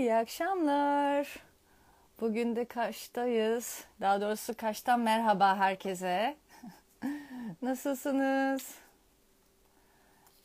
[0.00, 1.36] iyi akşamlar.
[2.20, 3.84] Bugün de Kaş'tayız.
[4.00, 6.36] Daha doğrusu Kaş'tan merhaba herkese.
[7.62, 8.74] Nasılsınız?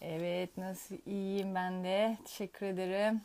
[0.02, 2.18] Evet, nasıl iyiyim ben de.
[2.26, 3.21] Teşekkür ederim.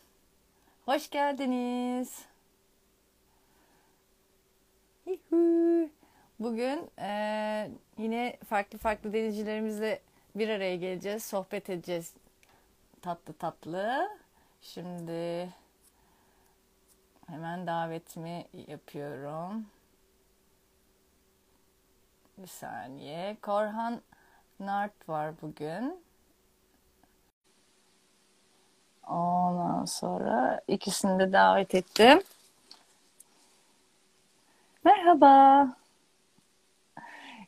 [0.85, 2.25] Hoş geldiniz.
[6.41, 10.01] Bugün eee, yine farklı farklı denizcilerimizle
[10.35, 12.15] bir araya geleceğiz, sohbet edeceğiz
[13.03, 14.09] tatlı tatlı.
[14.63, 15.49] Şimdi
[17.31, 19.67] hemen davetimi yapıyorum.
[22.39, 23.37] Bir saniye.
[23.43, 24.01] Korhan
[24.61, 26.03] Nart var bugün.
[29.07, 32.23] Ondan sonra ikisini de davet ettim.
[34.85, 35.67] Merhaba.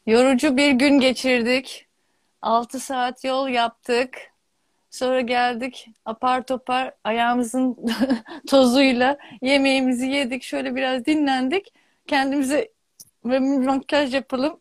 [0.06, 1.87] Yorucu bir gün geçirdik.
[2.42, 4.31] 6 saat yol yaptık.
[4.92, 7.77] Sonra geldik apar topar ayağımızın
[8.48, 10.42] tozuyla yemeğimizi yedik.
[10.42, 11.73] Şöyle biraz dinlendik.
[12.07, 12.73] Kendimize
[13.24, 14.60] ve makyaj yapalım.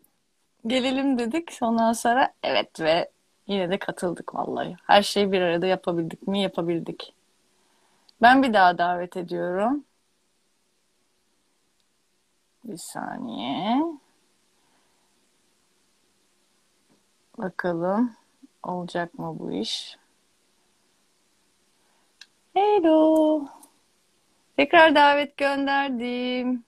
[0.66, 1.58] Gelelim dedik.
[1.62, 3.10] Ondan sonra evet ve
[3.46, 4.76] yine de katıldık vallahi.
[4.86, 6.42] Her şeyi bir arada yapabildik mi?
[6.42, 7.14] Yapabildik.
[8.22, 9.84] Ben bir daha davet ediyorum.
[12.64, 13.82] Bir saniye.
[17.38, 18.16] Bakalım
[18.62, 20.01] olacak mı bu iş?
[22.54, 23.48] Hello.
[24.56, 26.64] Tekrar davet gönderdim.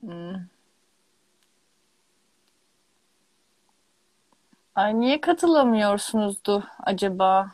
[0.00, 0.34] Hmm.
[4.74, 7.52] Ay niye katılamıyorsunuzdu acaba?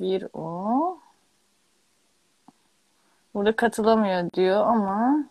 [0.00, 0.98] Bir o.
[3.34, 5.24] Burada katılamıyor diyor ama.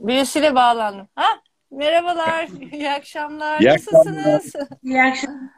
[0.00, 1.08] Birisiyle bağlandım.
[1.14, 1.26] Ha,
[1.70, 3.60] merhabalar, iyi akşamlar.
[3.60, 3.68] İyi.
[3.68, 4.52] Nasılsınız?
[4.82, 5.50] İyi akşamlar.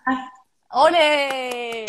[0.75, 1.87] Oley!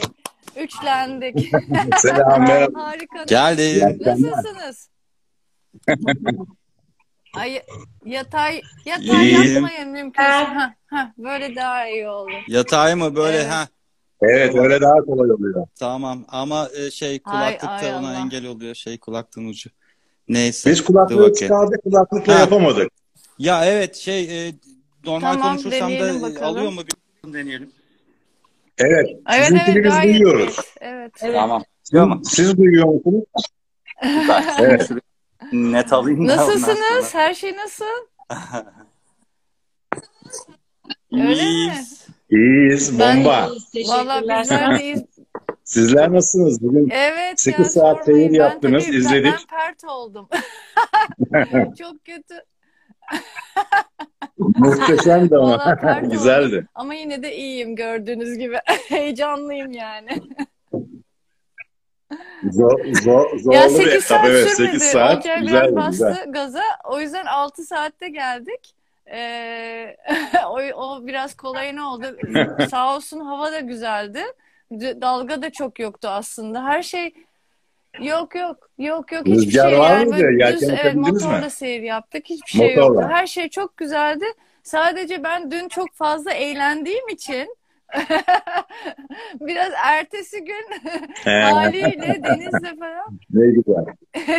[0.55, 1.49] Üçlendik.
[1.97, 2.79] Selam merhaba.
[2.83, 3.23] Harika.
[3.23, 3.99] Geldim.
[4.05, 4.89] Nasılsınız?
[7.35, 7.61] Ay,
[8.05, 9.53] yatay yatay İyiyim.
[9.53, 10.27] yapmayın mümkünse.
[10.29, 12.31] Ha, ha, böyle daha iyi olur.
[12.47, 13.49] Yatay mı böyle Evet.
[13.49, 13.67] ha?
[14.21, 15.67] Evet öyle daha kolay oluyor.
[15.79, 18.17] Tamam ama e, şey Ay, kulaklık ay da ona Allah.
[18.19, 19.69] engel oluyor şey kulaklığın ucu.
[20.29, 20.71] Neyse.
[20.71, 22.39] Biz kulaklığı çıkardık kulaklıkla Ha.
[22.39, 22.91] yapamadık.
[23.39, 24.53] Ya evet şey e,
[25.05, 26.43] normal Tamam, konuşursam da bakalım.
[26.43, 26.81] alıyor mu
[27.25, 27.71] bir deneyelim.
[28.77, 29.09] Evet.
[29.33, 30.55] Evet evet biz gayet duyuyoruz.
[30.81, 31.11] Evet.
[31.21, 31.35] Evet.
[31.35, 31.63] Tamam.
[31.91, 32.21] Duyuyor mu?
[32.25, 33.23] Siz duyuyor musunuz?
[34.59, 34.89] Evet.
[35.51, 37.13] Net alayım Nasılsınız?
[37.15, 37.85] Her şey nasıl?
[41.13, 41.73] Öyle mi?
[42.31, 42.99] İyiyiz.
[42.99, 43.49] Bomba.
[43.49, 44.41] Vallahi Teşekkürler.
[44.43, 45.03] bizler de iz-
[45.73, 46.61] Sizler nasılsınız?
[46.63, 49.33] Bugün Evet Sekiz ya saat seyir yaptınız, tabii- izledik.
[49.51, 50.29] Ben pert oldum.
[51.79, 52.35] Çok kötü.
[54.37, 55.75] muhteşemdi ama.
[55.81, 56.09] Pert oldum.
[56.11, 56.67] Güzeldi.
[56.75, 58.57] Ama yine de iyiyim gördüğünüz gibi.
[58.87, 60.09] Heyecanlıyım yani.
[62.51, 64.01] Zor, zor, zorlu Ya bir 8 etap.
[64.03, 64.71] saat Evet sürmedi.
[64.79, 65.23] 8 saat.
[65.41, 66.31] Güzeldi, bastı güzel.
[66.31, 66.61] gaza.
[66.83, 68.75] O yüzden 6 saatte geldik.
[69.11, 69.95] Ee,
[70.47, 72.17] o, o biraz kolayına oldu.
[72.71, 74.21] Sağ olsun hava da güzeldi.
[74.71, 76.63] Dalga da çok yoktu aslında.
[76.63, 77.13] Her şey
[77.99, 80.31] yok yok yok yok hiçbir Rüzgar şey var yani mıydı?
[80.31, 81.27] Yelken düz evet açabildiniz mi?
[81.29, 82.25] motorla seyir yaptık.
[82.25, 83.01] Hiçbir şey Motorla.
[83.01, 83.15] yoktu.
[83.15, 84.25] Her şey çok güzeldi.
[84.63, 87.55] Sadece ben dün çok fazla eğlendiğim için
[89.39, 90.65] biraz ertesi gün
[91.31, 93.85] haliyle denizle falan ne güzel.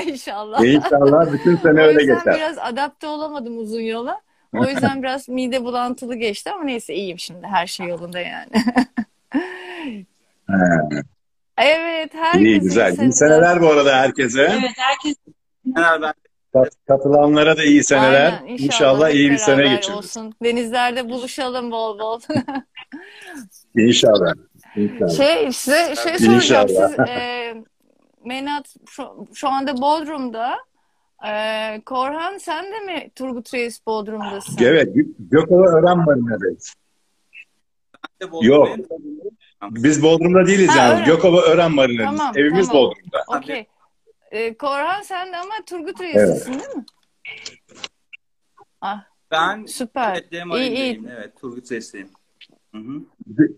[0.08, 0.64] inşallah.
[0.64, 2.34] İnşallah bütün sene O öyle yüzden geçer.
[2.36, 4.20] biraz adapte olamadım uzun yola.
[4.58, 7.46] O yüzden biraz mide bulantılı geçti ama neyse iyiyim şimdi.
[7.46, 8.50] Her şey yolunda yani.
[11.58, 12.98] Evet, herkese İyi iyi güzel.
[12.98, 13.60] İyi seneler.
[13.60, 14.42] bu arada herkese.
[14.42, 15.14] Evet herkes
[15.74, 16.12] Hemen ben
[16.52, 18.32] Kat- Katılanlara da iyi seneler.
[18.42, 19.98] Aynen, İnşallah hep iyi bir sene beraber geçiririz.
[19.98, 20.34] olsun.
[20.44, 22.20] Denizlerde buluşalım bol bol.
[23.76, 24.34] İnşallah.
[24.76, 25.16] İnşallah.
[25.16, 26.34] Şey, size şey soracağım.
[26.34, 26.88] İnşallah.
[26.88, 27.54] Siz e,
[28.24, 30.56] Menat şu, şu anda Bodrum'da.
[31.28, 31.32] E,
[31.86, 34.56] Korhan sen de mi Turgut Reis Bodrum'dasın?
[34.64, 36.74] Evet, Gö- Gökova Ören Marina'dayız.
[38.42, 38.68] Yok.
[39.70, 40.94] Biz Bodrum'da değiliz Ha, yani.
[41.00, 41.04] öyle.
[41.04, 42.18] Gökova Ören Marina'dayız.
[42.18, 42.82] Tamam, Evimiz tamam.
[42.82, 43.24] Bodrum'da.
[43.38, 43.66] Okey.
[44.30, 46.84] E, Korhan sen de ama Turgut Reis'sin değil mi?
[48.80, 50.12] Ah, Ben süper.
[50.32, 51.02] evet, İyi iyi.
[51.16, 51.70] Evet, Turgut
[52.74, 53.48] hı.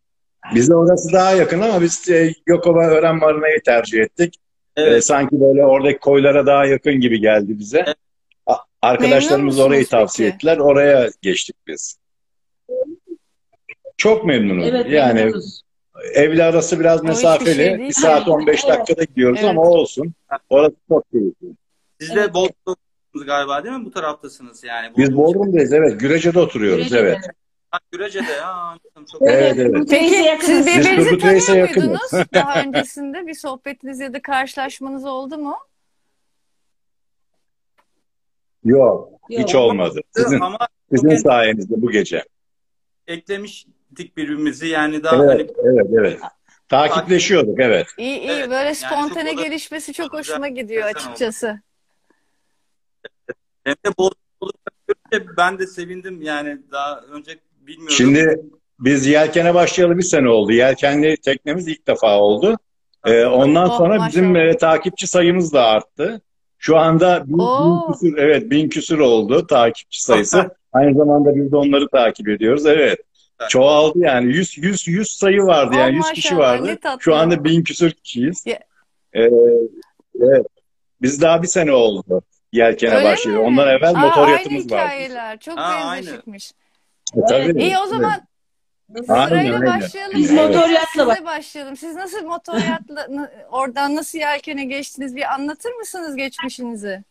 [0.54, 4.34] Bize orası daha yakın ama biz e, Gökova Ören Marina'yı tercih ettik.
[4.76, 5.04] E, Evet.
[5.04, 7.78] sanki böyle oradaki koylara daha yakın gibi geldi bize.
[7.86, 7.96] Evet.
[8.46, 10.36] A- Arkadaşlarımız orayı musunuz tavsiye peki?
[10.36, 10.58] ettiler.
[10.58, 11.98] Oraya geçtik biz.
[13.96, 14.62] Çok memnunum.
[14.64, 15.62] evet yani memnunuz.
[16.14, 17.54] Evle arası biraz mesafeli.
[17.54, 18.78] şey bir saat 15 Evet.
[18.78, 19.50] dakikada gidiyoruz Evet.
[19.50, 20.12] ama olsun.
[20.50, 21.46] Orası çok keyifli.
[22.00, 22.34] Siz de Evet.
[22.34, 22.76] Bodrum,
[23.26, 23.84] galiba değil mi?
[23.84, 24.92] Bu taraftasınız yani.
[24.96, 26.00] Biz Bodrum'dayız evet.
[26.00, 27.00] Gürece'de oturuyoruz Gürecede.
[27.00, 27.18] evet.
[27.92, 28.48] Gürecede ya.
[28.52, 29.04] anladım.
[29.12, 29.86] Çok Evet, evet.
[29.90, 31.86] Peki siz birbirinizi tanıyor yakınız.
[31.86, 33.26] muydunuz daha öncesinde?
[33.26, 35.56] Bir sohbetiniz ya da karşılaşmanız oldu mu?
[38.64, 39.40] Yok Yok.
[39.40, 40.00] hiç olmadı.
[40.16, 40.58] Sizin, Ama
[40.94, 42.24] sizin sayenizde bu gece.
[43.92, 46.20] Eklemiştik birbirimizi yani daha Evet hani evet evet.
[46.68, 47.86] Takipleşiyorduk evet.
[47.98, 50.92] İyi iyi Evet, böyle yani spontane çok da- gelişmesi çok hoşuma gidiyor oldu.
[50.96, 51.60] açıkçası.
[53.64, 53.74] hem
[55.12, 57.94] de ben de sevindim yani daha önce bilmiyordum.
[57.96, 58.40] Şimdi
[58.80, 60.52] biz yelkene başlayalı bir sene oldu.
[60.52, 62.58] Yelkenli teknemiz ilk defa oldu.
[63.06, 66.20] Ee, ondan Oh, sonra bizim e, takipçi sayımız da arttı.
[66.58, 67.88] Şu anda bin, Oo.
[67.88, 70.50] bin küsür, evet bin küsür oldu takipçi sayısı.
[70.72, 72.66] Aynı zamanda biz de onları takip ediyoruz.
[72.66, 73.00] Evet.
[73.48, 76.78] Çoğaldı yani 100 100 100 sayı vardı yani 100 kişi vardı.
[77.00, 78.44] Şu anda bin küsür kişiyiz.
[78.46, 78.58] Ee,
[80.20, 80.46] evet.
[81.02, 82.22] Biz daha bir sene oldu
[82.52, 83.38] yelkene Öyle başlayalı.
[83.40, 83.44] mi?
[83.46, 84.84] Ondan evvel Aa, motor aynı yatımız vardı.
[84.84, 85.38] hikayeler.
[85.38, 86.06] Çok Aa, aynı.
[86.06, 86.52] benzeşikmiş.
[87.16, 88.12] E, tabii, İyi o zaman
[89.08, 89.80] Aynen, sırayla aynen.
[89.80, 90.16] başlayalım.
[90.16, 91.76] Biz Önce motoryatla sizle bak- başlayalım.
[91.76, 93.08] Siz nasıl motoryatla
[93.50, 95.16] oradan nasıl yelkene geçtiniz?
[95.16, 97.04] Bir anlatır mısınız geçmişinizi?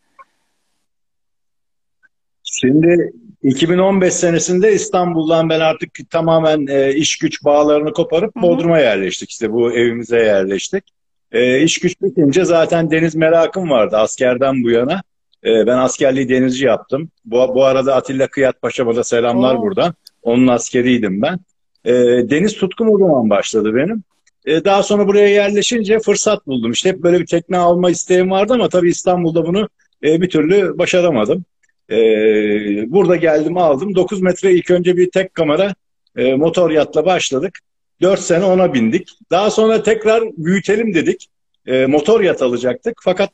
[2.42, 3.12] Şimdi
[3.42, 8.36] 2015 senesinde İstanbul'dan ben artık tamamen e, iş güç bağlarını koparıp.
[8.36, 9.30] Bodrum'a yerleştik.
[9.30, 10.84] İşte bu evimize yerleştik.
[11.32, 15.02] E, iş güç bitince zaten deniz merakım vardı askerden bu yana.
[15.44, 17.10] E, ben askerliği denizci yaptım.
[17.24, 19.62] Bu, bu arada Atilla Kıyat Paşa'ma da selamlar Oo.
[19.62, 19.94] buradan.
[20.22, 21.38] Onun askeriydim ben.
[21.84, 21.92] E,
[22.30, 24.04] deniz tutkum o zaman başladı benim.
[24.46, 26.72] E, daha sonra buraya yerleşince fırsat buldum.
[26.72, 29.68] İşte hep böyle bir tekne alma isteğim vardı ama tabii İstanbul'da bunu
[30.04, 31.44] e, bir türlü başaramadım.
[31.92, 33.94] Ee, burada geldim aldım.
[33.94, 35.74] 9 metre ilk önce bir tek kamera
[36.16, 37.58] e, motor yatla başladık.
[38.00, 39.08] 4 sene ona bindik.
[39.30, 41.28] Daha sonra tekrar büyütelim dedik.
[41.66, 43.00] E, motor yat alacaktık.
[43.04, 43.30] Fakat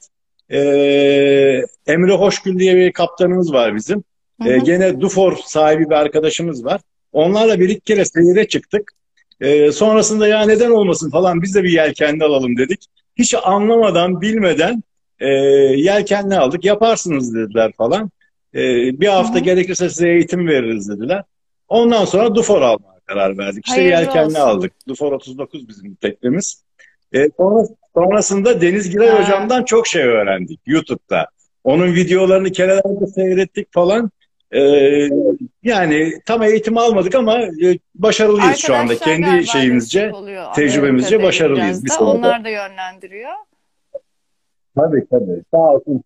[0.53, 0.59] e,
[1.87, 4.05] Emre Hoşgül diye bir kaptanımız var bizim.
[4.43, 4.65] Hı E, hı.
[4.65, 6.81] gene Dufor sahibi bir arkadaşımız var.
[7.13, 8.93] Onlarla bir iki kere seyire çıktık.
[9.41, 12.87] E, sonrasında ya neden olmasın falan biz de bir yelkenli alalım dedik.
[13.17, 14.83] Hiç anlamadan, bilmeden
[15.21, 15.29] e,
[15.77, 16.65] yelkenli aldık.
[16.65, 18.11] Yaparsınız dediler falan.
[18.55, 18.61] E,
[19.01, 19.45] bir hafta Hı hı.
[19.45, 21.23] gerekirse size eğitim veririz dediler.
[21.69, 23.67] Ondan sonra Dufor almaya karar verdik.
[23.67, 24.41] İşte Hayırlı yelkenli olsun.
[24.41, 24.73] aldık.
[24.89, 26.63] Dufor 39 bizim teknemiz.
[27.13, 29.23] E, sonra, sonrasında Deniz Giray Ha.
[29.23, 31.27] hocamdan çok şey öğrendik YouTube'da.
[31.65, 34.11] Onun videolarını kerelerde seyrettik falan.
[34.53, 34.61] E,
[35.63, 38.93] yani tam eğitim almadık ama e, başarılıyız şu anda.
[38.93, 41.93] Arkadaşlar Kendi şeyimizce, oluyor tecrübemizce başarılıyız da.
[41.93, 42.11] sırada.
[42.11, 43.31] Onlar da yönlendiriyor.
[44.77, 45.43] Tabii tabii.
[45.55, 46.03] Sağ olsun.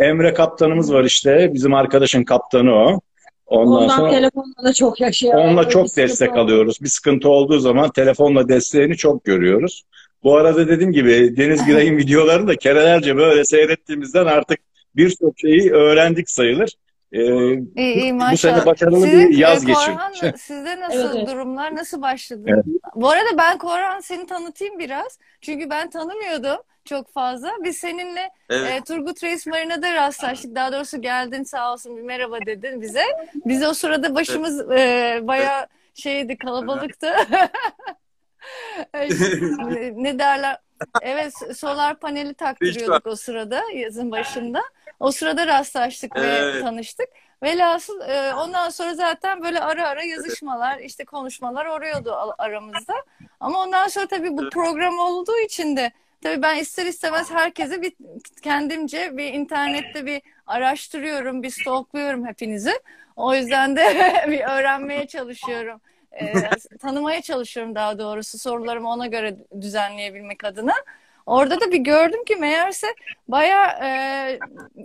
[0.00, 1.50] Emre kaptanımız var işte.
[1.54, 3.00] Bizim arkadaşın kaptanı o.
[3.46, 5.34] Ondan Ondan sonra telefonla da çok yaşıyor.
[5.34, 6.78] onunla çok bir destek alıyoruz.
[6.82, 9.82] Bir sıkıntı olduğu zaman telefonla desteğini çok görüyoruz.
[10.24, 14.58] Bu arada dediğim gibi Deniz Giray'ın videolarını da kerelerce böyle seyrettiğimizden artık
[14.96, 16.70] birçok şeyi öğrendik sayılır.
[17.12, 17.22] Ee,
[17.76, 18.54] İyi iyi bu maşallah.
[18.56, 19.86] sene başarılı Sizin, bir yaz e, geçirdik.
[19.88, 21.28] Korhan, sizde nasıl Evet, evet.
[21.28, 21.74] durumlar?
[21.76, 22.42] Nasıl başladı?
[22.46, 22.64] Evet.
[22.94, 25.18] Bu arada ben Korhan seni tanıtayım biraz.
[25.40, 27.50] Çünkü ben tanımıyordum çok fazla.
[27.64, 28.72] Biz seninle Evet.
[28.72, 30.54] e, Turgut Reis Marina'da rastlaştık.
[30.54, 33.04] Daha doğrusu geldin sağ olsun bir merhaba dedin bize.
[33.34, 37.12] Biz o sırada başımız e, bayağı şeydi kalabalıktı.
[38.94, 40.58] ne, ne derler?
[41.02, 44.62] Evet solar paneli taktırıyorduk o sırada yazın başında.
[45.00, 46.62] O sırada rastlaştık ve Evet.
[46.62, 47.08] tanıştık.
[47.42, 52.94] Velhasıl e, ondan sonra zaten böyle ara ara yazışmalar, işte konuşmalar oluyordu al- aramızda.
[53.40, 57.92] Ama ondan sonra tabii bu program olduğu için de tabii ben ister istemez herkese bir
[58.42, 62.72] kendimce bir internette bir araştırıyorum, bir stalkluyorum hepinizi.
[63.16, 63.84] O yüzden de
[64.28, 65.80] bir öğrenmeye çalışıyorum.
[66.12, 66.32] E,
[66.80, 70.74] tanımaya çalışıyorum daha doğrusu sorularımı ona göre düzenleyebilmek adına.
[71.26, 72.86] Orada da bir gördüm ki meğerse
[73.28, 74.38] bayağı e,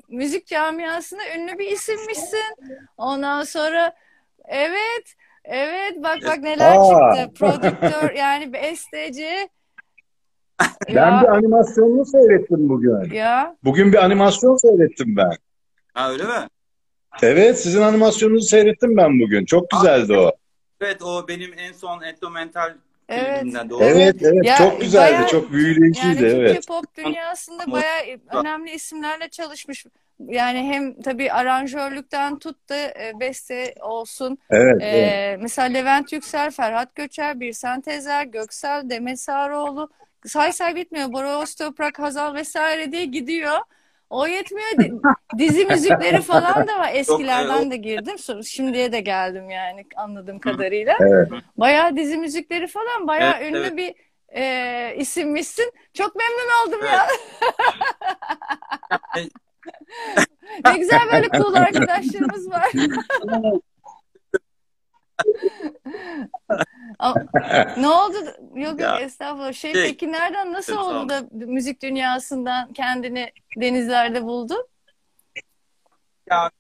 [0.08, 2.56] müzik camiasında ünlü bir isimmişsin.
[2.98, 3.94] Ondan sonra
[4.46, 6.86] evet, evet bak bak neler Aa.
[6.86, 7.34] çıktı.
[7.40, 9.50] Prodüktör yani besteci.
[10.96, 13.14] Ben bir animasyonunu seyrettim bugün.
[13.14, 13.56] ya.
[13.64, 15.32] Bugün bir animasyon seyrettim ben.
[15.94, 16.48] Ha öyle mi?
[17.22, 19.46] Evet, sizin animasyonunuzu seyrettim ben bugün.
[19.46, 20.32] Çok güzeldi o.
[20.82, 22.74] Evet o benim en son Endomental
[23.10, 23.38] Evet.
[23.40, 23.84] filmimden doğru.
[23.84, 24.46] Evet, evet.
[24.46, 25.14] Ya, çok güzeldi.
[25.14, 26.08] bayağı- Çok büyüleyiciydi.
[26.08, 26.68] Yani Türkçe evet.
[26.68, 28.02] pop dünyasında bayağı
[28.34, 29.86] önemli isimlerle çalışmış.
[30.20, 34.38] Yani hem tabii aranjörlükten tut da e, beste olsun.
[34.50, 35.40] Evet, Ee, evet.
[35.42, 39.90] mesela Levent Yüksel, Ferhat Göçer, Birsen Tezer, Göksel, Demet Sarıoğlu.
[40.26, 41.14] Say say bitmiyor.
[41.14, 43.58] Bora Öztoprak, Hazal vesaire diye gidiyor.
[44.10, 44.68] O yetmiyor.
[44.80, 44.94] Di-
[45.38, 46.92] Dizi müzikleri falan da var.
[46.94, 48.18] Eskilerden de girdim.
[48.20, 50.96] Sonra şimdiye de geldim yani anladığım kadarıyla.
[51.00, 51.30] Evet.
[51.58, 53.78] Bayağı dizi müzikleri falan bayağı Evet, ünlü evet.
[53.78, 53.96] bir
[54.42, 55.74] e, isimmişsin.
[55.94, 56.94] Çok memnun oldum Evet.
[56.94, 57.08] ya.
[60.66, 62.72] Ne güzel böyle cool arkadaşlarımız var.
[67.78, 68.18] Ne oldu?
[68.56, 69.54] Yok yok estağfurullah.
[69.54, 74.68] Şey şey- peki nereden nasıl Sağ oldu da müzik dünyasından kendini denizlerde buldun?
[76.30, 76.52] Ya,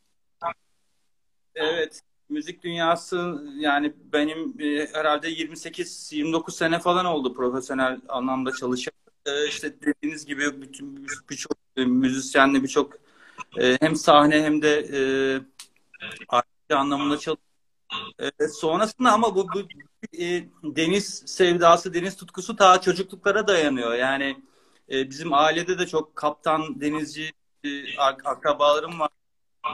[1.55, 2.01] evet.
[2.29, 8.93] Müzik dünyası yani benim e, herhalde 28-29 sene falan oldu profesyonel anlamda çalışan.
[9.25, 12.93] E, işte dediğiniz gibi bütün birçok e, müzisyenle birçok
[13.59, 14.99] e, hem sahne hem de e,
[16.75, 17.44] anlamında çalıştım.
[18.19, 19.59] E, sonrasında ama bu, bu
[20.19, 23.93] e, deniz sevdası, deniz tutkusu ta çocukluklara dayanıyor.
[23.93, 24.43] Yani
[24.91, 27.31] e, bizim ailede de çok kaptan, denizci
[27.63, 29.09] e, ak- akrabalarım var.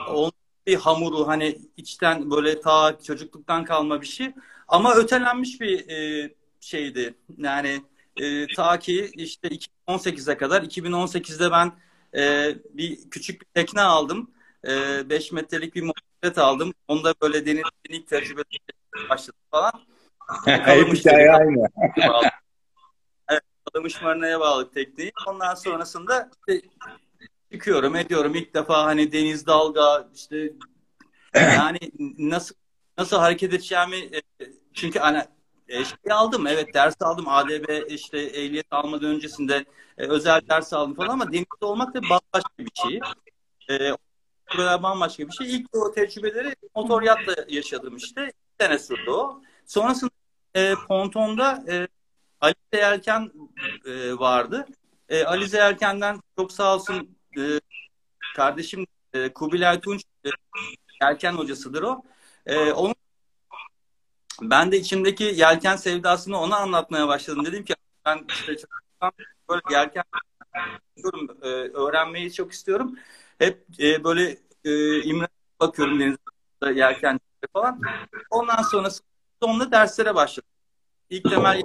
[0.08, 0.32] Onun
[0.66, 4.34] bir hamuru hani içten böyle ta çocukluktan kalma bir şey.
[4.68, 7.14] Ama ötelenmiş bir e, şeydi.
[7.38, 7.82] Yani
[8.16, 11.72] e, ta ki işte 2018'e kadar 2018'de ben
[12.16, 14.30] e, bir küçük bir tekne aldım.
[14.64, 15.82] 5 metrelik bir
[16.22, 16.74] motosiklet aldım.
[16.88, 18.42] Onda böyle denizin ilk tecrübe
[19.10, 19.72] başladım falan.
[20.44, 21.68] Hep hikaye aynı.
[23.28, 25.12] Evet, Kalamış Marina'ya bağladık tekneyi.
[25.26, 26.68] Ondan sonrasında işte
[27.52, 28.34] çıkıyorum, ediyorum.
[28.34, 30.52] İlk defa hani deniz dalga işte
[31.34, 31.78] yani
[32.18, 32.54] nasıl
[32.98, 34.22] nasıl hareket edeceğimi e,
[34.74, 35.22] çünkü hani
[35.68, 39.64] e, şey aldım evet ders aldım ADB işte ehliyet almadan öncesinde
[39.98, 43.00] e, özel ders aldım falan ama denizde olmak da bambaşka bir şey.
[43.70, 43.96] E,
[44.58, 45.56] böyle bambaşka bir şey.
[45.56, 48.26] İlk o tecrübeleri motor yatla yaşadım işte.
[48.26, 49.42] Bir sene sürdü o.
[49.66, 50.10] Sonrasında
[50.54, 51.88] e, pontonda e,
[52.40, 53.32] Alize Yelken
[53.86, 54.66] e, vardı.
[55.08, 57.60] E, Alize Yelken'den çok sağ olsun e,
[58.36, 60.28] kardeşim e, Kubilay Tunç e,
[61.02, 62.02] yelken hocasıdır o.
[62.46, 62.94] E, onun
[64.42, 67.44] ben de içimdeki yelken sevdasını ona anlatmaya başladım.
[67.46, 67.74] Dedim ki
[68.06, 68.66] ben işte
[69.48, 70.04] böyle yelken
[71.42, 72.98] e, öğrenmeyi çok istiyorum.
[73.38, 75.28] Hep e, böyle e, imre
[75.60, 77.20] bakıyorum denizde yelken
[77.52, 77.80] falan.
[78.30, 78.88] Ondan sonra
[79.42, 80.48] sonra derslere başladım.
[81.10, 81.62] İlk temel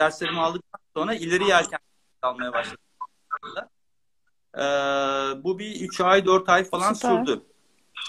[0.00, 1.78] derslerimi aldıktan sonra ileri yelken
[2.22, 2.82] almaya başladım.
[4.54, 4.60] Ee,
[5.44, 7.16] bu bir 3 ay 4 ay falan Süper.
[7.16, 7.42] sürdü.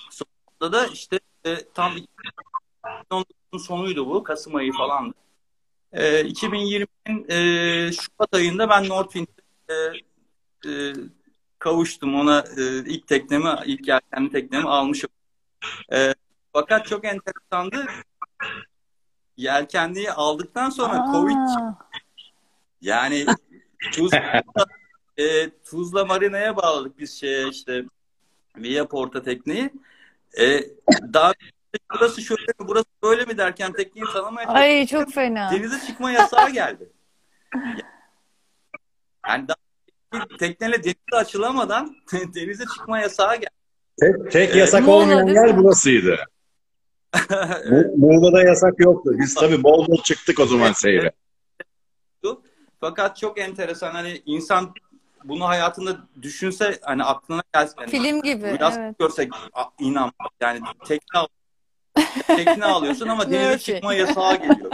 [0.10, 1.93] Sonunda da işte e, tam
[2.84, 4.24] 2019'un sonuydu bu.
[4.24, 5.13] Kasım ayı falandı.
[5.91, 9.31] E, 2020'nin e, Şubat ayında ben Northwind'e
[9.69, 9.74] e,
[10.69, 10.93] e,
[11.60, 12.16] kavuştum.
[12.16, 15.10] Ona e, ilk teknemi, ilk yelkenli teknemi almışım.
[15.94, 16.13] E,
[16.54, 17.86] fakat çok enteresandı.
[19.38, 21.78] Yelkenliği aldıktan sonra Covid Aa,
[22.82, 23.25] yani
[23.92, 24.44] Tuzla,
[25.18, 27.86] e, Tuzla Marina'ya bağladık biz şeye işte
[28.58, 29.70] Via Porta tekneyi.
[30.39, 30.62] E,
[31.13, 31.34] daha
[31.94, 35.51] burası şöyle mi burası böyle mi derken tekneyi tanımaya ay çok fena.
[35.51, 36.89] denize çıkma yasağı geldi.
[39.28, 39.59] Yani daha
[40.39, 41.96] tekneyle denize açılamadan
[42.36, 43.50] denize çıkma yasağı geldi.
[44.00, 46.18] Tek, tek yasak Muğla olmayan yer burasıydı.
[47.70, 49.12] Mu- Muğla'da yasak yoktu.
[49.20, 51.12] Biz tabii bol bol çıktık o zaman seyre.
[52.82, 54.74] Fakat çok enteresan hani insan
[55.24, 58.44] bunu hayatında düşünse hani aklına gelse yani Film gibi.
[58.54, 59.00] Biraz Evet.
[59.00, 59.32] görsek
[59.80, 60.12] inan
[60.42, 61.28] yani tekne al-
[62.28, 64.72] tekne alıyorsun ama denize çıkma yasağı geliyor.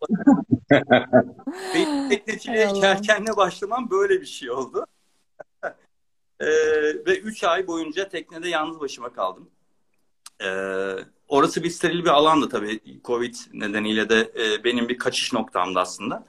[1.74, 4.86] Benim tekneciliğe yelkenle başlamam böyle bir şey oldu.
[6.40, 6.46] Ee,
[7.06, 9.50] ve 3 ay boyunca teknede yalnız başıma kaldım.
[10.44, 10.94] Ee,
[11.28, 12.80] orası bir steril bir alandı tabii.
[13.04, 16.26] Covid nedeniyle de e, benim bir kaçış noktamdı aslında.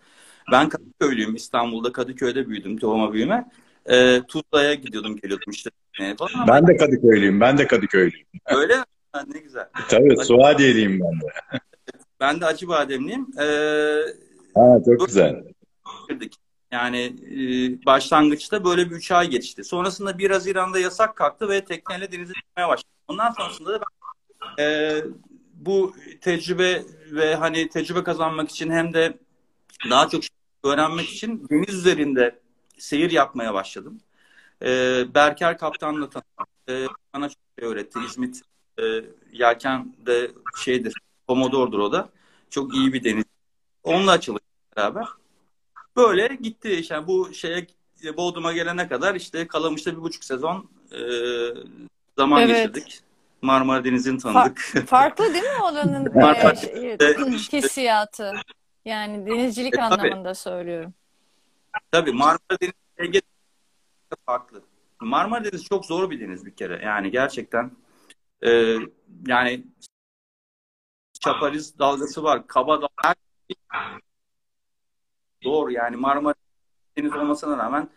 [0.51, 1.35] Ben Kadıköylüyüm.
[1.35, 3.49] İstanbul'da Kadıköy'de büyüdüm doğma büyüme.
[3.85, 5.69] Ee, Tuzla'ya gidiyordum geliyordum işte
[6.17, 7.39] falan ama Ben de Kadıköylüyüm.
[7.41, 8.27] Ben de Kadıköylüyüm.
[8.45, 8.83] öyle mi?
[9.11, 9.69] Ha, ne güzel.
[9.89, 11.61] Tabii Suadiye'liyim ben de.
[12.21, 13.27] Ben de Acıbademliyim.
[13.39, 14.01] Ee,
[14.55, 15.43] Ha, çok güzel.
[16.09, 16.35] girdik.
[16.71, 17.37] Yani e,
[17.85, 19.63] başlangıçta böyle bir üç ay geçti.
[19.63, 22.91] Sonrasında 1 Haziran'da yasak kalktı ve tekneyle denize çıkmaya başladım.
[23.07, 25.01] Ondan sonrasında da ben e,
[25.53, 29.17] bu tecrübe ve hani tecrübe kazanmak için hem de
[29.89, 32.39] daha çok şey öğrenmek için deniz üzerinde
[32.77, 34.01] seyir yapmaya başladım.
[34.61, 34.67] E,
[35.15, 36.45] Berker Kaptan'la tanıştım.
[36.69, 37.99] E, bana çok şey öğretti.
[38.05, 38.41] İzmit
[38.79, 38.83] e,
[39.31, 40.31] yelken de
[40.63, 40.93] şeydir,
[41.31, 42.09] Komodor'dur o da.
[42.50, 43.23] Çok iyi bir deniz.
[43.83, 45.05] Onunla çalıştık beraber.
[45.95, 46.69] Böyle gitti.
[46.71, 47.67] İşte bu şeye
[48.17, 51.00] Bodrum'a gelene kadar işte Kalamış'ta bir buçuk sezon e,
[52.17, 52.75] zaman Evet.
[52.75, 53.01] geçirdik.
[53.41, 54.59] Marmara Denizi'ni tanıdık.
[54.88, 56.05] Farklı değil mi oranın
[57.00, 58.33] e, şey- hissiyatı?
[58.85, 60.01] Yani denizcilik E, tabii.
[60.01, 60.93] anlamında söylüyorum.
[61.91, 63.21] Tabii Marmara Denizi Ege
[64.25, 64.61] farklı.
[65.01, 66.85] Marmara Denizi çok zor bir deniz bir kere.
[66.85, 67.71] Yani gerçekten
[68.45, 68.75] e,
[69.27, 69.63] yani
[71.21, 72.47] Çapariz dalgası var.
[72.47, 72.87] Kaba dalga.
[73.03, 73.15] her
[73.47, 73.55] şey
[75.43, 76.35] Zor yani Marmara
[76.97, 77.89] Denizi olmasına rağmen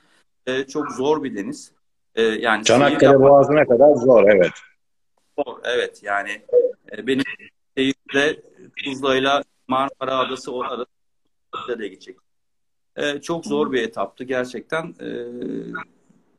[0.46, 1.72] e, çok zor bir deniz.
[2.14, 4.52] E, yani Çanakkale yapmak Boğazı'na kadar zor evet.
[5.38, 5.58] zor.
[5.64, 6.42] Evet yani
[6.92, 7.24] e, benim
[7.76, 8.42] seyirde
[8.84, 10.86] Tuzla'yla Marmara Adası o arasında
[11.78, 12.16] da geçecek.
[12.96, 14.94] E, çok zor bir etaptı gerçekten.
[15.00, 15.06] E,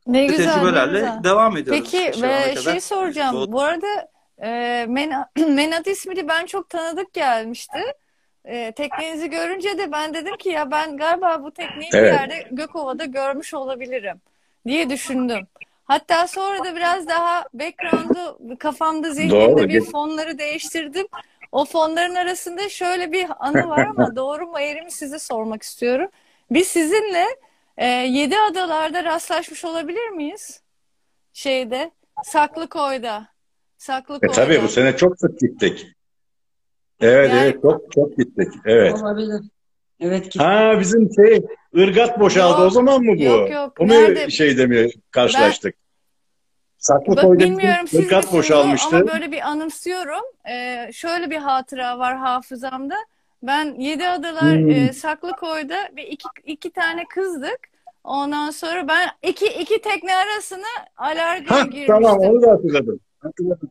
[0.06, 1.24] Ne güzel, ne güzel.
[1.24, 1.90] devam ediyoruz.
[1.92, 2.62] Peki ve kadar.
[2.62, 3.52] şey soracağım.
[3.52, 4.08] Bu arada
[4.42, 4.46] e,
[4.88, 7.78] Mena- Menat ismi de ben çok tanıdık gelmişti.
[8.44, 12.12] E, teknenizi görünce de ben dedim ki ya ben galiba bu tekneyi bir Evet.
[12.12, 14.20] yerde Gökova'da görmüş olabilirim
[14.66, 15.46] diye düşündüm.
[15.84, 19.68] Hatta sonra da biraz daha background'u kafamda zihnimde Doğru.
[19.68, 21.06] bir fonları değiştirdim.
[21.52, 26.10] O fonların arasında şöyle bir anı var ama doğru mu eğri mi size sormak istiyorum.
[26.50, 27.26] Biz sizinle
[27.76, 30.62] e, Yedi Adalar'da rastlaşmış olabilir miyiz?
[31.32, 31.90] Şeyde,
[33.78, 34.32] Saklıkoy'da.
[34.32, 35.86] E tabii bu sene çok sık gittik.
[37.00, 38.48] Evet Yani- evet çok çok gittik.
[38.64, 38.94] Evet.
[39.02, 39.40] Olabilir.
[40.00, 40.38] Evet ki.
[40.38, 41.42] Ha bizim şey
[41.76, 43.22] ırgat boşaldı Yok, o zaman mı bu?
[43.22, 43.72] yok, yok.
[43.80, 44.30] O mu Nerede?
[44.30, 45.74] şeyde mi karşılaştık?
[45.74, 45.80] Bak,
[46.78, 48.96] Saklıkoy'da bilmiyorum bizim siz o boşalmıştı.
[48.96, 50.22] ama böyle bir anımsıyorum.
[50.50, 52.94] Ee, şöyle bir hatıra var hafızamda.
[53.42, 54.70] Ben Yedi Adalar Hmm.
[54.70, 57.58] e, Saklıkoy'da bir iki, iki tane kızdık.
[58.04, 60.66] Ondan sonra ben iki iki tekne arasına
[60.96, 61.86] alargaya Ha girmiştim.
[61.86, 63.00] tamam onu da hatırladım.
[63.26, 63.70] Hatırladım.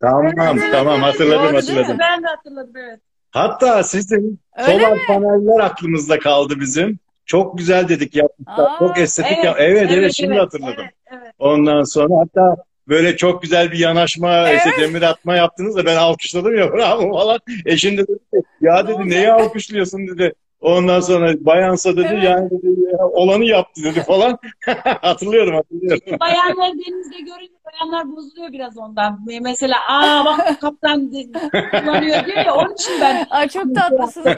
[0.00, 1.98] Tamam Evet, tamam hatırladım Doğru, hatırladım.
[2.00, 3.00] Ben de hatırladım evet.
[3.30, 5.02] Hatta sizin Öyle solar mi?
[5.06, 6.98] paneller aklımızda kaldı bizim.
[7.26, 8.64] Çok güzel dedik yapmışlar.
[8.64, 10.74] Aa, Çok estetik Evet, yap- Evet evet, evet, şimdi evet, hatırladım.
[10.84, 11.34] Evet, evet.
[11.38, 12.56] Ondan sonra hatta
[12.88, 14.78] böyle çok güzel bir yanaşma, işte Evet.
[14.88, 17.38] demir atma yaptınız da ben alkışladım ya bravo falan.
[17.66, 20.32] Eşim de dedi ki, ya dedi neyi alkışlıyorsun dedi.
[20.60, 22.24] Ondan sonra bayansa dedi Evet.
[22.24, 24.38] yani dedi ya, olanı yaptı dedi falan.
[25.02, 26.00] hatırlıyorum hatırlıyorum.
[26.20, 29.20] Bayanları denizde görünce bayanlar bozuluyor biraz ondan.
[29.42, 31.32] Mesela aa bak kaptan de-
[31.70, 34.36] kullanıyor diyor ya onun için ben Ay çok tatlısınız.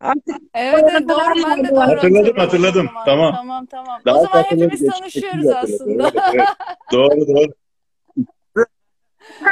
[0.00, 3.04] artık Evet, evet doğru ben de doğru Hatırladım, hatırladım zaman.
[3.04, 3.34] Tamam.
[3.34, 4.00] Tamam tamam.
[4.06, 6.10] Daha O zaman hepimiz tanışıyoruz aslında.
[6.14, 6.48] Evet, evet.
[6.92, 7.52] Doğru doğru.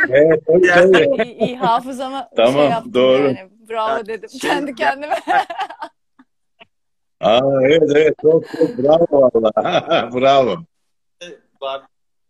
[0.08, 1.22] Evet tabii tabii.
[1.24, 3.26] İyi, iyi hafızama Tamam, şey yaptım doğru.
[3.26, 3.50] yani.
[3.70, 5.22] Bravo Ya, dedim şey- kendi kendime.
[7.20, 9.50] Aa, evet evet çok çok bravo valla.
[10.14, 10.56] bravo.
[11.60, 11.82] var.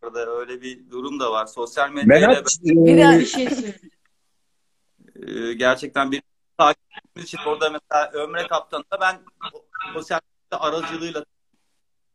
[0.02, 1.46] Orada öyle bir durum da var.
[1.46, 3.74] Sosyal medyayla Menat Bir e, de- bir şey söyleyeyim.
[5.26, 6.22] e, gerçekten bir
[6.58, 9.18] takip ettiğimiz için orada mesela Ömre Kaptan'da ben
[9.54, 10.20] o- sosyal
[10.52, 11.24] medya aracılığıyla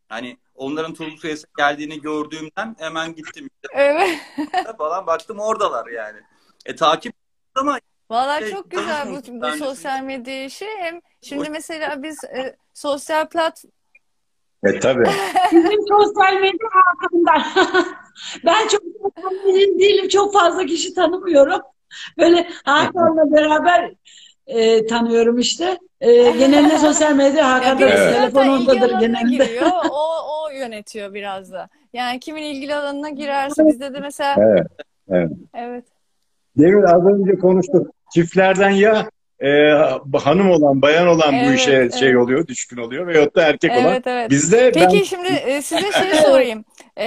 [0.08, 4.18] hani onların Turgut Reis'e geldiğini gördüğümden hemen gittim işte Evet.
[4.78, 6.18] falan baktım oradalar yani.
[6.66, 7.14] E takip
[7.54, 7.78] ama
[8.10, 10.66] Vallahi Şey, çok güzel bu, bu sosyal medya işi.
[10.78, 13.64] Hem şimdi mesela biz e, sosyal plat
[14.64, 15.04] e, tabii.
[15.50, 17.32] Sizin sosyal medya hakkında.
[18.44, 18.82] ben çok
[19.78, 20.08] değilim.
[20.08, 21.60] Çok fazla kişi tanımıyorum.
[22.18, 23.94] Böyle Hakan'la beraber
[24.46, 25.78] e, tanıyorum işte.
[26.00, 27.98] E, genelde sosyal medya ya Hakan'da Evet.
[27.98, 29.44] zaten telefon ilgi ondadır alanına genelde.
[29.44, 29.66] giriyor.
[29.90, 30.06] O,
[30.44, 31.68] o yönetiyor biraz da.
[31.92, 34.36] Yani kimin ilgili alanına girerse bizde de mesela
[35.08, 35.30] Evet.
[35.54, 35.84] evet.
[36.58, 37.95] Demir az önce konuştuk.
[38.14, 39.48] Çiftlerden ya e,
[40.18, 41.94] hanım olan, bayan olan bu Evet, işe evet.
[41.94, 43.84] şey oluyor, düşkün oluyor veyahut da erkek olan.
[43.84, 44.30] Evet evet.
[44.30, 46.64] Bizde Peki ben şimdi e, size şey sorayım.
[46.96, 47.06] E,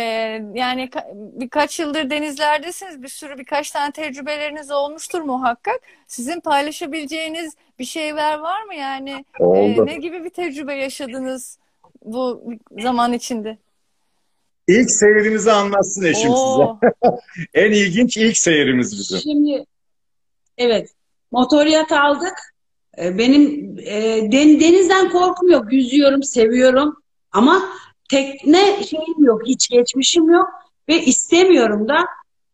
[0.54, 3.04] yani ka- birkaç yıldır denizlerdesiniz.
[3.04, 5.80] Bir sürü birkaç tane tecrübeleriniz olmuştur muhakkak.
[6.08, 9.26] Sizin paylaşabileceğiniz bir şeyler var mı yani?
[9.40, 9.86] E, oldu.
[9.86, 11.58] ne gibi bir tecrübe yaşadınız
[12.06, 12.44] bu
[12.80, 13.58] zaman içinde?
[14.68, 16.34] İlk seyrimizi anlatsın eşim size.
[16.36, 16.80] Oo,
[17.54, 19.20] En ilginç ilk seyrimiz bizim.
[19.20, 19.66] Şimdi
[20.60, 20.90] evet
[21.32, 22.54] motor yat aldık.
[22.98, 25.74] E, Benim e, den- denizden korkum yok.
[25.74, 26.96] Yüzüyorum, seviyorum.
[27.32, 27.62] Ama
[28.10, 29.42] tekne şeyim yok.
[29.48, 30.48] Hiç geçmişim yok.
[30.90, 32.06] Ve istemiyorum da.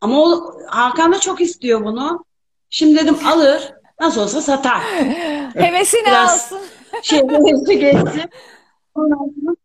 [0.02, 2.26] Ama o, Hakan da çok istiyor bunu.
[2.70, 3.74] Şimdi dedim alır.
[4.00, 4.80] Nasıl olsa satar.
[5.56, 6.60] hevesini Biraz- alsın.
[7.02, 8.30] Şey hevesi
[8.96, 9.56] sonra-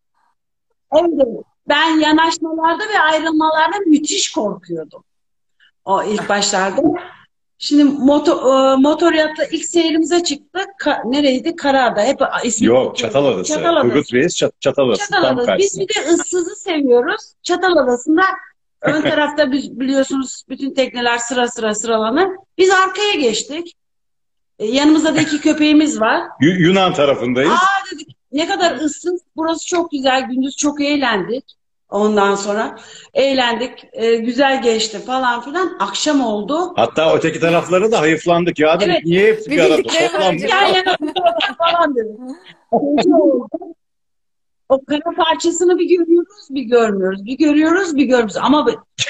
[0.93, 1.27] Evet,
[1.67, 5.03] ben yanaşmalarda ve ayrılmalarda müthiş korkuyordum.
[5.85, 6.81] O ilk başlarda.
[7.63, 8.37] Şimdi motor,
[8.73, 10.67] e, motor yatta ilk seyrimize çıktık.
[10.79, 11.55] Ka- nereydi?
[11.55, 12.01] Karada.
[12.03, 13.53] Hep ismi Yok Çataladası.
[13.53, 13.89] Çataladası.
[13.89, 15.09] Turgut Reis Çat Çataladası.
[15.11, 15.47] Tam Çataladası.
[15.57, 15.83] Biz karşısında.
[15.87, 17.21] bir de ıssızı seviyoruz.
[17.43, 18.21] Çataladası'nda
[18.81, 22.27] ön tarafta biz- biliyorsunuz bütün tekneler sıra sıra sıralanır.
[22.57, 23.73] Biz arkaya geçtik.
[24.59, 26.21] E, yanımızda da iki köpeğimiz var.
[26.41, 27.51] Yu- Yunan tarafındayız.
[27.51, 29.21] Aa dedik ne kadar ıssız.
[29.35, 30.21] Burası çok güzel.
[30.29, 31.45] Gündüz çok eğlendik.
[31.91, 32.79] Ondan sonra
[33.13, 33.71] eğlendik.
[33.93, 35.77] e, güzel geçti falan filan.
[35.79, 36.73] Akşam oldu.
[36.75, 38.59] Hatta öteki tarafları da hayıflandık.
[38.59, 39.05] Ya dedik Evet.
[39.05, 40.43] niye hepsi bir, arada toplanmış?
[40.43, 40.97] Yan yana
[41.57, 41.95] falan
[42.71, 43.47] oldu.
[44.69, 47.25] O kara parçasını bir görüyoruz, bir görmüyoruz.
[47.25, 48.37] Bir görüyoruz, bir görmüyoruz.
[48.37, 48.65] Ama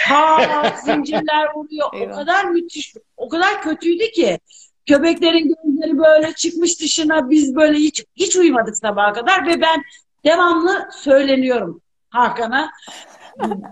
[0.08, 0.38] ha
[0.86, 1.88] zincirler vuruyor.
[1.94, 2.16] O Eyvah.
[2.16, 4.40] kadar müthiş, o kadar kötüydü ki.
[4.86, 7.30] Köpeklerin gözleri böyle çıkmış dışına.
[7.30, 9.84] Biz böyle hiç hiç uyumadık sabaha kadar ve ben
[10.26, 11.82] devamlı söyleniyorum.
[12.12, 12.72] Hakan'a.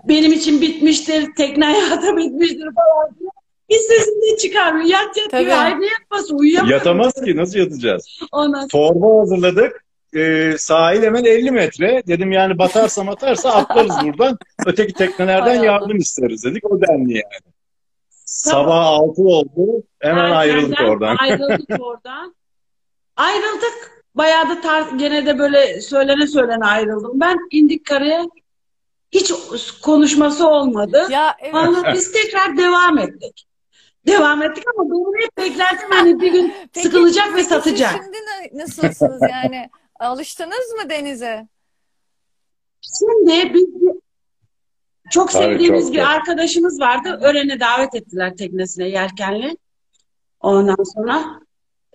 [0.08, 3.30] Benim için bitmiştir, tekne hayatı bitmiştir falan diye.
[3.68, 4.86] Hiç sesini çıkarmıyor.
[4.88, 5.44] Yat yat Tabii.
[5.46, 5.56] diyor.
[5.58, 6.78] Ay ne yatması uyuyamıyor.
[6.78, 8.20] Yatamaz ki nasıl yatacağız?
[8.32, 9.84] Ondan Torba hazırladık.
[10.16, 12.02] Ee, sahil hemen 50 metre.
[12.06, 14.38] Dedim yani batarsa matarsa atlarız buradan.
[14.66, 15.64] Öteki teknelerden Hay Allah.
[15.66, 16.64] yardım isteriz dedik.
[16.70, 17.52] O denli yani.
[18.24, 19.82] Sabah 6 oldu.
[20.00, 21.16] Hemen ayrıldık erkenden oradan.
[21.20, 22.34] Ayrıldık oradan.
[23.16, 23.99] Ayrıldık.
[24.14, 27.20] Bayağı da tar gene de böyle söylene söylene ayrıldım.
[27.20, 28.26] Ben indik karaya.
[29.12, 29.32] Hiç
[29.82, 31.06] konuşması olmadı.
[31.10, 31.54] Ya evet.
[31.54, 33.46] Vallahi biz tekrar devam ettik.
[34.06, 37.90] Devam ettik ama benim hep beklentim hani bir gün Peki- sıkılacak ve satacak.
[37.92, 39.70] Şimdi na- nasılsınız yani?
[40.00, 41.48] Alıştınız mı denize?
[42.80, 43.66] Şimdi biz
[45.10, 46.08] çok sevdiğimiz çok, bir çok.
[46.08, 47.18] arkadaşımız vardı.
[47.22, 49.56] Ören'e davet ettiler teknesine yelkenli.
[50.40, 51.40] Ondan sonra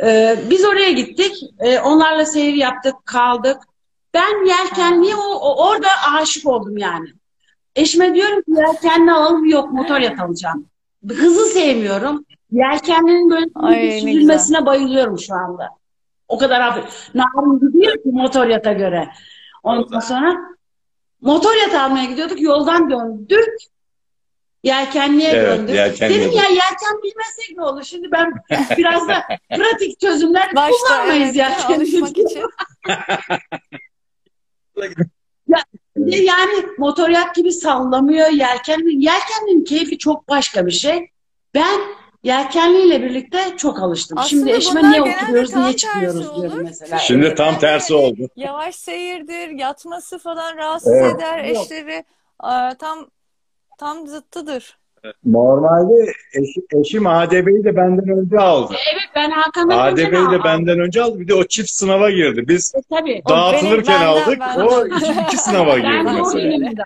[0.04, 1.36] e, biz oraya gittik.
[1.60, 3.58] E, onlarla seyir yaptık, kaldık.
[4.14, 7.10] Ben yelkenliye o, o- orada aşık oldum yani.
[7.76, 10.66] Eşime diyorum ki yelkenli alalım yok motor yat alacağım.
[11.10, 12.26] Hızı sevmiyorum.
[12.52, 15.70] Yelkenlinin böyle Ay, ne süzülmesine bayılıyorum şu anda.
[16.28, 17.16] O kadar hafif.
[17.16, 19.10] Narin gidiyor ki motor yata göre.
[19.64, 20.36] Ondan sonra
[21.22, 22.42] motor yat almaya gidiyorduk.
[22.42, 23.50] Yoldan döndük.
[24.66, 25.76] Yelkenliye Evet, döndük.
[25.76, 27.84] yelkenliye Dedim ya yelken bilmesek ne olur?
[27.84, 28.34] Şimdi ben
[28.78, 29.24] biraz da
[29.56, 31.80] pratik çözümler Başta kullanmayız evet, yelken.
[31.80, 32.06] için.
[35.98, 38.30] De yani motor yat gibi sallamıyor.
[38.30, 41.10] Yelkenli, yelkenlinin keyfi çok başka bir şey.
[41.54, 41.80] Ben
[42.24, 44.18] yelkenliyle birlikte çok alıştım.
[44.18, 46.36] Aslında Şimdi eşime niye oturuyoruz, niye olur.
[46.42, 46.98] diyorum mesela.
[46.98, 48.30] Şimdi tam tersi oldu.
[48.36, 51.16] Yavaş seyirdir, yatması falan rahatsız Evet.
[51.16, 51.66] eder Yok.
[51.66, 52.04] eşleri.
[52.80, 53.08] Tam
[53.78, 54.78] tam zıttıdır.
[55.26, 58.74] Normalde eşi, eşim ADB'yi de benden önce aldı.
[58.74, 60.42] Evet ben Hakan'dan önce ADB'yi de aldım.
[60.46, 61.20] benden önce aldı.
[61.20, 62.46] Bir de o çift sınava girdi.
[62.48, 63.22] Biz E, tabii.
[63.26, 64.40] O dağıtılırken benim- aldık.
[64.40, 64.66] benden.
[64.68, 66.44] O iki, iki sınava Ben girdi zor mesela.
[66.44, 66.82] döneminde,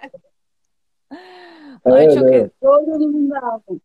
[1.86, 2.52] Ay Evet, çok evet.
[2.64, 3.82] zor döneminde aldım.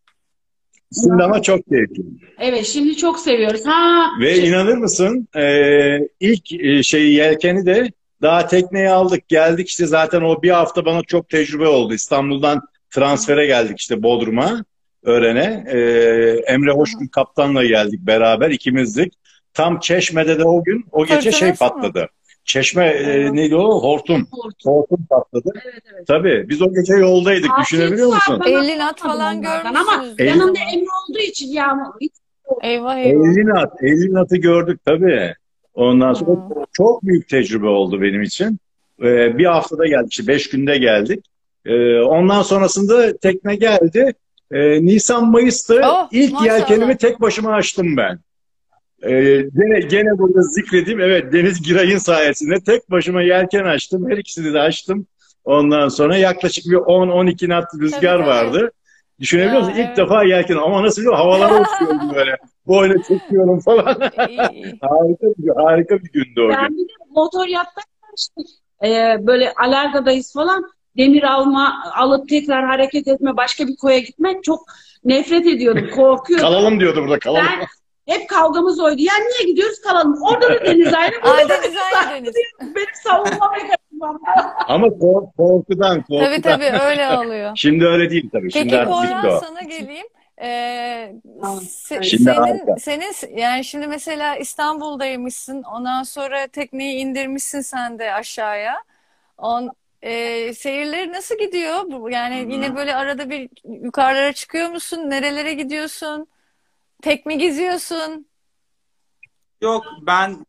[1.02, 2.02] Şimdi ama çok keyifli.
[2.38, 3.66] Evet şimdi çok seviyoruz.
[3.66, 5.44] Ha Ve şey- inanır mısın e,
[6.20, 7.88] ilk e, şeyi yelkeni de
[8.22, 11.94] daha tekneye aldık geldik işte zaten o bir hafta bana çok tecrübe oldu.
[11.94, 12.62] İstanbul'dan
[12.94, 14.64] transfere geldik işte Bodrum'a
[15.02, 15.64] öğrene.
[15.68, 15.78] E,
[16.52, 19.12] Emre Hoşgül kaptanla geldik beraber ikimizdik.
[19.54, 21.54] Tam Çeşme'de de o gün o gece şey mı?
[21.58, 22.08] patladı.
[22.44, 23.82] Çeşme e, neydi o?
[23.82, 24.28] Hortum.
[24.64, 25.50] Hortum patladı.
[25.64, 26.06] Evet evet.
[26.06, 28.40] Tabii biz o gece yoldaydık Altı düşünebiliyor musun?
[28.40, 30.24] bana 50 nat falan bunlardan ama görmüşsünüzdür.
[30.24, 30.58] yanımda.
[30.74, 32.12] Emre olduğu için ya hiç
[32.62, 33.24] Eyvah eyvah.
[33.36, 35.34] 50 nat, 50 natı gördük tabii.
[35.74, 36.64] Ondan sonra Hmm.
[36.72, 38.58] çok büyük tecrübe oldu benim için.
[39.02, 41.24] Ee, bir haftada geldik, işte beş günde geldik.
[41.66, 44.14] Ee, ondan sonrasında tekne geldi.
[44.52, 46.58] Ee, Nisan Mayıs'ta Oh, ilk maşallah.
[46.58, 48.18] yelkenimi tek başıma açtım ben.
[49.02, 49.10] Ee,
[49.56, 51.00] gene, gene burada zikredeyim.
[51.00, 54.10] Evet Deniz Giray'ın sayesinde tek başıma yelken açtım.
[54.10, 55.06] Her ikisini de açtım.
[55.44, 58.72] Ondan sonra yaklaşık bir 10-12 nat rüzgar Tabii, vardı.
[59.20, 59.72] Düşünebiliyor Ya, musun?
[59.80, 59.96] İlk evet.
[59.96, 61.14] defa yelken ama nasıl biliyor?
[61.16, 62.36] Havalara uçuyorum böyle.
[62.66, 63.84] Boyna çekiyorum falan.
[64.80, 66.56] Harika bir, harika bir gündü o gün.
[66.56, 67.80] Ben bir de motor yatta
[68.18, 68.40] işte,
[68.88, 74.60] e, böyle alargadayız falan demir alma alıp tekrar hareket etme başka bir koya gitmek çok
[75.04, 76.46] nefret ediyordum korkuyordum.
[76.48, 77.46] Kalalım diyordu burada kalalım.
[77.60, 77.66] Ben
[78.14, 78.96] hep kavgamız oydu.
[79.02, 80.22] Ya niye gidiyoruz kalalım.
[80.22, 81.16] Orada da deniz ayrı.
[81.22, 81.76] burada Ay da deniz
[82.10, 82.34] aynı deniz.
[82.60, 84.18] benim savunma mekanizmam.
[84.68, 86.24] Ama kork- korkudan korkudan.
[86.30, 87.50] Tabii tabii öyle oluyor.
[87.56, 88.48] Şimdi öyle değil tabii.
[88.52, 90.06] Peki Şimdi Korhan sana geleyim.
[90.42, 91.12] Ee,
[91.60, 92.76] se- Şimdi senin harika.
[92.78, 95.62] senin yani şimdi mesela İstanbul'daymışsın.
[95.62, 98.74] Ondan sonra tekneyi indirmişsin sen de aşağıya.
[99.38, 99.70] On
[100.04, 102.10] e, seyirleri nasıl gidiyor?
[102.10, 105.10] Yani yine böyle arada bir yukarılara çıkıyor musun?
[105.10, 106.26] Nerelere gidiyorsun?
[107.02, 108.26] Tek mi geziyorsun?
[109.60, 110.46] Yok ben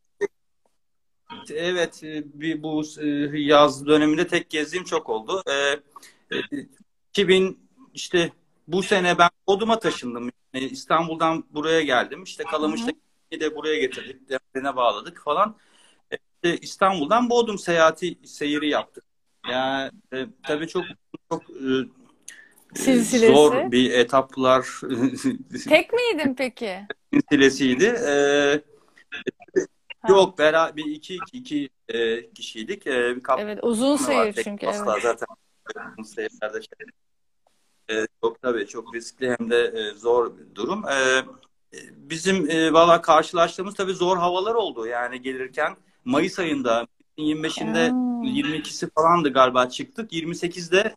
[1.49, 2.83] evet bir bu
[3.33, 5.43] yaz döneminde tek gezdiğim çok oldu.
[5.49, 5.79] E,
[7.09, 8.31] 2000 işte
[8.67, 10.31] bu sene ben Bodrum'a taşındım.
[10.53, 12.23] Yani İstanbul'dan buraya geldim.
[12.23, 12.99] İşte Kalamış'taki
[13.39, 14.29] de buraya getirdik.
[14.29, 15.57] Devrene bağladık falan.
[16.11, 19.04] İşte İstanbul'dan Bodrum seyahati seyiri yaptık.
[19.51, 20.83] Yani e, tabii çok
[21.31, 21.53] çok e,
[22.75, 23.33] e, Silsilesi.
[23.33, 24.65] zor bir etaplar
[25.69, 26.87] Tek miydin peki?
[27.13, 27.85] silsilesiydi.
[27.85, 28.61] Ee,
[30.07, 30.13] Ha.
[30.13, 32.87] Yok beraber bir iki iki, iki e, kişiydik.
[32.87, 35.03] E, bir Evet uzun seyir çünkü asla evet.
[35.03, 35.27] zaten
[35.97, 36.87] uzun seyirlerde şey.
[37.97, 40.83] E, çok tabii çok riskli hem de e, zor bir durum.
[40.89, 41.25] E,
[41.95, 48.25] bizim e, valla karşılaştığımız tabii zor havalar oldu yani gelirken Mayıs ayında 25'inde Aa.
[48.25, 50.13] 22'si falandı galiba çıktık.
[50.13, 50.95] 28'de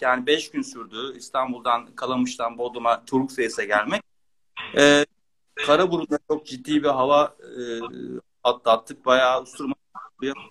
[0.00, 4.02] yani 5 gün sürdü İstanbul'dan Kalamış'tan Bodrum'a Turukseys'e gelmek.
[4.76, 5.06] E,
[5.54, 7.60] Karaburun'da çok ciddi bir hava e,
[8.44, 9.06] atlattık.
[9.06, 9.74] Bayağı usturma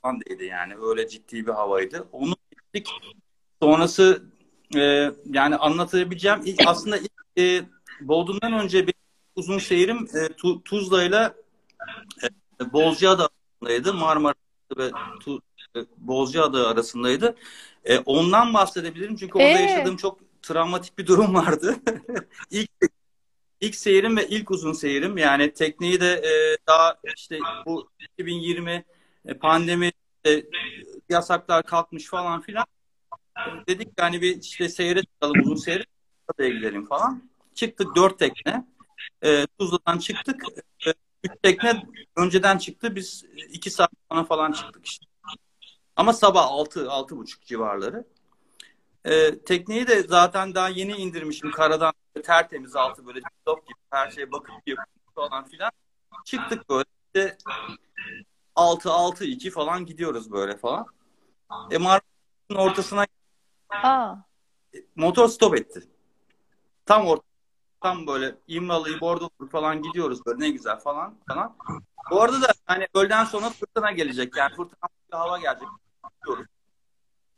[0.02, 0.74] falan değdi yani.
[0.82, 2.08] Öyle ciddi bir havaydı.
[2.12, 2.90] Onu gittik.
[3.62, 4.24] Sonrası
[4.76, 7.64] e, yani anlatabileceğim ilk, aslında ilk e,
[8.02, 8.94] Bodrum'dan önce bir
[9.36, 11.36] uzun seyirim e, Tu- Tuzla'yla
[12.62, 13.30] e, Bozcaada
[13.62, 13.94] arasındaydı.
[13.94, 14.45] Marmara
[14.78, 15.42] ve Tu,
[15.76, 17.36] e, Bozcaada arasındaydı.
[17.86, 19.62] E, ondan bahsedebilirim çünkü orada Ee?
[19.62, 21.76] yaşadığım çok travmatik bir durum vardı.
[22.52, 22.70] ilk
[23.62, 28.86] ilk seyirim ve ilk uzun seyirim yani tekneyi de e, daha işte bu 2020
[29.26, 29.92] e, pandemi
[30.28, 30.44] e,
[31.10, 32.66] yasaklar kalkmış falan filan.
[33.68, 35.84] Dedik yani bir işte seyre çıkalım uzun seyre
[36.40, 37.30] da gidelim falan.
[37.56, 38.66] Çıktık dört tekne.
[39.24, 40.44] E, Tuzla'dan çıktık.
[40.88, 40.94] E,
[41.26, 41.84] üç tekne
[42.16, 42.96] önceden çıktı.
[42.96, 45.06] Biz iki saat sonra falan çıktık işte.
[45.96, 48.08] Ama sabah altı, altı buçuk civarları.
[49.06, 54.32] E, tekneyi de zaten daha yeni indirmişim karadan tertemiz altı böyle top gibi her şeye
[54.32, 55.72] bakıp yapıp falan filan.
[56.26, 56.86] Çıktık böyle
[57.16, 57.38] işte
[58.56, 60.86] 6 6 2 falan gidiyoruz böyle falan.
[61.72, 63.06] E Marmara'nın ortasına
[63.70, 64.16] Aa,
[64.96, 65.84] motor stop etti.
[66.86, 67.35] Tam orta
[67.82, 71.56] tam böyle İmralı'yı bordo falan gidiyoruz böyle ne güzel falan falan.
[72.12, 75.68] Bu arada da hani öğleden sonra fırtına gelecek yani fırtınamsı bir hava gelecek.
[76.22, 76.46] Gidiyoruz.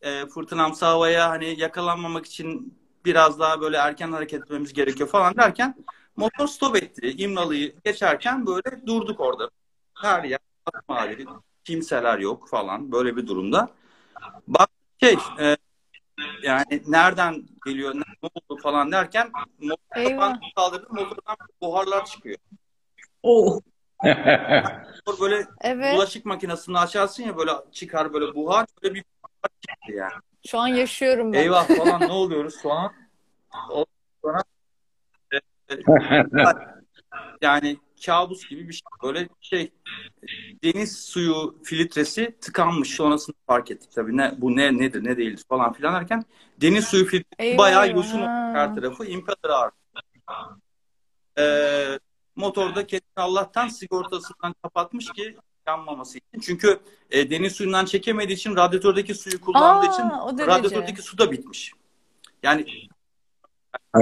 [0.01, 5.75] E, fırtınamsı havaya hani yakalanmamak için biraz daha böyle erken hareket etmemiz gerekiyor falan derken
[6.15, 7.15] motor stop etti.
[7.17, 9.49] İmralı'yı geçerken böyle durduk orada.
[10.01, 10.39] Her yer
[10.87, 11.25] mavi,
[11.63, 13.69] kimseler yok falan böyle bir durumda.
[14.47, 14.69] Bak
[14.99, 15.57] şey e,
[16.43, 20.11] yani nereden geliyor, ne oldu falan derken motor Eyvah.
[20.11, 22.37] kapağını kaldırdım, motordan buharlar çıkıyor.
[23.23, 23.61] Oh.
[25.07, 25.95] Motor böyle evet.
[25.95, 30.13] bulaşık makinesini açarsın ya böyle çıkar böyle buhar, böyle bir buhar çıktı yani.
[30.47, 31.39] Şu an yaşıyorum ben.
[31.39, 32.93] Eyvah falan ne oluyoruz şu an?
[33.69, 33.85] Ondan
[34.23, 34.43] sonra
[35.31, 35.37] e,
[35.73, 35.77] e,
[37.41, 38.81] yani kabus gibi bir şey.
[39.03, 39.71] Böyle şey
[40.63, 42.89] deniz suyu filtresi tıkanmış.
[42.95, 44.17] Sonrasında fark ettik tabii.
[44.17, 46.23] Ne, bu ne nedir ne değildir falan filan derken
[46.61, 47.95] deniz suyu filtresi Eyvah bayağı eyvah.
[47.95, 48.19] yosun
[48.53, 49.05] her tarafı.
[49.05, 49.71] impeller ağrı.
[51.39, 51.99] Ee,
[52.35, 56.39] motorda kesin Allah'tan sigortasından kapatmış ki yanmaması için.
[56.41, 56.79] Çünkü
[57.11, 60.03] e, deniz suyundan çekemediği için radyatördeki suyu kullandığı Aa, için
[60.47, 61.71] radyatördeki su da bitmiş.
[62.43, 62.65] Yani
[63.93, 64.01] Ha.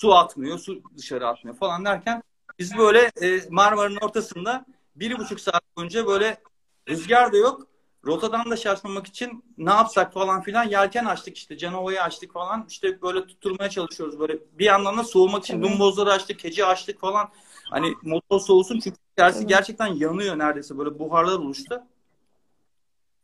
[0.00, 2.22] Su atmıyor, su dışarı atmıyor falan derken
[2.58, 6.40] biz böyle e, Marmara'nın ortasında bir buçuk saat boyunca böyle
[6.88, 7.66] rüzgar da yok.
[8.04, 13.02] Rotadan da şaşmamak için ne yapsak falan filan yelken açtık işte Canova'yı açtık falan işte
[13.02, 15.72] böyle tutturmaya çalışıyoruz böyle bir yandan da soğumak için Tabii.
[15.72, 17.28] dumbozları açtık keçi açtık falan
[17.70, 19.46] hani motor soğusun çünkü Tabii.
[19.46, 21.82] gerçekten yanıyor neredeyse böyle buharlar oluştu.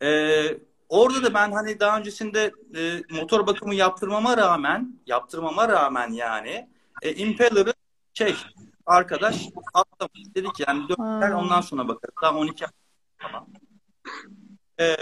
[0.03, 6.68] Ee, orada da ben hani daha öncesinde e, motor bakımı yaptırmama rağmen yaptırmama rağmen yani
[7.03, 7.75] e, Impeller'ı
[8.14, 8.37] şey
[8.87, 11.31] arkadaş atlamış dedik yani Ha.
[11.37, 12.14] ondan sonra bakarız.
[12.22, 12.70] Daha 12 ay
[13.18, 13.46] falan.
[14.81, 14.96] Ee,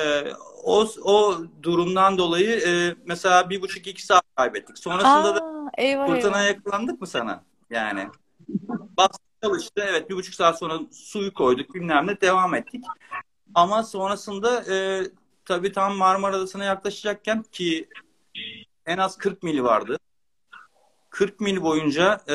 [0.64, 4.78] o, o durumdan dolayı e, mesela bir buçuk iki saat kaybettik.
[4.78, 6.56] Sonrasında da Aa, eyvah fırtınaya eyvah.
[6.56, 7.42] yakalandık mı sana?
[7.70, 8.08] Yani
[8.96, 9.84] bastık çalıştı.
[9.88, 12.84] Evet bir buçuk saat sonra suyu koyduk bilmem ne devam ettik.
[13.54, 15.02] Ama sonrasında e,
[15.44, 17.88] tabii tam Marmara Adası'na yaklaşacakken ki
[18.86, 19.98] en az 40 mil vardı.
[21.10, 22.34] 40 mil boyunca e,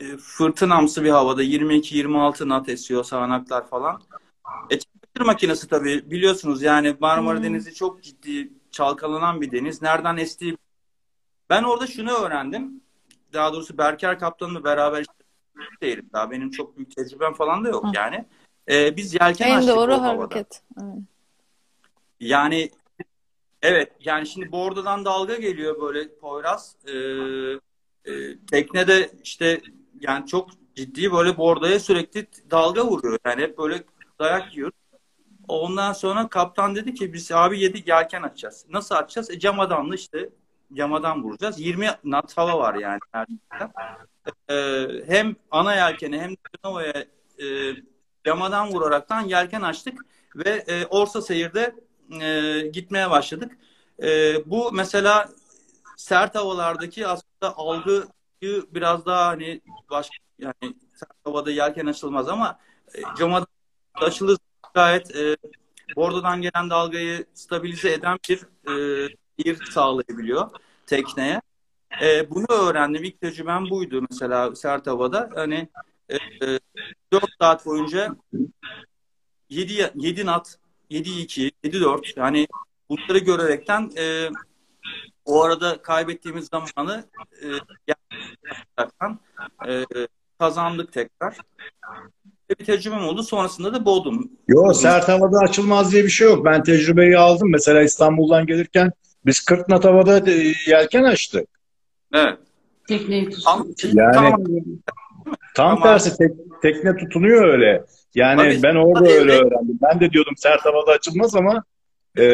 [0.00, 4.02] e, fırtınamsı bir havada 22-26 knot esiyor sağanaklar falan.
[4.70, 7.44] E, çamaşır makinesi tabii biliyorsunuz yani Marmara Hmm.
[7.44, 9.82] Denizi çok ciddi çalkalanan bir deniz.
[9.82, 10.56] Nereden estiği
[11.50, 12.80] ben orada şunu öğrendim.
[13.32, 15.12] Daha doğrusu Berker Kaptan'la beraber işte
[15.82, 16.10] değilim.
[16.12, 17.90] Daha benim çok büyük tecrübem falan da yok Hı.
[17.94, 18.24] yani.
[18.70, 20.34] E, biz yelken En açtık doğru o havada.
[20.34, 20.62] hareket.
[20.82, 20.98] Evet.
[22.22, 22.70] Yani
[23.62, 26.76] evet yani şimdi bordodan dalga geliyor böyle Poyraz.
[26.86, 26.92] Ee,
[28.04, 29.60] e, teknede işte
[30.00, 33.18] yani çok ciddi böyle bordoya sürekli dalga vuruyor.
[33.26, 33.84] Yani hep böyle
[34.18, 34.72] dayak yiyor.
[35.48, 38.66] Ondan sonra kaptan dedi ki biz abi yedik yelken açacağız.
[38.68, 39.30] Nasıl açacağız?
[39.30, 40.28] E camadanlı işte
[40.74, 41.60] camadan vuracağız.
[41.60, 43.00] 20 knot hava var yani.
[43.14, 43.72] gerçekten.
[44.50, 47.04] Ee, hem ana yelkeni hem de Canova'ya
[47.38, 47.46] e,
[48.24, 50.06] camadan vuraraktan yelken açtık
[50.36, 51.74] ve e, Orsa Seyir'de
[52.20, 53.58] e, gitmeye başladık.
[54.02, 55.28] E, bu mesela
[55.96, 58.06] sert havalardaki aslında algıyı
[58.74, 62.58] biraz daha hani başka yani sert havada yelken açılmaz ama
[62.94, 63.46] e, camadan
[63.94, 64.38] açılır
[64.74, 65.36] gayet e,
[65.96, 70.50] bordodan gelen dalgayı stabilize eden bir e, bir sağlayabiliyor
[70.86, 71.42] tekneye.
[72.02, 73.04] E, bunu öğrendim.
[73.04, 75.30] İlk tecrübem buydu mesela sert havada.
[75.34, 75.68] Hani
[76.08, 76.60] e, e,
[77.12, 78.16] 4 saat boyunca
[79.50, 80.58] 7 7 nat
[80.92, 82.46] 7-2, 7-4 yani
[82.88, 84.28] bunları görerekten e,
[85.24, 87.04] o arada kaybettiğimiz zamanı
[87.42, 87.46] e,
[89.72, 89.84] e,
[90.38, 91.36] kazandık tekrar.
[92.50, 93.22] bir tecrübem oldu.
[93.22, 94.30] Sonrasında da boğdum.
[94.48, 96.44] Yo sert havada açılmaz diye bir şey yok.
[96.44, 97.50] Ben tecrübeyi aldım.
[97.50, 98.92] Mesela İstanbul'dan gelirken
[99.26, 101.48] biz 40 knot havada e, yelken açtık.
[102.12, 102.38] Evet.
[102.88, 103.66] Tekneyi Tam.
[103.92, 104.44] Yani- tamam.
[105.54, 107.84] Tam Ama- tersi tek- tekne tutunuyor öyle.
[108.14, 109.78] Yani Tabii, ben orada tabii, öyle öğrendim.
[109.82, 111.64] Ben de diyordum sert havada açılmaz ama
[112.16, 112.24] e,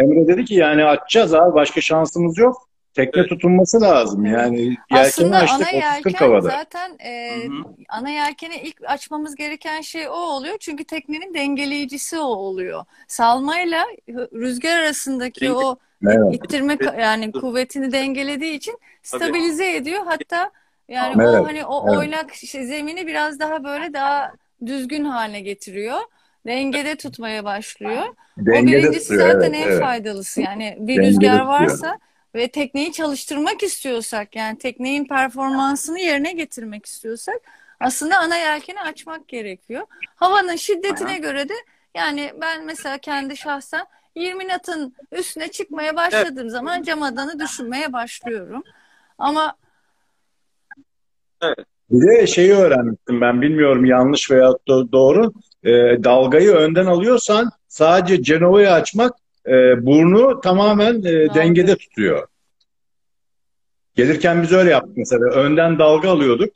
[0.00, 2.68] Emre dedi ki yani açacağız abi başka şansımız yok.
[2.94, 3.28] Tekne Evet.
[3.30, 4.24] tutunması lazım.
[4.26, 6.40] Yani yelkeni Aslında açtık ana 30-40 yelken havada.
[6.40, 7.52] zaten e, Hı hı.
[7.88, 10.56] ana yelkeni ilk açmamız gereken şey o oluyor.
[10.60, 12.84] Çünkü teknenin dengeleyicisi o oluyor.
[13.08, 13.84] Salmayla
[14.32, 15.76] rüzgar arasındaki Denge- o
[16.08, 16.34] Evet.
[16.34, 20.00] ittirme yani kuvvetini dengelediği için stabilize ediyor.
[20.06, 20.50] Hatta
[20.88, 21.98] yani Evet, o hani o evet.
[21.98, 24.32] oynak şey, zemini biraz daha böyle daha
[24.66, 26.00] düzgün haline getiriyor.
[26.46, 28.14] Dengede tutmaya başlıyor.
[28.54, 29.28] O Dengede birincisi tutuyor.
[29.32, 29.80] zaten Evet, en evet.
[29.80, 30.40] faydalısı.
[30.40, 31.46] Yani bir Dengede rüzgar tutuyor.
[31.46, 31.98] varsa
[32.34, 37.36] ve tekneyi çalıştırmak istiyorsak yani teknenin performansını yerine getirmek istiyorsak
[37.80, 39.86] aslında ana yelkeni açmak gerekiyor.
[40.16, 41.22] Havanın şiddetine Aynen.
[41.22, 41.54] göre de
[41.94, 48.62] yani ben mesela kendi şahsen 20 knot'ın üstüne çıkmaya başladığım zaman camadanı düşünmeye başlıyorum.
[49.18, 49.56] Ama
[51.90, 55.32] Bir de şeyi öğrenmiştim ben bilmiyorum yanlış veya do- doğru.
[55.64, 55.70] E,
[56.04, 59.12] dalgayı önden alıyorsan sadece Cenova'yı açmak
[59.46, 62.26] e, burnu tamamen e, dengede tutuyor.
[63.94, 65.24] Gelirken biz öyle yaptık mesela.
[65.24, 66.50] Önden dalga alıyorduk.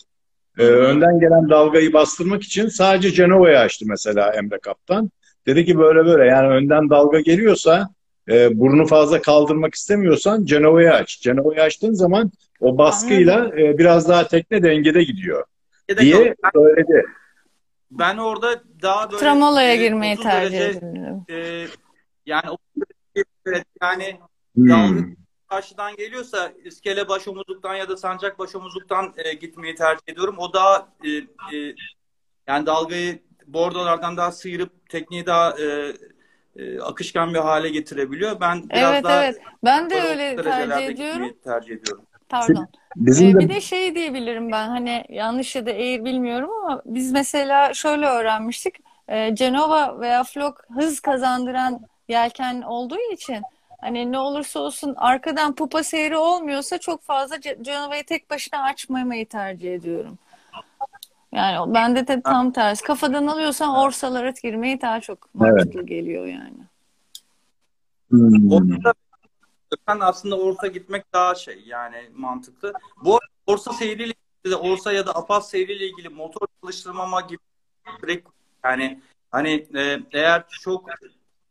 [0.59, 0.69] E, hı.
[0.69, 5.11] önden gelen dalgayı bastırmak için sadece Cenova'yı açtı mesela Emre Kaptan.
[5.47, 7.89] Dedi ki böyle böyle yani önden dalga geliyorsa
[8.29, 11.21] e, burnu fazla kaldırmak istemiyorsan Cenova'yı aç.
[11.21, 15.45] Cenova'yı açtığın zaman o baskıyla e, biraz daha tekne dengede gidiyor
[15.89, 17.07] Ya da diye yok, ben, söyledi.
[17.91, 21.25] ben orada daha böyle tramolaya e, girmeyi 30 tercih ediyorum.
[21.31, 21.67] e,
[22.27, 22.47] yani
[23.77, 24.19] yani
[24.55, 25.15] Hmm.
[25.49, 30.35] karşıdan geliyorsa iskele baş omuzluktan ya da sancak baş omuzluktan e, gitmeyi tercih ediyorum.
[30.39, 31.09] O daha e,
[31.57, 31.75] e,
[32.47, 35.93] yani dalgayı bordolardan daha sıyırıp tekneyi daha e,
[36.57, 38.41] e, akışkan bir hale getirebiliyor.
[38.41, 39.41] Ben biraz Evet daha evet.
[39.65, 41.23] Ben de öyle tercih ediyorum.
[41.23, 42.05] gitmeyi tercih ediyorum.
[42.33, 42.69] Pardon.
[42.97, 46.83] Bizim Ee, de bir de şey diyebilirim ben hani yanlış ya da eğer bilmiyorum ama
[46.87, 48.75] biz mesela şöyle öğrenmiştik.
[49.09, 53.43] Ee, Genova veya Flock hız kazandıran yelken olduğu için
[53.81, 59.29] hani ne olursa olsun arkadan pupa seyri olmuyorsa çok fazla Ce- Genova'yı tek başına açmamayı
[59.29, 60.19] tercih ediyorum.
[61.33, 62.85] Yani bende de tam tersi.
[62.85, 66.63] Kafadan alıyorsan orsalara girmeyi daha çok mantıklı geliyor yani.
[68.11, 68.53] Hmm.
[68.53, 68.95] Orta,
[69.89, 72.73] ben aslında orta gitmek daha şey yani mantıklı.
[73.05, 74.13] Bu arada orsa seyriyle
[74.45, 77.39] ilgili de orsa ya da apas seyriyle ilgili motor çalıştırmama gibi
[78.65, 80.89] yani hani e, eğer çok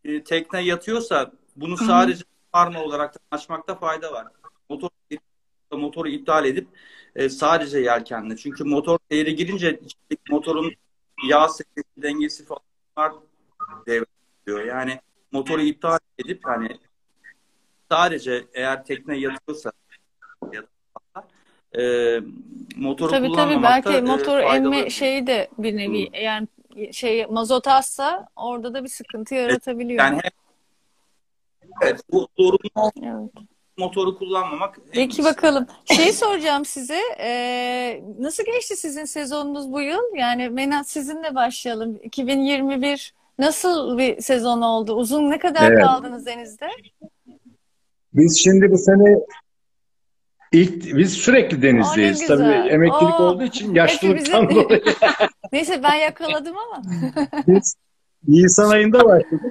[0.03, 4.27] e, tekne yatıyorsa bunu sadece parma olarak açmakta fayda var.
[4.69, 4.89] Motor
[5.71, 6.67] motoru iptal edip
[7.15, 8.37] e, sadece yelkenle.
[8.37, 9.79] Çünkü motor seyre girince
[10.29, 10.73] motorun
[11.27, 13.21] yağ seviyesi, dengesi falan
[13.87, 14.05] devreye
[14.45, 14.65] giriyor.
[14.65, 14.99] Yani
[15.31, 16.79] motoru iptal edip hani
[17.91, 19.71] sadece eğer tekne yatıyorsa
[20.53, 20.67] ya da
[21.81, 21.83] e,
[22.75, 24.75] motoru Tabii tabii kullanmamakta belki e, motor faydalı.
[24.75, 26.47] emme şeyi de bir nevi yani
[26.93, 30.03] şey mazot azsa orada da bir sıkıntı yaratabiliyor.
[30.03, 30.31] Yani hem-
[31.81, 33.45] evet, bu zorunlu Evet.
[33.77, 35.67] motoru kullanmamak Peki bakalım.
[35.85, 36.99] Şey soracağım size.
[37.19, 40.15] Ee, nasıl geçti sizin sezonunuz bu yıl?
[40.15, 41.99] Yani Menat sizinle başlayalım.
[42.03, 44.93] 2021 nasıl bir sezon oldu?
[44.93, 45.83] Uzun ne kadar Evet.
[45.83, 46.69] kaldınız denizde?
[48.13, 49.19] Biz şimdi bu sene
[50.51, 52.27] ilk biz sürekli denizdeyiz.
[52.27, 54.81] Tabii emeklilik Oo, olduğu için yaşlılıktan hepimizin- dolayı
[55.51, 56.83] Neyse ben yakaladım ama.
[57.47, 57.75] biz
[58.27, 59.41] Nisan ayında başladık.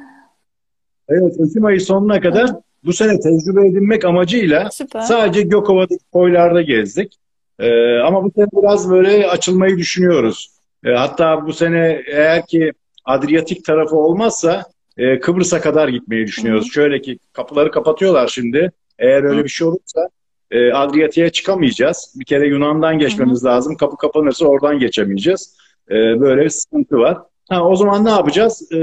[1.09, 2.63] Evet, Ekim ayı sonuna kadar hı.
[2.85, 5.01] bu sene tecrübe edinmek amacıyla Süper.
[5.01, 7.17] sadece Gökova'daki koylarda gezdik.
[7.59, 10.51] Ee, ama bu sene biraz böyle açılmayı düşünüyoruz.
[10.85, 12.73] Ee, hatta bu sene eğer ki
[13.05, 14.65] Adriyatik tarafı olmazsa
[15.01, 16.73] e, Kıbrıs'a kadar gitmeyi düşünüyoruz.
[16.73, 18.73] Şöyle ki kapıları kapatıyorlar şimdi.
[18.99, 19.45] Eğer öyle Hı.
[19.45, 20.09] bir şey olursa
[20.51, 22.15] e, Adriyatik'e çıkamayacağız.
[22.21, 23.77] Bir kere Yunan'dan geçmemiz lazım.
[23.77, 25.57] Kapı kapanırsa oradan geçemeyeceğiz.
[25.91, 27.19] Ee, böyle bir sıkıntı var.
[27.49, 28.73] Ha, o zaman ne yapacağız?
[28.73, 28.77] Ee,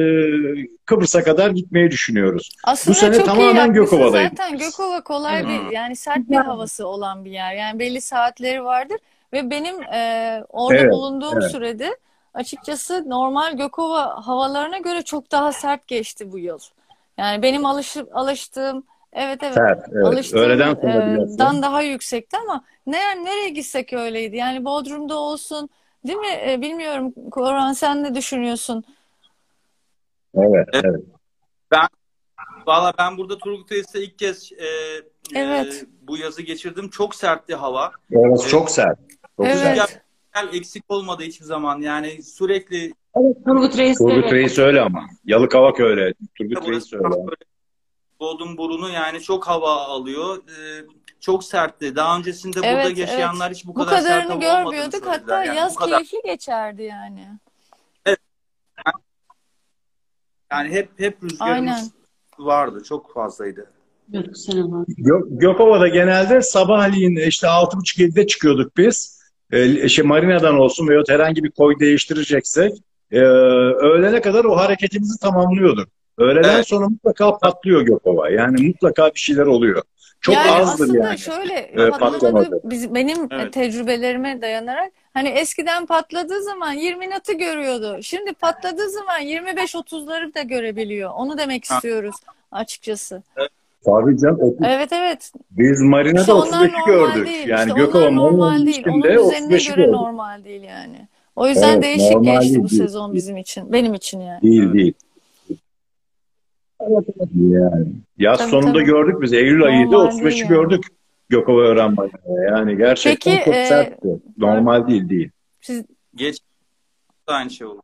[0.85, 2.49] Kıbrıs'a kadar gitmeyi düşünüyoruz.
[2.63, 3.73] Aslında Bu sene çok iyi tamamen yapmışsın.
[3.73, 4.29] Gökova'dayım.
[4.29, 5.47] Zaten Gökova kolay Hı.
[5.47, 7.55] bir yani sert bir havası olan bir yer.
[7.55, 8.97] Yani belli saatleri vardır
[9.33, 11.51] ve benim e, orada Evet, bulunduğum evet.
[11.51, 11.97] sürede
[12.37, 16.59] açıkçası normal Gökova havalarına göre çok daha sert geçti bu yıl.
[17.17, 18.83] Yani benim alışıp alıştığım
[19.13, 20.05] evet evet Sert, evet.
[20.05, 24.35] alıştığım Öğleden sonra e, dan daha yüksekti ama ne nereye gitsek öyleydi.
[24.35, 25.69] Yani Bodrum'da olsun
[26.07, 26.39] değil mi?
[26.47, 28.83] E, bilmiyorum Koran sen ne düşünüyorsun?
[30.35, 31.01] Evet, evet.
[32.67, 34.65] Valla ben burada Turgut Reis'te ilk kez e,
[35.35, 35.83] Evet.
[35.83, 36.89] e, bu yazı geçirdim.
[36.89, 37.91] Çok sertti hava.
[38.11, 38.99] Evet, çok sert.
[39.37, 39.57] Çok Evet.
[39.57, 40.06] sert.
[40.45, 41.81] Eksik olmadı hiçbir zaman.
[41.81, 43.97] Yani sürekli Evet, Turgut Reis.
[43.97, 44.31] Turgut evet.
[44.33, 45.05] Reis öyle ama.
[45.25, 46.13] Yalıkavak öyle.
[46.37, 47.35] Turgut Burası Reis öyle.
[48.19, 50.37] Bodrum burunu yani çok hava alıyor.
[50.37, 50.85] Ee,
[51.19, 51.95] çok sertti.
[51.95, 55.05] Daha öncesinde burada Evet, yaşayanlar hiç bu Bu kadar sert hava görmüyorduk.
[55.05, 57.27] Hatta Yani yaz kadar keyifli geçerdi yani.
[60.51, 61.89] yani hep hep rüzgarımız Aynen.
[62.39, 62.83] vardı.
[62.83, 63.71] Çok fazlaydı.
[64.11, 69.16] Gö- Gökova'da genelde sabahleyin işte 6.30-7'de çıkıyorduk biz.
[69.51, 72.73] Ee, işte marinadan olsun veya herhangi bir koy değiştireceksek
[73.11, 75.89] e, öğlene kadar o hareketimizi tamamlıyorduk.
[76.17, 76.67] Öğleden Evet.
[76.67, 78.29] sonra mutlaka patlıyor Gökova.
[78.29, 79.81] Yani mutlaka bir şeyler oluyor.
[80.21, 81.17] Çok Yani azdır aslında yani.
[81.17, 82.59] şöyle e, patlamadı.
[82.63, 83.53] biz, benim Evet.
[83.53, 87.97] tecrübelerime dayanarak hani eskiden patladığı zaman 20 natı görüyordu.
[88.01, 91.11] Şimdi patladığı zaman 25-30'ları da görebiliyor.
[91.15, 91.75] Onu demek Ha.
[91.75, 92.15] istiyoruz
[92.51, 93.23] açıkçası.
[93.85, 94.39] Tabii canım.
[94.41, 95.31] otuz- Evet evet.
[95.51, 97.27] Biz marinada İşte onlar 35'i normal gördük.
[97.27, 97.47] değil.
[97.47, 98.83] Yani İşte Gökova normal değil.
[98.87, 99.91] Onun 35'i göre gördük.
[99.93, 101.07] normal değil yani.
[101.35, 102.81] O yüzden Evet, değişik normal geçti bu değil.
[102.81, 103.73] sezon bizim için.
[103.73, 104.41] Benim için yani.
[104.41, 104.93] Değil değil.
[107.35, 108.83] Yani yaz Tabii, sonunda tabii.
[108.85, 109.33] gördük biz.
[109.33, 110.49] Eylül ayıydı Normal 35'i değil yani.
[110.49, 110.83] gördük
[111.29, 112.09] Gökova öğrenmeye.
[112.49, 114.07] Yani gerçekten Peki, çok e, sertti.
[114.37, 115.29] Normal değil değil.
[115.61, 116.39] Siz Geç
[117.27, 117.81] aynı şey oldu.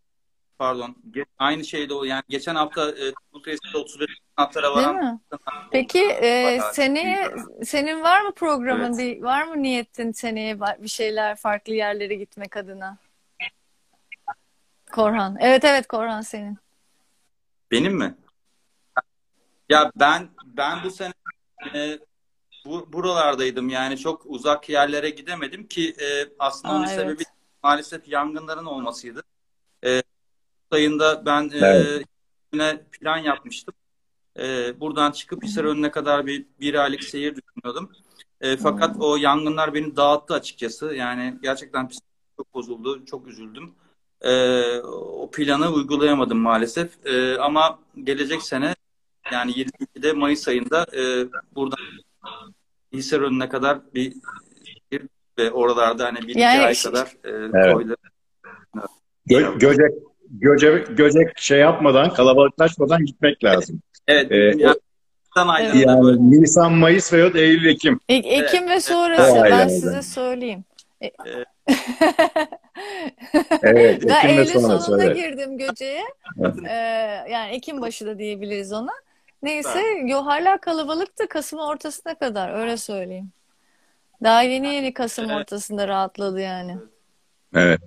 [0.63, 0.95] Pardon.
[1.11, 2.03] Ge- aynı şeyde o.
[2.03, 5.19] Yani geçen hafta e, Turgut Reis'te 35 natlara değil varan mi?
[5.71, 7.31] Peki e, seneye
[7.63, 9.23] senin var mı programın Evet.
[9.23, 12.97] var mı niyetin seneye bir şeyler farklı yerlere gitmek adına?
[14.91, 15.37] Korhan.
[15.39, 16.57] Evet evet Korhan senin.
[17.71, 18.15] Benim mi?
[19.69, 21.13] Ya ben ben bu sene
[21.75, 21.99] e,
[22.65, 26.95] bu, buralardaydım yani çok uzak yerlere gidemedim ki e, aslında Aa, onun evet.
[26.95, 27.23] sebebi
[27.63, 29.23] maalesef yangınların olmasıydı.
[29.85, 30.03] E,
[30.73, 32.05] ayında ben e, Evet.
[32.53, 33.73] yine plan yapmıştım.
[34.39, 37.91] E, buradan çıkıp Hisar önüne kadar bir, bir aylık seyir düşünüyordum.
[38.41, 40.85] E, fakat o yangınlar beni dağıttı açıkçası.
[40.95, 41.89] Yani gerçekten
[42.37, 43.71] çok bozuldu, çok üzüldüm.
[44.21, 44.31] E,
[44.81, 47.05] o planı uygulayamadım maalesef.
[47.07, 48.75] E, ama gelecek sene
[49.31, 51.77] yani 22'de Mayıs ayında e, buradan
[52.93, 54.13] Hisar önüne kadar bir
[54.91, 55.01] bir
[55.37, 57.73] ve oralarda hani bir iki Yani ay şu- kadar e, Evet.
[57.73, 57.95] koyda-
[59.29, 59.91] Gö- Göcek,
[60.33, 63.81] Göcek, Göcek şey yapmadan, kalabalıklaşmadan gitmek lazım.
[64.07, 64.31] Evet.
[64.31, 64.75] Ee, yani,
[65.85, 67.99] Yani böyle Nisan, Mayıs veya Eylül, Ekim.
[68.09, 68.83] Ek- Ekim ve evet.
[68.85, 70.63] sonrası O ben size söyleyeyim.
[71.03, 71.47] E- Evet.
[73.63, 74.85] Evet, ben ve Eylül sonrası.
[74.85, 75.15] sonunda Evet.
[75.15, 76.03] girdim Göce'ye.
[76.39, 76.55] Evet.
[76.69, 76.73] Ee,
[77.31, 78.91] yani Ekim başı da diyebiliriz ona.
[79.43, 83.31] Neyse yo hala kalabalıktı Kasım ortasına kadar öyle söyleyeyim.
[84.23, 85.35] Daha yeni yeni Kasım Evet.
[85.37, 86.77] ortasında rahatladı yani.
[87.55, 87.79] Evet.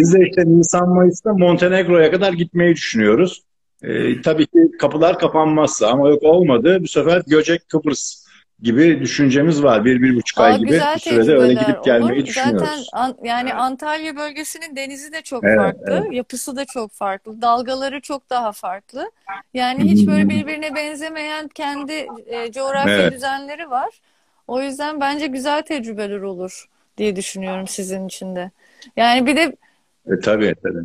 [0.00, 3.42] Biz de işte Nisan, Mayıs'ta Montenegro'ya kadar gitmeyi düşünüyoruz.
[3.82, 6.78] Ee, tabii ki kapılar kapanmazsa ama yok olmadı.
[6.80, 8.24] Bu sefer Göcek, Kıbrıs
[8.62, 9.84] gibi düşüncemiz var.
[9.84, 12.26] Bir, bir buçuk Aa, ay gibi bir sürede öyle gidip gelmeyi olur.
[12.26, 12.90] Zaten düşünüyoruz.
[12.92, 13.60] an- yani Evet.
[13.60, 19.10] Antalya bölgesinin denizi de çok Evet, farklı, yapısı da çok farklı, dalgaları çok daha farklı.
[19.54, 23.12] Yani hiç böyle birbirine benzemeyen kendi e, coğrafya Evet.
[23.12, 24.00] düzenleri var.
[24.48, 26.68] O yüzden bence güzel tecrübeler olur
[26.98, 28.50] diye düşünüyorum sizin için de.
[28.96, 29.56] Yani bir de
[30.06, 30.78] E, tabii tabii.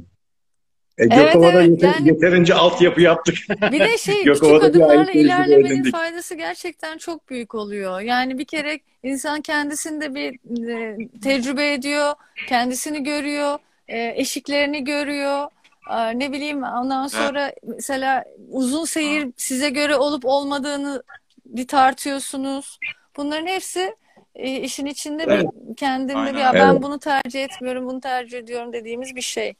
[0.97, 3.35] E, Evet, Gökova'da evet, yeter- yani- yeterince altyapı yaptık.
[3.71, 5.91] Bir de şey küçük adımlarla ilerlemenin edindik.
[5.91, 7.99] faydası gerçekten çok büyük oluyor.
[7.99, 10.33] Yani bir kere insan kendisinde bir
[10.69, 12.13] e, tecrübe ediyor,
[12.47, 15.47] kendisini görüyor, e, eşiklerini görüyor.
[15.91, 21.03] E, ne bileyim ondan sonra mesela uzun seyir size göre olup olmadığını
[21.45, 22.79] bir tartıyorsunuz.
[23.17, 23.95] Bunların hepsi
[24.35, 25.45] e, işin içinde Evet.
[25.69, 26.39] bir kendinde bir Aynen.
[26.39, 26.83] "Ya ben Evet.
[26.83, 29.53] bunu tercih etmiyorum, bunu tercih ediyorum dediğimiz bir şey.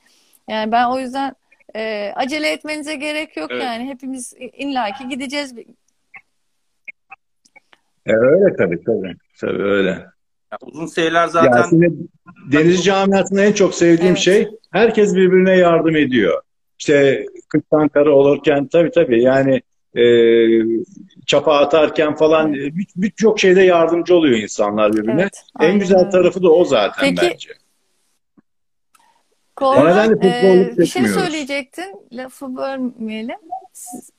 [0.50, 1.36] Yani ben o yüzden
[1.76, 3.64] e, acele etmenize gerek yok Evet.
[3.64, 3.86] yani.
[3.90, 5.54] Hepimiz illaki gideceğiz.
[8.06, 9.14] E, öyle tabii tabii.
[9.42, 9.90] Tabii öyle.
[10.52, 11.92] Ya uzun seyirler Ya zaten şimdi
[12.52, 14.18] denizci camiasında en çok sevdiğim Evet.
[14.24, 16.42] şey herkes birbirine yardım ediyor.
[16.80, 19.62] İşte kırktan kara olurken tabii tabii yani
[19.96, 20.04] e,
[21.30, 25.22] çapa atarken falan e, bir- birçok şeyde yardımcı oluyor insanlar birbirine.
[25.22, 27.50] Evet, En güzel tarafı da o zaten Peki, bence.
[30.20, 31.96] Pek e, bir şey söyleyecektin.
[32.12, 33.38] Lafı bölmeyelim.
[33.74, 34.12] Siz-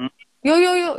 [0.00, 0.02] Hı?
[0.44, 0.98] Yo yo yo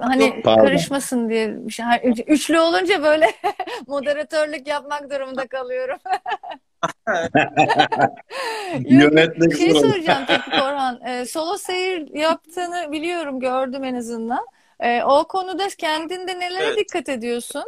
[0.00, 0.64] hani Yok, pardon.
[0.64, 1.84] karışmasın diye bir şey.
[2.04, 3.26] Üç- Üçlü olunca böyle
[3.86, 5.98] moderatörlük yapmak durumunda kalıyorum.
[8.88, 9.92] Yönetmek şey zorunda.
[9.92, 11.00] soracağım peki Korhan.
[11.06, 14.46] E, solo seyir yaptığını biliyorum, gördüm en azından.
[14.80, 16.78] E, o konuda kendinde nelere Evet.
[16.78, 17.64] dikkat ediyorsun?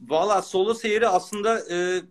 [0.00, 2.02] Valla solo seyri aslında e,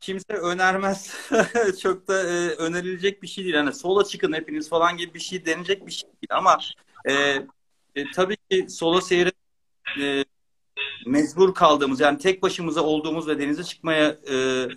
[0.00, 1.14] kimse önermez.
[1.82, 3.56] Çok da e, önerilecek bir şey değil.
[3.56, 6.28] Hani sola çıkın hepiniz falan gibi bir şey denecek bir şey değil.
[6.30, 6.58] Ama
[7.04, 7.12] e,
[7.94, 9.32] e, tabii ki solo seyri
[10.00, 10.24] e,
[11.08, 14.68] mecbur kaldığımız yani tek başımıza olduğumuz ve denize çıkmaya e,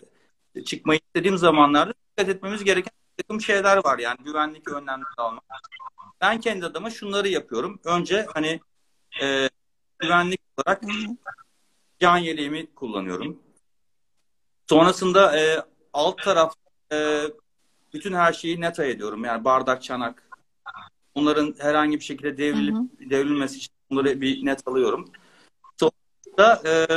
[0.65, 3.99] çıkmayı istediğim zamanlarda dikkat etmemiz gereken bir takım şeyler var.
[3.99, 5.43] Yani güvenlik önlemleri almak.
[6.21, 7.79] Ben kendi adıma şunları yapıyorum.
[7.83, 8.59] Önce hani
[9.21, 9.49] e,
[9.99, 10.83] güvenlik olarak
[11.99, 13.39] can yeleğimi kullanıyorum.
[14.69, 16.53] Sonrasında e, alt taraf
[16.93, 17.23] e,
[17.93, 19.25] bütün her şeyi net ediyorum.
[19.25, 20.29] Yani bardak, çanak.
[21.15, 22.75] Bunların herhangi bir şekilde devrilip,
[23.09, 25.11] devrilmesi için bunları bir net alıyorum.
[26.37, 26.87] Sonra e,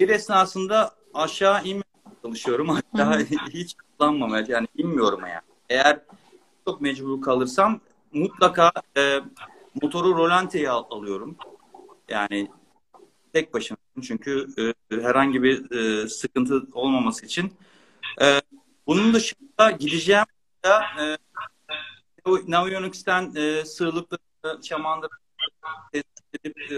[0.00, 1.82] bir esnasında aşağı inmeye
[2.22, 2.68] çalışıyorum.
[2.68, 3.18] Hatta
[3.50, 5.40] hiç kullanmamaya yani inmiyorum yani.
[5.68, 6.00] Eğer
[6.64, 7.80] çok mecbur kalırsam
[8.12, 9.20] mutlaka e,
[9.82, 11.36] motoru rolanteye al- alıyorum.
[12.08, 12.48] Yani
[13.32, 17.52] tek başına çünkü e, herhangi bir e, sıkıntı olmaması için.
[18.22, 18.40] E,
[18.86, 20.26] bunun dışında gideceğim
[20.64, 21.16] da e,
[22.46, 23.64] Navionics'ten e,
[25.92, 26.15] edip e,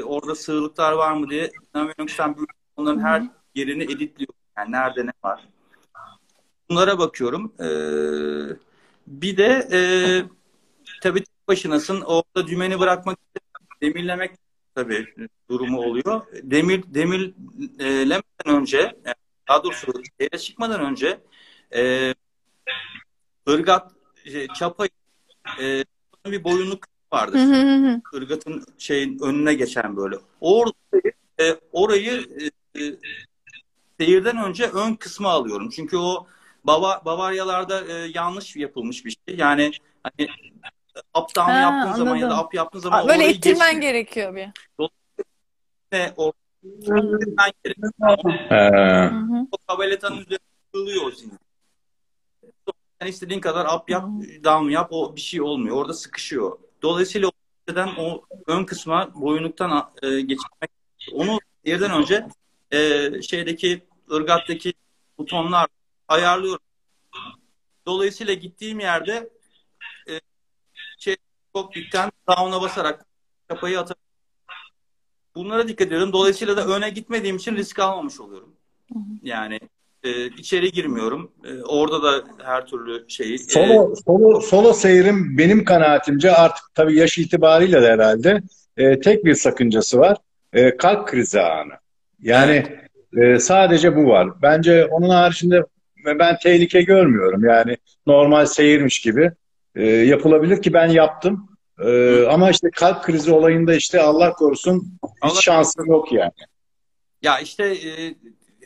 [0.05, 2.37] orada sığlıklar var mı diye Navionics'ten
[2.77, 3.23] onların her
[3.55, 4.35] yerini editliyorum.
[4.57, 5.49] Yani nerede ne var.
[6.71, 7.53] Bunlara bakıyorum.
[7.61, 7.69] E,
[9.07, 9.81] bir de e,
[11.03, 12.01] tabii tek başınasın.
[12.01, 13.19] Orada dümeni bırakmak
[13.83, 14.31] demirlemek
[14.75, 15.07] tabii
[15.51, 16.27] durumu oluyor.
[16.43, 18.97] Demir demirlemeden önce
[19.49, 21.21] daha doğrusu yere çıkmadan önce
[21.75, 22.15] e,
[23.49, 23.93] ırgat
[24.25, 24.91] şey, çapayı
[25.61, 25.85] e,
[26.27, 27.39] bir boyunluk vardır.
[28.13, 30.17] Irgatın şeyin önüne geçen böyle.
[30.41, 30.73] Orada
[31.41, 32.27] e, orayı
[32.75, 32.97] e, e,
[34.01, 35.71] seyirden önce ön kısmı alıyorum.
[35.71, 36.27] Çünkü o
[36.65, 39.37] Bava, Bavaryalarda e, yanlış yapılmış bir şey.
[39.37, 40.29] Yani hani
[41.19, 42.47] up down Ha, yaptığın zaman ya da anladım.
[42.47, 44.49] up yaptığın zaman Böyle orayı ittirmen gerekiyor bir.
[45.93, 46.33] Ne, o,
[46.63, 49.49] ittirmen gerekiyor.
[49.53, 50.39] O tabeletanın üzerine
[50.75, 51.39] sığılıyor o zincir.
[53.01, 54.09] Sen istediğin kadar up yap,
[54.45, 55.77] down yap o bir şey olmuyor.
[55.77, 56.59] Orada sıkışıyor.
[56.83, 57.33] Dolayısıyla o
[57.99, 60.71] o ön kısma boyunluktan e, geçirmek
[61.13, 62.29] onu yerden önce
[62.73, 64.73] e, şeydeki ırgattaki
[65.19, 65.69] butonlar
[66.09, 66.65] ayarlıyorum.
[67.87, 69.31] Dolayısıyla gittiğim yerde
[70.09, 70.21] e,
[70.99, 71.17] şey
[71.55, 73.07] kokpitten down'a basarak
[73.49, 74.03] kapayı atarım.
[75.35, 76.13] Bunlara dikkat ediyorum.
[76.13, 78.57] Dolayısıyla da öne gitmediğim için risk almamış oluyorum.
[79.23, 79.61] Yani
[80.09, 81.31] e, içeri girmiyorum.
[81.45, 83.35] E, orada da her türlü şeyi.
[83.35, 88.41] e, Solo, solo, solo seyrim benim kanaatimce artık tabii yaş itibariyle de herhalde
[88.77, 90.17] e, tek bir sakıncası var.
[90.53, 91.73] E, kalp krizi anı.
[92.23, 92.65] Yani
[93.17, 94.43] e, sadece bu var.
[94.43, 95.63] Bence onun haricinde
[96.19, 97.45] ben tehlike görmüyorum.
[97.45, 99.31] Yani normal seyirmiş gibi
[99.75, 101.49] e, yapılabilir ki ben yaptım.
[101.85, 106.33] E, ama işte kalp krizi olayında işte Allah korusun hiç Allah- şansım yok yani.
[107.23, 108.15] Ya işte e,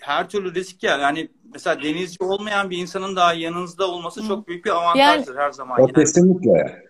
[0.02, 0.96] her türlü risk ya.
[0.98, 5.78] Yani mesela denizci olmayan bir insanın daha yanınızda olması çok büyük bir avantajdır her zaman.
[5.78, 6.82] O Yani kesinlikle.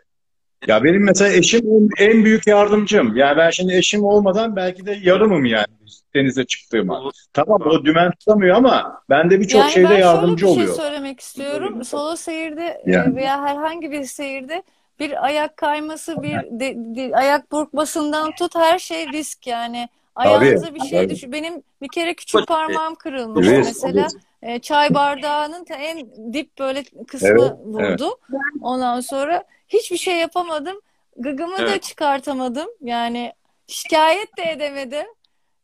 [0.67, 1.61] Ya benim mesela eşim
[1.99, 3.17] en, en büyük yardımcım.
[3.17, 5.67] Yani ben şimdi eşim olmadan belki de yarımım yani
[6.15, 7.11] denize çıktığıma.
[7.33, 10.77] Tamam o dümen tutamıyor ama bende birçok Yani şeyde ben yardımcı şöyle bir oluyor.
[10.77, 11.85] şey söylemek istiyorum.
[11.85, 13.13] Solo seyirde Yani.
[13.13, 14.63] e, veya herhangi bir seyirde
[15.01, 19.89] bir ayak kayması, bir de- de- ayak burkmasından tut her şey risk yani.
[20.15, 21.11] Ayağınıza bir şey tabii.
[21.11, 21.33] düşüyor.
[21.33, 24.09] Benim bir kere küçük parmağım kırılmış Evet, mesela.
[24.43, 28.19] E, çay bardağının en dip böyle kısmı Evet, vurdu.
[28.61, 30.81] Ondan sonra hiçbir şey yapamadım.
[31.17, 31.83] Gıgımı da Evet.
[31.83, 32.69] çıkartamadım.
[32.81, 33.33] Yani
[33.67, 35.07] şikayet de edemedim.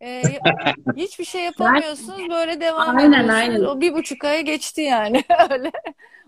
[0.03, 0.23] E,
[0.97, 2.31] hiçbir şey yapamıyorsunuz.
[2.31, 3.35] Böyle devam Aynen, ediyorsunuz.
[3.35, 3.65] aynen.
[3.65, 5.25] O bir buçuk aya geçti yani.
[5.51, 5.73] Öyle.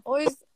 [0.04, 0.49] O yüzden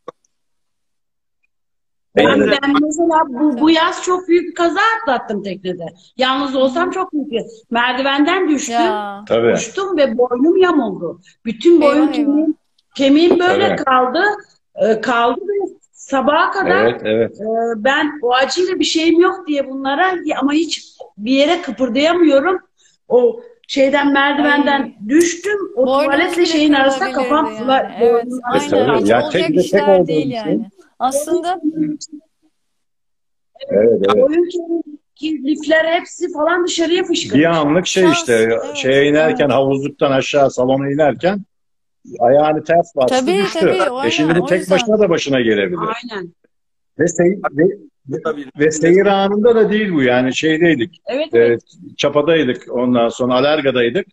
[2.17, 5.87] Ben, ben mesela bu, bu yaz çok büyük bir kaza atlattım teknede.
[6.17, 7.43] Yalnız olsam çok büyük bir.
[7.71, 8.75] Merdivenden düştüm.
[8.75, 9.25] ya.
[9.29, 9.53] Tabii.
[9.55, 11.21] Düştüm ve boynum yamuldu.
[11.45, 12.55] Bütün boyun kemiğim,
[12.95, 13.85] kemiğim böyle Evet.
[13.85, 14.23] kaldı.
[14.75, 17.41] Ee, kaldı ve sabaha kadar Evet, evet.
[17.41, 17.45] e,
[17.77, 22.59] ben o acıyla bir şeyim yok diye bunlara ama hiç bir yere kıpırdayamıyorum.
[23.09, 24.95] O şeyden merdivenden Ay.
[25.09, 25.59] düştüm.
[25.77, 27.93] O Boynumuz tuvaletle şeyin arasında kafam yani.
[28.01, 28.69] Evet, boynum- aynen.
[28.71, 29.01] tabii.
[29.03, 30.35] Hiç Ya tek tek işler olduğu değil için.
[30.37, 30.67] yani.
[30.99, 31.61] Aslında
[33.69, 34.27] Evet, evet.
[35.15, 37.41] Kemiği, lifler hepsi falan dışarıya fışkırmış.
[37.41, 39.55] Bir anlık şey Şans, işte evet, şeye inerken evet.
[39.55, 41.45] havuzluktan aşağı salona inerken
[42.21, 43.61] ayağını ters bastı Tabii, düştü.
[43.61, 44.77] tabii, E aynen, şimdi bu o tek yüzden.
[44.77, 45.79] başına da başına gelebilir.
[45.79, 46.35] Aynen.
[46.99, 47.39] Ve, seyir,
[48.09, 48.47] ve, Tabii.
[48.59, 51.01] ve seyir anında da değil bu yani şeydeydik.
[51.07, 51.63] Evet, evet.
[51.63, 54.07] e, çapadaydık ondan sonra Alerga'daydık.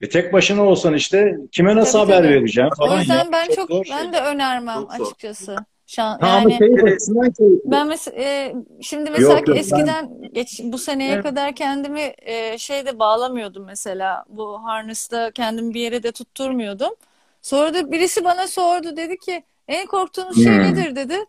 [0.00, 2.34] E tek başına olsan işte kime nasıl Tabii, haber tabii.
[2.34, 3.28] vereceğim o falan yüzden ya.
[3.32, 4.12] ben çok zor ben şey.
[4.12, 5.56] de önermem Çok zor.
[5.96, 7.70] Şan, Ha, ama yani açısından keyifli.
[7.70, 11.24] Ben mesela e, şimdi mesela Yok, yok, eskiden geç bu seneye Evet.
[11.24, 16.94] kadar kendimi e, şeyde bağlamıyordum mesela bu harness'ta kendimi bir yere de tutturmuyordum.
[17.42, 20.62] Sonra da birisi bana sordu dedi ki en korktuğunuz şey Hmm.
[20.62, 21.24] nedir dedi.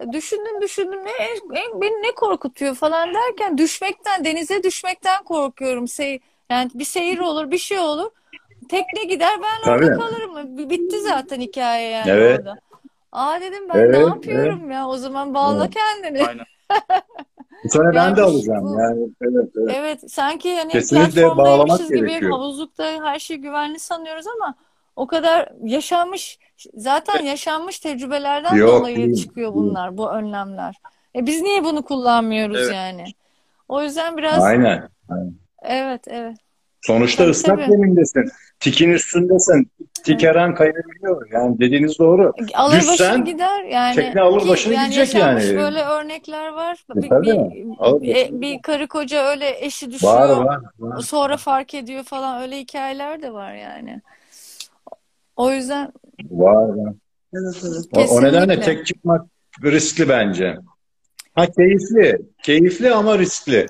[0.00, 5.88] E, Düşündüm düşündüm ne en, en- beni ne korkutuyor falan derken düşmekten denize düşmekten korkuyorum.
[5.88, 8.10] Şey Yani bir seyir olur, bir şey olur.
[8.68, 9.86] Tekne gider ben Tabii.
[9.86, 10.70] orada kalırım.
[10.70, 12.40] Bitti zaten hikaye yani Evet.
[12.40, 12.60] orada.
[13.16, 14.88] Aa dedim ben ne Evet, yapıyorum ya?
[14.88, 15.74] O zaman bağla Evet.
[15.74, 16.26] kendini.
[16.26, 16.44] Aynen.
[17.64, 18.64] Bu sene ben de alacağım.
[18.64, 19.76] bu- Yani evet, evet.
[19.76, 22.30] Evet, sanki hani Kesinlikle bağlamak gibi gerekiyor.
[22.32, 24.54] havuzlukta her şey güvenli sanıyoruz ama
[24.96, 26.38] o kadar yaşanmış
[26.74, 29.64] zaten yaşanmış tecrübelerden Yok, dolayı değil, çıkıyor değil.
[29.64, 30.80] bunlar, bu önlemler.
[31.16, 32.74] E biz niye bunu kullanmıyoruz Evet.
[32.74, 33.04] yani?
[33.68, 34.88] O yüzden biraz Aynen.
[35.62, 36.36] evet evet.
[36.80, 37.70] Sonuçta Tabii, ıslak tabii.
[37.70, 38.30] zemindesin.
[38.60, 39.70] Tikin üstündesin.
[40.04, 41.28] Tik her an kayabiliyor.
[41.32, 42.32] Yani dediğiniz doğru.
[42.54, 45.56] Alır Düşsen, başını gider yani tekne alır ki başını yani gidecek yani.
[45.56, 46.84] böyle örnekler var.
[46.96, 47.26] E, Bir, tabii.
[47.26, 50.12] bir, bir, bir karı koca öyle eşi düşüyor.
[50.12, 50.60] Var var.
[50.78, 51.00] var.
[51.00, 54.00] Sonra fark ediyor falan öyle hikayeler de var yani.
[55.36, 55.92] O yüzden
[56.30, 56.92] Var var.
[57.34, 58.10] Evet, evet.
[58.10, 59.26] O, o nedenle tek çıkmak
[59.64, 60.56] riskli bence.
[61.34, 62.18] Ha keyifli.
[62.42, 63.66] Keyifli ama riskli.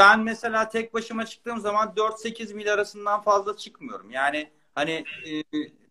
[0.00, 4.10] Ben mesela tek başıma çıktığım zaman 4-8 mil arasından fazla çıkmıyorum.
[4.10, 4.90] Yani hani
[5.26, 5.32] e,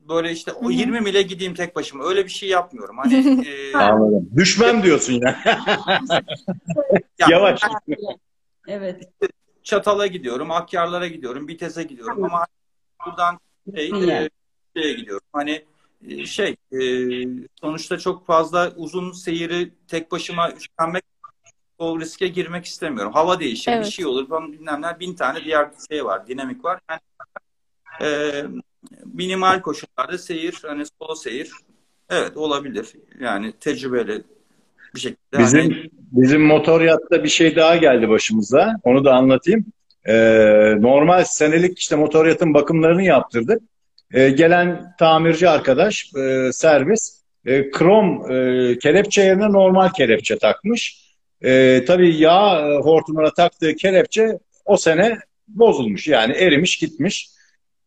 [0.10, 2.04] böyle işte o 20 mile gideyim tek başıma.
[2.04, 2.98] Öyle bir şey yapmıyorum.
[2.98, 4.30] Hani e, Anladım.
[4.36, 5.40] Düşmem diyorsun ya.
[7.20, 7.62] ya- Yavaş.
[8.68, 9.10] Evet.
[9.64, 12.46] Çatal'a gidiyorum, Akyarlar'a gidiyorum, Bitez'e gidiyorum ama
[13.06, 13.40] buradan
[13.76, 14.30] şey, e,
[14.78, 15.28] şeye gidiyorum.
[15.34, 15.66] Hani
[16.08, 16.80] e, şey e,
[17.62, 21.04] sonuçta çok fazla uzun seyiri tek başıma üstlenmek
[21.80, 23.12] o riske girmek istemiyorum.
[23.14, 23.86] Hava değişir, Evet.
[23.86, 25.00] bir şey olur falan bilmem ne.
[25.00, 26.80] Bin tane diğer şey var, dinamik var.
[26.90, 27.00] Yani,
[28.02, 28.44] e,
[29.14, 31.52] minimal koşullarda seyir, hani solo seyir
[32.10, 32.88] evet olabilir.
[33.20, 34.24] Yani tecrübeli
[34.96, 35.18] bir şekilde.
[35.38, 38.76] hani- Bizim bizim motor yatta bir şey daha geldi başımıza.
[38.84, 39.66] Onu da anlatayım.
[40.06, 43.62] Ee, normal senelik işte motor yatın bakımlarını yaptırdık.
[44.14, 51.09] Ee, gelen tamirci arkadaş e, servis e, krom e, kelepçe yerine normal kelepçe takmış.
[51.44, 55.18] E, tabii yağ e, hortumuna taktığı kelepçe o sene
[55.48, 56.08] bozulmuş.
[56.08, 57.30] Yani erimiş gitmiş.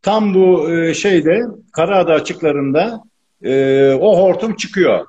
[0.03, 1.41] Tam bu e, şeyde
[1.73, 3.03] Karaada açıklarında
[3.43, 5.07] e, o hortum çıkıyor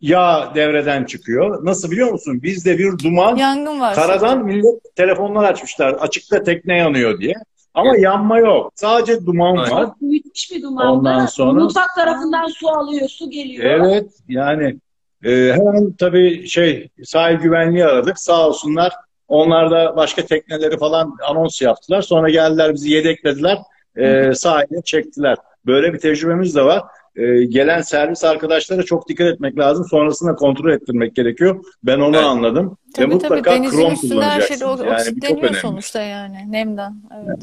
[0.00, 1.64] yağ devreden çıkıyor.
[1.64, 2.42] Nasıl biliyor musun?
[2.42, 3.94] Bizde bir duman yangın var.
[3.94, 5.92] karadan millet telefonlar açmışlar.
[5.92, 7.34] Açıkta tekne yanıyor diye.
[7.74, 8.72] Ama yanma yok.
[8.74, 9.72] Sadece duman Evet.
[9.72, 9.84] var.
[9.84, 10.90] Çok müthiş bir dumandı.
[10.92, 13.64] Ondan sonra- Mutfak tarafından su alıyor, su geliyor.
[13.64, 14.76] Evet yani
[15.24, 18.18] e, hemen tabii şey sahil güvenliği aradık.
[18.18, 18.92] Sağ olsunlar.
[19.28, 22.02] Onlar da başka tekneleri falan anons yaptılar.
[22.02, 23.58] Sonra geldiler bizi yedeklediler.
[23.96, 25.36] E, sahile çektiler.
[25.66, 26.82] Böyle bir tecrübemiz de var.
[27.16, 29.86] E, gelen servis arkadaşlara çok dikkat etmek lazım.
[29.90, 31.64] Sonrasında kontrol ettirmek gerekiyor.
[31.84, 32.26] Ben onu Evet.
[32.26, 32.66] anladım.
[32.70, 34.80] Ve Tabii tabii mutlaka denizin krom üstünde her şey kullanacaksınız.
[34.80, 35.56] o- Yani bu çok önemli.
[35.56, 36.94] sonuçta yani nemden.
[37.16, 37.26] Evet.
[37.28, 37.42] Evet,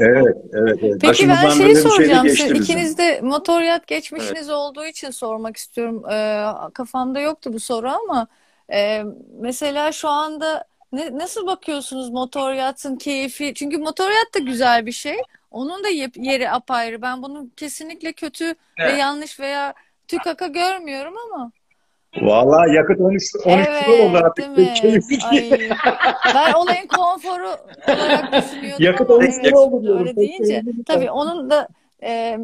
[0.00, 0.78] evet, evet.
[0.80, 2.28] Peki ben Başımızdan şeyi böyle bir şey soracağım.
[2.28, 6.02] Siz ikiniz de motoryat geçmişiniz olduğu için sormak istiyorum.
[6.10, 8.26] Ee, kafamda yoktu bu soru ama
[8.72, 9.02] e,
[9.40, 13.54] mesela şu anda ne, nasıl bakıyorsunuz motoryatın keyfi?
[13.54, 15.16] Çünkü motoryat da güzel bir şey.
[15.50, 17.02] Onun da yeri apayrı.
[17.02, 18.98] Ben bunun kesinlikle kötü ve Evet.
[18.98, 19.74] yanlış veya
[20.08, 21.52] tükaka görmüyorum ama.
[22.22, 24.56] Vallahi yakıt 13 13 lira oldu Evet, artık.
[24.56, 24.74] değil mi?
[24.74, 25.18] Keyifli.
[25.26, 25.70] Ay,
[26.34, 27.48] ben olayın konforu
[27.88, 30.00] olarak düşünüyordum Yakıt ama 13 evet, lira oldu diyorum.
[30.00, 31.68] öyle deyince tabii onun da
[32.02, 32.38] e,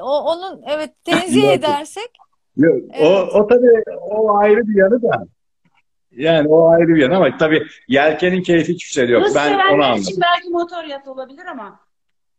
[0.00, 2.08] o, onun evet tenzih edersek
[2.56, 3.34] Yok, o, Evet.
[3.34, 5.26] o tabii o ayrı bir yanı da.
[6.16, 9.24] Yani o ayrı bir yanı ama tabii yelkenin keyfi hiçbir şey yok.
[9.24, 10.02] Hız Ben onu anladım.
[10.02, 11.80] için belki motor yat olabilir ama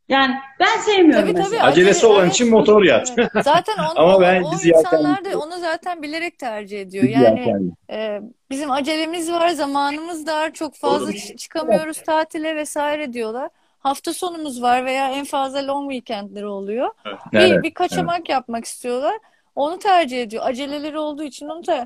[0.09, 1.63] yani ben sevmiyorum tabii tabii mesela.
[1.65, 3.13] Acelesi acele- olan evet, için motor yat.
[3.17, 3.29] evet.
[3.43, 7.03] Zaten on, Ama ben o insanlar da onu zaten bilerek tercih ediyor.
[7.03, 7.53] Yani
[7.89, 13.49] e, bizim acelemiz var, zamanımız dar, çok fazla ç- çıkamıyoruz tatile vesaire diyorlar.
[13.79, 16.89] Hafta sonumuz var veya en fazla long weekendleri oluyor.
[17.33, 19.13] Bir, Evet, bir kaçamak yapmak istiyorlar.
[19.55, 20.43] Onu tercih ediyor.
[20.45, 21.85] Aceleleri olduğu için onu tercih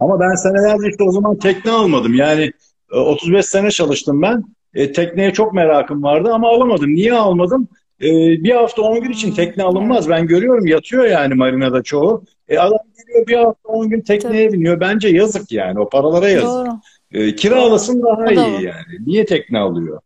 [0.00, 2.14] Ama ben senelerce işte o zaman tekne almadım.
[2.14, 2.52] Yani
[2.92, 4.44] e, 35 sene çalıştım ben.
[4.74, 6.94] E, tekneye çok merakım vardı ama alamadım.
[6.94, 7.68] Niye almadım?
[8.02, 8.08] E,
[8.44, 10.08] bir hafta 10 gün için tekne alınmaz.
[10.08, 12.24] Ben görüyorum yatıyor yani marinada çoğu.
[12.48, 14.80] E, adam geliyor bir hafta 10 gün tekneye biniyor.
[14.80, 15.80] Bence yazık yani.
[15.80, 16.48] O paralara yazık.
[16.48, 16.68] Doğru.
[17.12, 19.06] E, kiralasın daha iyi yani.
[19.06, 20.00] Niye tekne alıyor?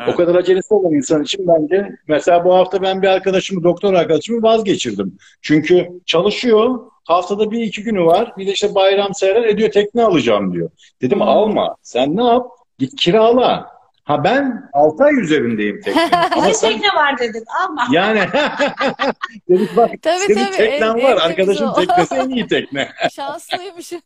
[0.00, 0.14] Evet.
[0.14, 4.42] O kadar acelesi olan insan için bence mesela bu hafta ben bir arkadaşımı, doktor arkadaşımı
[4.42, 5.18] vazgeçirdim.
[5.42, 8.32] Çünkü çalışıyor, haftada bir iki günü var.
[8.38, 10.70] Bir de işte bayram seyran ediyor, tekne alacağım diyor.
[11.02, 11.76] Dedim alma.
[11.82, 12.46] Sen ne yap?
[12.78, 13.77] Git kirala.
[14.08, 16.02] Ha ben 6 ay üzerindeyim tekne.
[16.36, 17.86] Ama sen tekne var dedik alma.
[17.92, 18.20] yani
[19.48, 20.56] dedik bak Tabii senin tabii.
[20.56, 21.12] teknen En- var.
[21.12, 22.88] en Arkadaşın teknesi en iyi tekne.
[23.16, 23.92] Şanslıymış.
[23.92, 23.98] E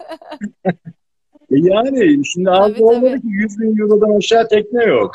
[1.50, 5.14] yani şimdi aldı olmadı ki 100 bin eurodan aşağı tekne yok.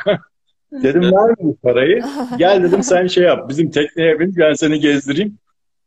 [0.71, 2.03] dedim ver mi bu parayı?
[2.37, 3.49] Gel dedim sen şey yap.
[3.49, 5.37] Bizim tekneye bin ben seni gezdireyim.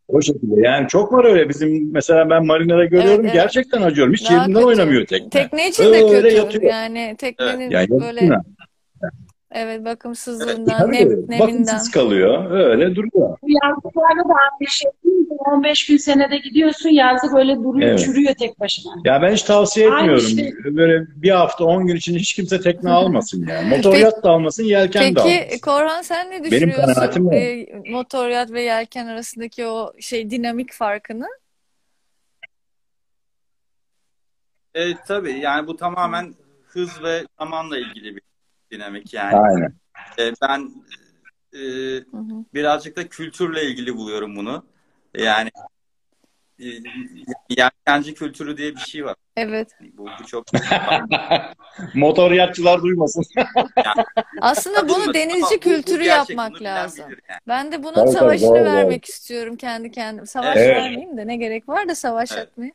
[0.08, 0.60] O şekilde.
[0.60, 1.48] Yani çok var öyle.
[1.48, 3.34] Bizim mesela ben marinada görüyorum Evet, evet.
[3.34, 4.14] gerçekten acıyorum.
[4.14, 4.66] Hiç Daha yerinden kötü.
[4.66, 5.30] oynamıyor tekne.
[5.30, 6.36] Tekne için de Öyle kötü.
[6.36, 6.64] yatıyor.
[6.64, 8.20] Yani teknenin Ya yazık böyle.
[9.52, 11.40] Evet bakımsızlığından, Tabii, nem, neminden.
[11.40, 12.50] bakımsız kalıyor.
[12.50, 13.38] Öyle duruyor.
[13.42, 15.26] Bu yazlıklarda da aynı şey değil mi?
[15.46, 17.98] 15 gün senede gidiyorsun yazlık öyle duruyor Evet.
[18.04, 18.92] çürüyor tek başına.
[19.04, 20.26] Ya ben hiç tavsiye Aynı etmiyorum.
[20.64, 20.74] şey.
[20.76, 23.68] Böyle bir hafta, on gün için hiç kimse tekne almasın yani.
[23.68, 25.60] Motor Peki- yat da almasın, yelken de Peki almasın.
[25.60, 26.94] Korhan sen ne Benim düşünüyorsun?
[26.94, 27.32] kanaatim o.
[27.32, 31.26] Ee, motor yat ve yelken arasındaki o şey dinamik farkını?
[34.74, 36.34] E, tabii yani bu tamamen
[36.66, 38.22] hız ve zamanla ilgili bir
[38.70, 39.36] dinamik yani.
[39.36, 39.74] Aynen.
[40.18, 40.70] E, ben
[41.52, 42.44] e, Hı hı.
[42.54, 44.64] birazcık da kültürle ilgili buluyorum bunu.
[45.14, 45.50] Yani
[46.60, 46.66] e,
[47.48, 49.16] yelkenci kültürü diye bir şey var.
[49.36, 49.70] Evet.
[49.80, 50.44] Bu, bu çok
[51.94, 53.22] Motor yatçılar duymasın.
[54.40, 57.04] Aslında bunu bu denizci kültürü gerçek, bunu yapmak lazım.
[57.28, 57.40] yani.
[57.48, 60.26] Ben de bunun Tabii, tabii, savaşını doğru, vermek istiyorum kendi kendime.
[60.26, 60.76] Savaş Evet.
[60.76, 62.40] vermeyeyim de ne gerek var da savaş Evet.
[62.40, 62.72] yapmaya.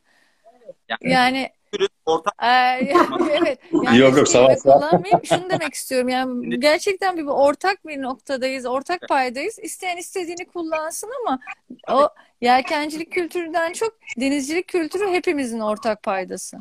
[0.88, 2.92] Yani Yani kültürün ortak yani
[3.32, 3.58] evet.
[3.72, 4.58] Yani Yok, yok, var.
[4.58, 5.24] kullanmayayım.
[5.24, 6.08] Şunu demek istiyorum.
[6.08, 9.58] Yani gerçekten bir ortak bir noktadayız, ortak paydayız.
[9.58, 11.38] İsteyen istediğini kullansın ama
[11.90, 12.08] o
[12.40, 16.56] yelkencilik kültüründen çok denizcilik kültürü hepimizin ortak paydası.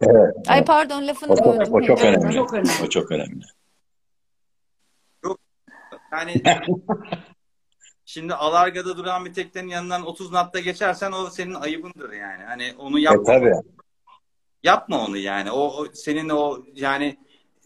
[0.00, 0.34] Evet.
[0.48, 1.74] Ay pardon lafını O çok, böldüm.
[1.74, 2.34] o çok önemli.
[2.34, 2.70] Çok önemli.
[2.84, 3.44] O çok önemli.
[6.12, 6.42] yani
[8.08, 12.42] şimdi Alarga'da duran bir teknenin yanından 30 natta geçersen o senin ayıbındır yani.
[12.44, 13.22] Hani onu E, yapma.
[13.24, 13.52] tabii.
[14.62, 15.50] Yapma onu yani.
[15.50, 17.16] O, o senin o yani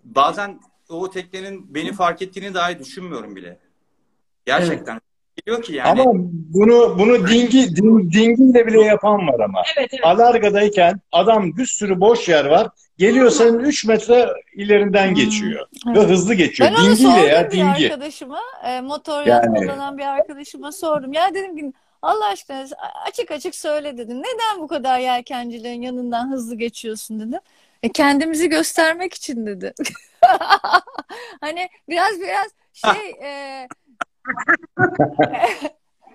[0.05, 3.59] bazen o teknenin beni fark ettiğini dahi düşünmüyorum bile.
[4.47, 5.01] Gerçekten.
[5.37, 6.01] Geliyor ki yani.
[6.03, 6.13] Ama
[6.55, 9.63] bunu bunu dingi din, dingiyle bile yapan var ama.
[9.79, 10.05] Evet evet.
[10.07, 12.69] Alarga'dayken adam bir sürü boş yer var.
[13.03, 15.15] Geliyor senin 3 metre ilerinden Hmm.
[15.15, 15.67] geçiyor.
[15.87, 15.97] Evet.
[15.97, 16.71] Ve hızlı geçiyor.
[16.71, 17.65] Ben onu sordum ya bir dingi.
[17.93, 19.59] arkadaşıma, e, motor Yani.
[19.59, 21.13] kullanan bir arkadaşıma sordum.
[21.13, 21.73] Ya dedim ki
[22.03, 22.67] Allah aşkına
[23.07, 24.19] açık açık söyle dedim.
[24.19, 27.41] Neden bu kadar yelkencilerin yanından hızlı geçiyorsun dedim.
[27.83, 29.75] E, kendimizi göstermek için dedi.
[31.41, 33.69] Hani biraz biraz şey e,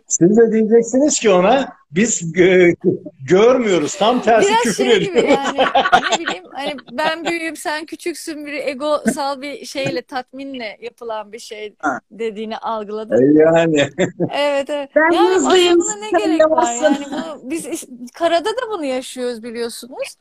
[0.07, 2.75] Siz de diyeceksiniz ki ona biz gö-
[3.29, 3.95] görmüyoruz.
[3.95, 5.37] Tam tersi biraz küfür şey gibi ediyor.
[5.37, 5.57] yani
[6.11, 11.75] ne bileyim hani ben büyüğüm sen küçüksün bir egosal bir şeyle tatminle yapılan bir şey
[12.11, 13.37] dediğini algıladım.
[13.37, 13.89] E, Yani
[14.31, 14.89] Evet evet.
[14.95, 16.73] Ben Yani hızlıyım, buna ne gerek var?
[16.83, 17.83] Yani bunu biz
[18.13, 20.15] karada da bunu yaşıyoruz biliyorsunuz.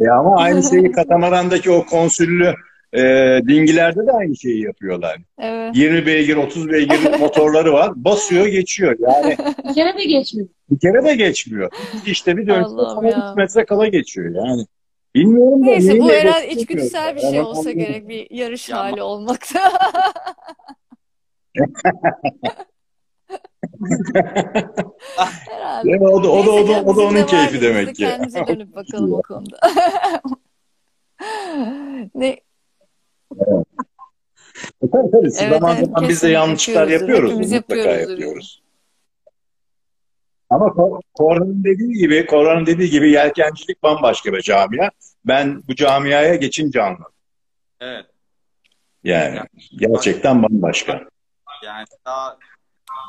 [0.00, 2.54] E ama aynı şeyi katamarandaki o konsüllü
[2.96, 3.02] e,
[3.48, 5.16] dingilerde de aynı şeyi yapıyorlar.
[5.38, 5.76] Evet.
[5.76, 7.92] 20 beygir, 30 beygir motorları var.
[7.96, 8.96] Basıyor, geçiyor.
[9.00, 9.36] Yani
[9.68, 10.48] Bir kere de geçmiyor.
[10.70, 11.70] bir kere de geçmiyor.
[12.06, 13.30] İşte bir dönüşte Allah'ım sana ya.
[13.32, 14.66] 3 metre kala geçiyor yani.
[15.14, 17.30] Bilmiyorum da Neyse bu herhalde içgüdüsel bir yani.
[17.30, 19.60] şey Ben olsa gerek bir yarış Ya hali olmakta.
[25.48, 25.90] Herhalde.
[25.98, 26.08] Mi?
[26.08, 27.94] O da, o da, o da, o da onun keyfi demek ki.
[27.94, 29.56] kendimize dönüp bakalım o konuda.
[32.14, 32.36] Ne?
[33.32, 35.26] E, tabii tabii.
[35.26, 37.30] Evet, zaman evet, zaman biz de yanlışlar yapıyoruz.
[37.30, 38.62] Hepimiz Mutlaka yapıyoruz.
[40.50, 44.90] Ama Ko- Korhan'ın dediği gibi, Korhan'ın dediği gibi yelkencilik bambaşka bir camia.
[45.24, 47.12] Ben bu camiaya geçince anladım.
[47.80, 48.06] Evet.
[49.04, 49.40] Yani
[49.76, 51.00] gerçekten bambaşka.
[51.64, 52.38] Yani daha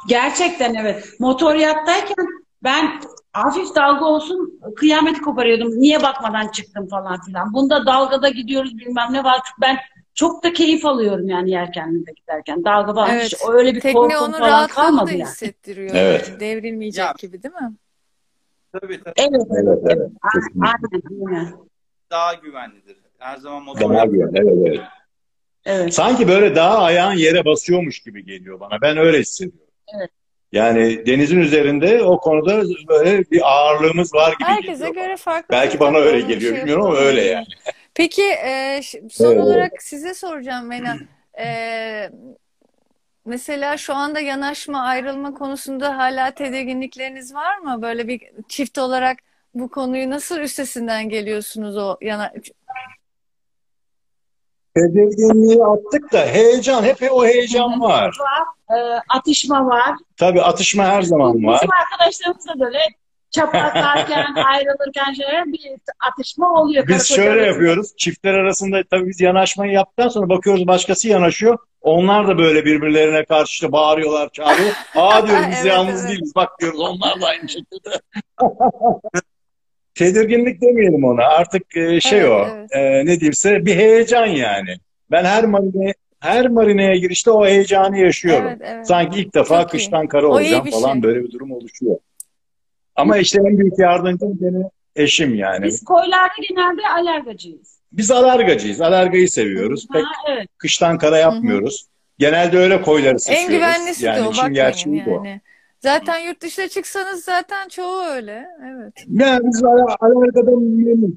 [0.08, 1.10] Gerçekten evet.
[1.20, 2.28] Motor yattayken
[2.64, 3.02] ben
[3.34, 5.80] hafif dalga olsun kıyameti koparıyordum.
[5.80, 7.54] Niye bakmadan çıktım falan filan.
[7.54, 9.42] Bunda dalgada gidiyoruz bilmem ne var.
[9.62, 9.78] Ben
[10.18, 12.66] çok da keyif alıyorum yani yelkenlide giderken.
[12.66, 13.24] Dalga falan Evet.
[13.26, 15.24] hiç öyle bir Tekne korkum onun falan kalmadı da yani.
[15.24, 15.90] hissettiriyor.
[15.96, 16.28] Evet.
[16.30, 17.14] Yani devrilmeyecek Ya.
[17.20, 17.74] gibi değil mi?
[18.74, 20.12] tabii tabii Evet, Evet, evet.
[20.62, 21.54] Aynen, aynen.
[22.12, 22.98] daha güvenlidir.
[23.18, 24.28] Her zaman motor Daha güzel.
[24.36, 24.80] Evet, evet.
[25.66, 25.94] Evet.
[25.94, 28.82] Sanki böyle daha ayağın yere basıyormuş gibi geliyor bana.
[28.82, 29.68] Ben öyle hissediyorum.
[30.00, 30.10] Evet.
[30.52, 35.06] Yani denizin üzerinde o konuda böyle bir ağırlığımız var gibi Herkese geliyor.
[35.06, 35.48] göre farklı.
[35.52, 37.46] Belki bana öyle Onu geliyor şey bilmiyorum ama öyle yani.
[37.98, 39.44] Peki e, son Evet.
[39.44, 40.98] olarak size soracağım Mena.
[41.40, 42.10] E,
[43.26, 47.82] mesela şu anda yanaşma ayrılma konusunda hala tedirginlikleriniz var mı?
[47.82, 49.18] Böyle bir çift olarak
[49.54, 52.34] bu konuyu nasıl üstesinden geliyorsunuz o yana
[54.76, 58.18] Tedirginliği attık da heyecan, hep o heyecan var.
[58.72, 58.76] Ee,
[59.10, 59.96] atışma var.
[60.18, 61.56] Tabii atışma her zaman var.
[61.56, 62.80] Bizim arkadaşlarımız da böyle
[63.32, 65.62] çaprazlarken, ayrılırken şöyle bir
[66.12, 66.88] atışma oluyor.
[66.88, 67.46] Biz şöyle arasında.
[67.46, 67.96] yapıyoruz.
[67.98, 71.58] Çiftler arasında tabii biz yanaşmayı yaptıktan sonra bakıyoruz başkası yanaşıyor.
[71.82, 74.72] Onlar da böyle birbirlerine karşı işte bağırıyorlar, çağırıyor.
[74.96, 76.10] Aa diyoruz biz Evet, yalnız evet.
[76.10, 76.32] değiliz.
[76.36, 77.90] Bak diyoruz onlar da aynı şekilde.
[79.96, 81.24] Tedirginlik demeyelim ona.
[81.24, 82.48] Artık e, şey Evet, o.
[82.48, 82.70] evet.
[82.72, 84.76] e, ne diyeyimse bir heyecan yani.
[85.12, 88.48] Ben her marine her marineye girişte o heyecanı yaşıyorum.
[88.48, 88.88] Evet, evet.
[88.88, 89.68] Sanki ilk defa iyi.
[89.68, 91.04] kıştan kara olacağım falan şey.
[91.04, 91.98] böyle bir durum oluşuyor.
[92.98, 94.64] Ama işte en büyük yardımcım benim
[94.96, 95.66] eşim yani.
[95.66, 97.78] Biz koylarda genelde alergacıyız.
[97.92, 98.82] Biz alergacıyız.
[98.82, 99.88] Alergayı seviyoruz.
[99.94, 100.48] Pek Ha, evet.
[100.58, 101.88] kıştan kara yapmıyoruz.
[102.20, 103.50] Genelde öyle koyları En seçiyoruz.
[103.56, 105.10] güvenlisi de yani o işin bakmayın gerçeği bu.
[105.10, 105.42] yani.
[105.80, 108.46] Zaten yurt dışına çıksanız zaten çoğu öyle.
[108.66, 108.94] Evet.
[109.10, 111.16] Yani biz al- alergadan memnunuz.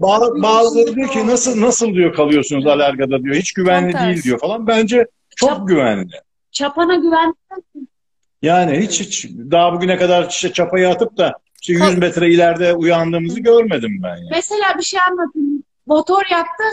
[0.00, 3.34] Ba- Bazıları diyor ki nasıl nasıl diyor kalıyorsunuz alergada diyor.
[3.34, 4.24] Hiç güvenli Tam değil tersi.
[4.28, 4.66] diyor falan.
[4.66, 6.10] Bence çok Çap- güvenli.
[6.52, 7.34] Çapana güven.
[8.44, 12.74] Yani hiç hiç daha bugüne kadar işte çapayı atıp da işte 100 Kal- metre ileride
[12.74, 14.28] uyandığımızı görmedim ben yani.
[14.30, 15.62] Mesela bir şey anlatayım.
[15.86, 16.64] Motor yaktı.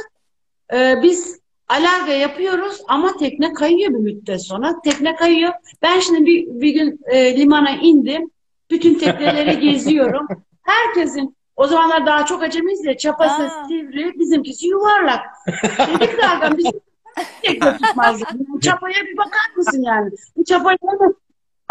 [0.74, 4.82] Ee, biz alarga yapıyoruz ama tekne kayıyor bir müddet sonra.
[4.84, 5.53] Tekne kayıyor.
[5.82, 8.32] Ben şimdi bir, bir gün e, limana indim.
[8.72, 10.28] Bütün tekneleri geziyorum.
[10.63, 13.67] Herkesin o zamanlar daha çok acemiyiz ya çapası Aa.
[13.67, 15.19] sivri, bizimkisi yuvarlak.
[15.63, 16.80] Dedik zaten bizim
[17.41, 18.22] tekne tutmaz.
[18.22, 20.11] Yani çapaya bir bakar mısın yani?
[20.36, 21.13] Bu hemen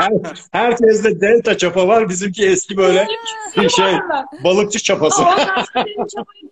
[0.01, 0.13] Her,
[0.53, 2.09] herkeste delta çapa var.
[2.09, 3.07] Bizimki eski böyle
[3.77, 4.27] şey yuvarlak.
[4.45, 5.23] balıkçı çapası.
[5.23, 6.51] Ondan sonra benim çapayı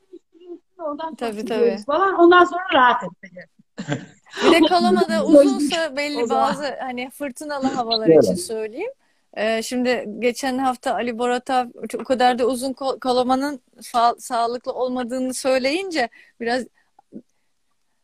[1.19, 1.79] Tabii, tabii.
[1.87, 2.15] Falan.
[2.15, 3.49] Ondan sonra rahat etmedi.
[4.45, 8.25] Bir de Kalama'da uzunsa belli bazı hani fırtınalı havalar Evet.
[8.25, 8.91] için söyleyeyim.
[9.37, 11.67] Ee, şimdi geçen hafta Ali Boratav
[12.01, 16.09] o kadar da uzun kalamanın fa- sağlıklı olmadığını söyleyince
[16.41, 16.65] biraz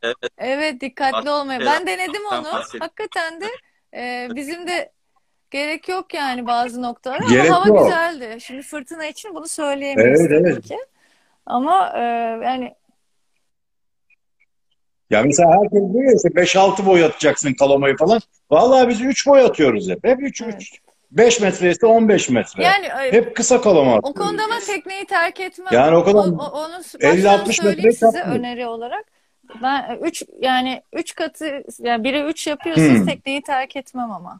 [0.01, 0.15] Evet.
[0.37, 1.55] evet dikkatli olmaya.
[1.55, 2.47] evet, Ben denedim onu.
[2.79, 3.45] Hakikaten de
[3.93, 4.91] e, bizim de
[5.55, 7.79] gerek yok yani bazı noktalara ama Gerek hava yok.
[7.85, 8.37] güzeldi.
[8.41, 10.67] Şimdi fırtına için bunu söyleyemeyiz Evet, tabii evet.
[10.67, 10.77] ki.
[11.45, 12.01] Ama e,
[12.45, 12.73] yani
[15.09, 18.19] Ya mesela herkes diyor ya işte 5-6 boy atacaksın kalamayı falan.
[18.51, 20.03] Vallahi biz 3 boy atıyoruz hep.
[20.03, 20.55] Hep 3 Evet.
[20.61, 20.79] 3.
[21.11, 22.63] 5 metre ise 15 metre.
[22.63, 24.21] yani e, Hep kısa kalama O atıyoruz.
[24.21, 25.67] konuda ama tekneyi terk etmem.
[25.71, 28.39] Yani o kadar onu baştan 50-60 söyleyeyim metre size yapmıyor.
[28.39, 29.05] öneri olarak.
[29.61, 33.05] Ben 3 yani 3 katı yani 1'e 3 yapıyorsanız Hmm.
[33.05, 34.37] tekneyi terk etmem ama.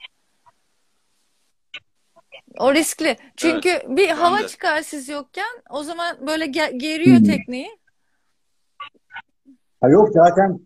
[2.59, 3.17] O riskli.
[3.37, 4.47] Çünkü bir hava de.
[4.47, 7.25] çıkar siz yokken o zaman böyle ge- geriyor Hmm.
[7.25, 7.69] tekneyi.
[9.81, 10.59] Ha yok zaten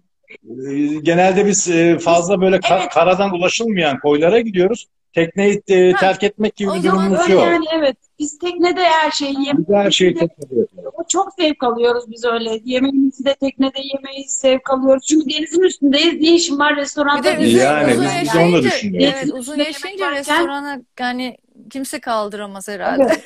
[0.70, 2.90] e, genelde biz e, fazla böyle ka- Evet.
[2.94, 4.88] karadan ulaşılmayan koylara gidiyoruz.
[5.14, 7.44] Tekneyi e, Ha, terk etmek gibi o bir durumumuz yok.
[7.44, 7.98] yani evet.
[8.20, 9.70] Biz teknede her şeyi yemek.
[9.70, 10.94] Biz her şeyi teknede yapıyoruz.
[10.94, 12.60] O çok zevk alıyoruz biz öyle.
[12.64, 15.06] Yemeğimizi de teknede yemeyiz, zevk alıyoruz.
[15.08, 16.14] Çünkü denizin üstündeyiz.
[16.22, 17.24] Ne işim var Bir restoranda?
[17.24, 19.16] de uzun, Yani uzun biz de onu düşünüyoruz.
[19.18, 21.38] evet uzun Yemek yaşayınca restorana yani
[21.70, 23.04] kimse kaldıramaz herhalde.
[23.04, 23.26] Evet.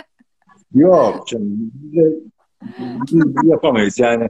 [0.74, 1.46] Yok canım.
[1.50, 2.10] Biz, de,
[3.12, 4.28] biz yapamayız yani.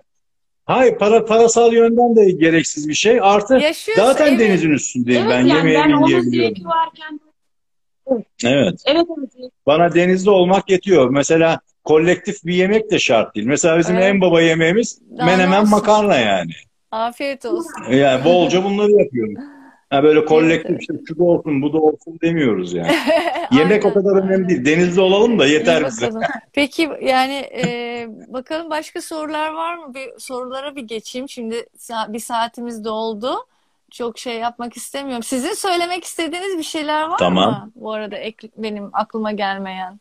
[0.64, 3.18] Hayır para parasal yönden de gereksiz bir şey.
[3.22, 4.40] Artı Yaşıyorsa zaten evet.
[4.40, 5.22] denizin üstündeyim.
[5.22, 6.64] Evet ben yani yemeğe ben yiyebiliyorum.
[6.64, 7.20] varken
[8.44, 8.82] Evet.
[8.86, 9.50] evet evet.
[9.66, 11.10] Bana denizde olmak yetiyor.
[11.10, 13.46] Mesela kolektif bir yemek de şart değil.
[13.46, 14.04] Mesela bizim Evet.
[14.04, 15.70] en baba yemeğimiz Daha ne menemen olsun?
[15.70, 16.52] makarna yani.
[16.90, 17.92] Afiyet olsun.
[17.92, 19.34] Yani bolca bunları yapıyoruz.
[19.90, 22.92] Ha böyle kolektif Evet, işte şu da olsun bu da olsun demiyoruz yani.
[23.52, 24.64] Yemek o kadar önemli değil.
[24.64, 26.10] Denizde olalım da yeter bize.
[26.52, 29.94] Peki yani e, bakalım başka sorular var mı?
[29.94, 31.28] Bir sorulara bir geçeyim.
[31.28, 31.66] Şimdi
[32.08, 33.34] bir saatimiz doldu.
[33.90, 35.22] Çok şey yapmak istemiyorum.
[35.22, 37.50] Sizin söylemek istediğiniz bir şeyler var Tamam.
[37.50, 37.72] mı?
[37.74, 40.00] Bu arada ek, benim aklıma gelmeyen.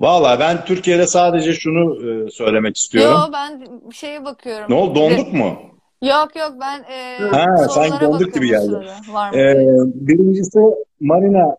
[0.00, 3.12] Valla ben Türkiye'de sadece şunu e, söylemek istiyorum.
[3.26, 4.66] Yo ben şeye bakıyorum.
[4.68, 4.94] Ne oldu?
[4.94, 5.58] Donduk mu?
[6.02, 8.86] Yok yok ben e, Ha, sanki donduk gibi geldi.
[9.34, 9.54] Ee,
[9.94, 10.58] birincisi
[11.00, 11.56] marina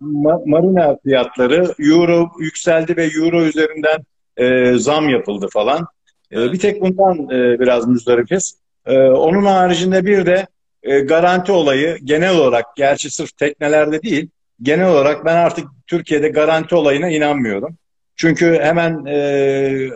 [0.00, 3.98] ma- marina fiyatları euro yükseldi ve euro üzerinden
[4.36, 5.86] e, zam yapıldı falan.
[6.32, 8.58] E, bir tek bundan e, biraz müzdaripiz.
[8.86, 10.46] E, onun haricinde bir de
[10.82, 14.28] e, garanti olayı genel olarak gerçi sırf teknelerde değil
[14.62, 17.76] genel olarak ben artık Türkiye'de garanti olayına inanmıyorum.
[18.16, 19.88] Çünkü hemen e,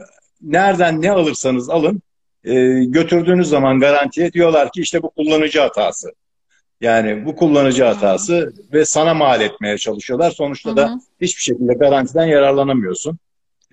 [0.42, 2.02] nereden ne alırsanız alın
[2.44, 6.08] e, götürdüğünüz zaman garantiye diyorlar ki işte bu kullanıcı hatası.
[6.80, 10.30] Yani bu kullanıcı hatası ve sana mal etmeye çalışıyorlar.
[10.30, 13.18] Sonuçta Hı da hiçbir şekilde garantiden yararlanamıyorsun.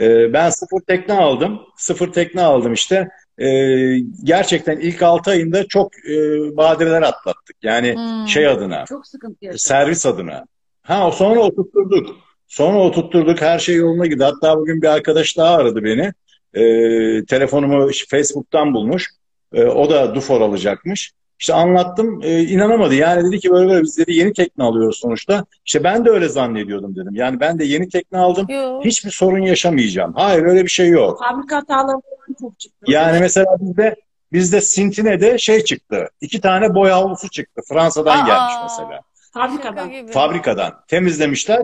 [0.01, 1.59] Ee, ben sıfır tekne aldım.
[1.77, 3.09] Sıfır tekne aldım işte.
[3.37, 6.13] Ee, gerçekten ilk 6 ayında çok e,
[6.57, 7.55] badireler atlattık.
[7.63, 8.27] Yani Hmm.
[8.27, 9.61] şey adına, Çok sıkıntı yaşadık.
[9.61, 10.45] servis adına.
[10.81, 12.15] Ha sonra oturtturduk.
[12.47, 13.41] Sonra oturtturduk.
[13.41, 14.23] Her şey yoluna gitti.
[14.23, 16.13] Hatta bugün bir arkadaş daha aradı beni.
[16.53, 19.09] Ee, telefonumu Facebook'tan bulmuş.
[19.53, 21.11] Ee, o da Dufor alacakmış.
[21.39, 22.19] İşte anlattım.
[22.23, 22.95] Ee, inanamadı.
[22.95, 25.45] Yani dedi ki böyle böyle biz dedi yeni tekne alıyoruz sonuçta.
[25.65, 27.15] İşte ben de öyle zannediyordum dedim.
[27.15, 28.45] Yani ben de yeni tekne aldım.
[28.49, 28.81] Yo.
[28.83, 30.13] Hiçbir sorun yaşamayacağım.
[30.13, 31.19] Hayır öyle bir şey yok.
[31.19, 31.97] Fabrika hataları
[32.41, 32.85] çok çıktı.
[32.87, 33.95] Yani mesela bizde
[34.33, 36.09] bizde Sintine'de şey çıktı.
[36.21, 37.61] İki tane boy havlusu çıktı.
[37.69, 38.27] Fransa'dan Aa.
[38.27, 39.01] gelmiş mesela.
[39.33, 40.07] Fabrikadan.
[40.07, 40.73] Fabrikadan.
[40.87, 41.61] Temizlemişler.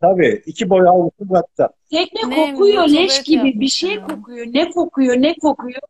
[0.00, 1.72] Tabii iki boy havlusu hatta.
[1.90, 4.46] Tekne Ne, kokuyor leş gibi bir şey kokuyor.
[4.46, 5.80] Ne kokuyor ne kokuyor.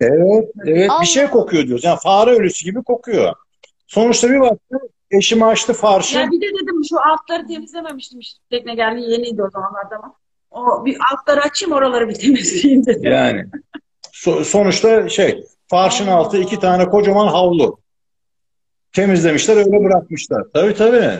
[0.00, 1.30] Evet, evet bir şey Allah.
[1.30, 1.84] kokuyor diyoruz.
[1.84, 3.32] Yani fare ölüsü gibi kokuyor.
[3.86, 4.80] Sonuçta bir baktım
[5.10, 6.18] eşim açtı farşı.
[6.18, 10.14] Ya bir de dedim şu altları temizlememiştim işte tekne geldi yeniydi o zamanlarda ama.
[10.50, 13.12] O bir altları açayım oraları bir temizleyeyim dedim.
[13.12, 13.46] Yani
[14.12, 16.60] so- sonuçta şey farşın Allah altı iki Allah.
[16.60, 17.78] tane kocaman havlu.
[18.92, 20.42] Temizlemişler öyle bırakmışlar.
[20.54, 21.10] Tabii tabii.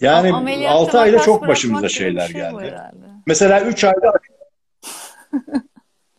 [0.00, 2.56] Yani Ameliyatta 6 ayda çok başımıza şeyler şey geldi.
[2.64, 2.96] herhalde.
[3.26, 4.12] Mesela 3 ayda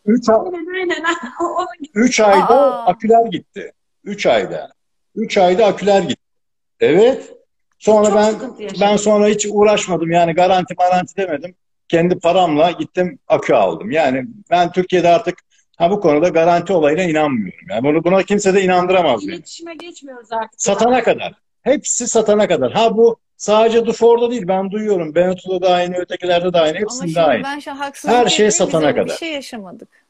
[0.06, 1.16] 3 ay, Aynen aynen.
[1.42, 2.86] Onun 3 ayda Aa.
[2.86, 3.72] aküler gitti.
[4.04, 4.72] 3 ayda.
[5.16, 6.22] 3 ayda aküler gitti.
[6.80, 7.34] Evet.
[7.80, 8.16] Sonra Çok
[8.60, 10.12] ben ben sonra hiç uğraşmadım.
[10.12, 11.56] Yani garanti garanti demedim.
[11.88, 13.92] Kendi paramla gittim akü aldım.
[13.92, 15.40] Yani ben Türkiye'de artık
[15.78, 17.68] ha bu konuda garanti olayına inanmıyorum.
[17.70, 20.62] Yani bunu buna kimse de inandıramaz iletişime geçmiyoruz artık.
[20.62, 21.34] Satana kadar.
[21.62, 22.72] Hepsi satana kadar.
[22.72, 24.48] Ha bu sadece Dufor'da değil.
[24.48, 25.16] Ben duyuyorum.
[25.16, 26.78] Benetto'da da aynı, ötekilerde de aynı.
[26.80, 27.44] Hepsinde şimdi aynı.
[27.44, 29.18] ben şu haksızlık Her şey satana öyle bir kadar.
[29.18, 30.06] şey yaşamadık.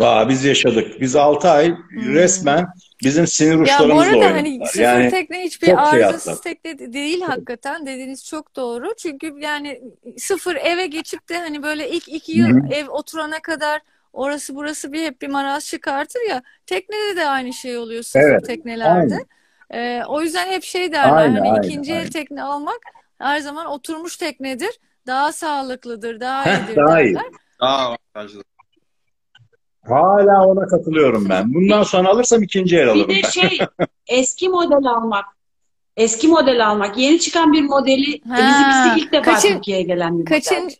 [0.00, 1.00] Aa, biz yaşadık.
[1.00, 2.14] Biz 6 ay Hmm.
[2.14, 2.66] resmen
[3.02, 4.32] bizim sinir Ya bu uçlarımızla arada oynadılar.
[4.32, 8.94] hani sıfır Yani tekne hiçbir şey arızasız tekne de- değil hakikaten dediğiniz çok doğru.
[8.98, 9.80] Çünkü yani
[10.18, 12.72] sıfır eve geçip de hani böyle ilk iki yıl Hı hı.
[12.74, 13.80] ev oturana kadar
[14.12, 16.42] orası burası bir hep bir maraz çıkartır ya.
[16.66, 19.14] Teknede de aynı şey oluyor sıfır Evet, teknelerde.
[19.14, 19.26] aynen.
[19.72, 22.10] Ee, o yüzden hep şey derler Aynen, hani aynen, ikinci el aynen.
[22.10, 22.78] tekne almak
[23.18, 24.78] her zaman oturmuş teknedir.
[25.06, 27.14] Daha sağlıklıdır, daha Heh, iyidir daha iyi.
[27.14, 27.30] derler.
[27.60, 28.42] Daha avantajlı.
[29.88, 31.54] Hala ona katılıyorum ben.
[31.54, 33.28] Bundan sonra alırsam ikinci el Bir alırım de ben.
[33.30, 33.58] şey
[34.06, 35.24] eski model almak.
[35.96, 36.98] Eski model almak.
[36.98, 40.70] Yeni çıkan bir modeli Ha, bizimkisi ilk defa kaçın- Türkiye'ye gelen bir model.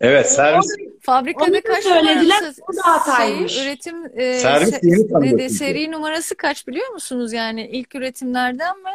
[0.00, 0.66] Evet servis
[1.00, 2.62] Fabrikada da kaç söylediler, numarası
[3.06, 5.54] da şeyi, üretim e, Servis se- yeni tanıyor ne de- çünkü.
[5.54, 7.32] seri numarası kaç biliyor musunuz?
[7.32, 8.90] Yani ilk üretimlerden mi?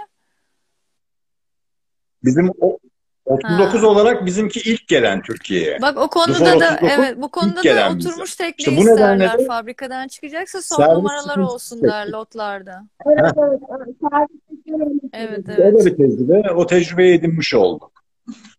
[2.24, 2.78] bizim o
[3.26, 3.88] 39 Ha.
[3.88, 5.82] olarak bizimki ilk gelen Türkiye'ye.
[5.82, 8.10] Bak o Dufor konuda da 39 evet bu konuda da gelen bize.
[8.10, 12.14] oturmuş tekne İşte isterler de fabrikadan çıkacaksa son numaralar olsun der çektik.
[12.14, 12.84] lotlarda.
[13.06, 13.96] Evet, evet, evet.
[15.14, 15.86] Evet Öyle evet.
[15.86, 18.01] bir tecrübe, o tecrübeyi edinmiş olduk.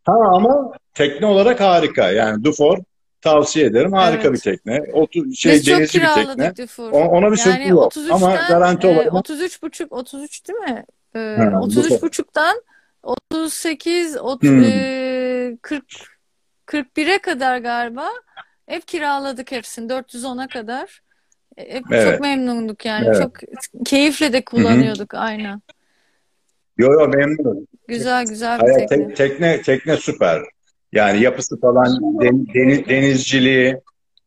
[0.05, 2.11] Ha ama tekne olarak harika.
[2.11, 2.79] Yani Dufor
[3.21, 3.93] tavsiye ederim.
[3.93, 4.33] Harika Evet.
[4.33, 4.83] bir tekne.
[4.93, 6.57] Otu, şey Biz çok denizci bir tekne.
[6.57, 6.93] Dufour.
[6.93, 7.93] O- Ona bir sürpriz Yani yok.
[8.11, 10.85] Ama 33'ten garanti e, olarak 33 buçuk 33 değil mi?
[11.17, 12.03] E, Ha, 33 Dufour.
[12.03, 12.63] buçuktan
[13.03, 14.63] 38 ot- Hmm.
[14.65, 15.85] e, 40
[16.67, 18.07] 41'e kadar galiba
[18.67, 21.03] hep kiraladık hepsini 410'a kadar.
[21.57, 22.11] E, Hep Evet.
[22.13, 23.07] çok memnunduk yani.
[23.07, 23.23] Evet.
[23.23, 23.33] Çok
[23.87, 25.63] keyifle de kullanıyorduk aynen.
[26.79, 27.67] Yo yo memnunum.
[27.89, 29.09] Güzel güzel bir Hayır, tekne.
[29.09, 30.43] te- tekne tekne süper.
[30.93, 31.87] Yani yapısı falan
[32.21, 33.77] den- deniz, denizciliği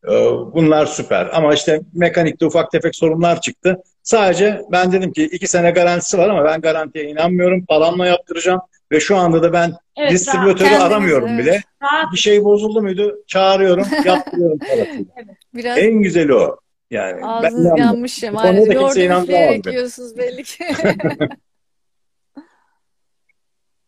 [0.08, 0.12] e,
[0.54, 1.28] bunlar süper.
[1.32, 3.82] Ama işte mekanikte ufak tefek sorunlar çıktı.
[4.02, 7.64] Sadece ben dedim ki iki sene garantisi var ama ben garantiye inanmıyorum.
[7.66, 8.60] Paramla yaptıracağım
[8.92, 11.44] ve şu anda da ben Evet, distribütörü Kendiniz, aramıyorum evet.
[11.44, 11.62] bile.
[11.82, 12.12] rahat.
[12.12, 13.16] Bir şey bozuldu muydu?
[13.26, 15.06] Çağırıyorum, yaptırıyorum parasını.
[15.54, 16.56] Biraz En güzeli o.
[16.90, 20.64] Yani ben ağzınız yanmış konuda kimse yiyorsunuz belli ki.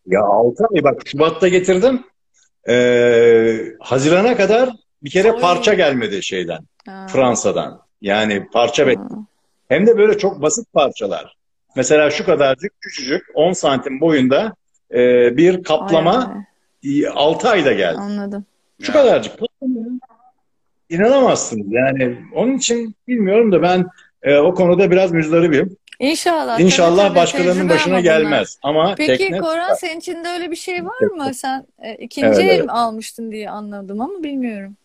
[0.09, 2.03] Ya 6 ay bak Şubat'ta getirdim.
[2.69, 4.69] Ee, Haziran'a kadar
[5.03, 5.41] bir kere Oy.
[5.41, 6.59] parça gelmedi şeyden.
[6.85, 7.07] Ha.
[7.09, 7.81] Fransa'dan.
[8.01, 8.97] Yani parça bek.
[9.67, 11.35] Hem de böyle çok basit parçalar.
[11.75, 14.53] Mesela şu kadarcık küçücük 10 santim boyunda
[14.93, 14.97] e,
[15.37, 16.33] bir kaplama
[16.85, 17.97] ay, 6 ayda geldi.
[17.97, 18.45] anladım.
[18.81, 18.97] Şu Ya.
[18.97, 19.33] kadarcık.
[20.89, 21.67] İnanamazsınız.
[21.69, 23.85] Yani onun için bilmiyorum da ben
[24.23, 25.77] e, o konuda biraz müzdaribim.
[25.99, 26.59] İnşallah.
[26.59, 28.59] İnşallah tabii, başkalarının başına gelmez.
[28.63, 31.33] Ama Peki tekne Koran senin için de öyle bir şey var mı?
[31.33, 32.69] Sen e, ikinci Evet, el evet.
[32.69, 34.75] almıştın diye anladım ama bilmiyorum.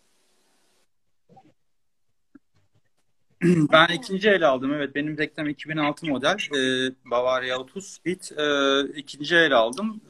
[3.72, 4.74] Ben ikinci el aldım.
[4.74, 6.36] Evet benim teknem 2006 model.
[6.56, 8.20] Ee, Bavaria 30 Speed.
[8.38, 10.00] Ee, ikinci el aldım.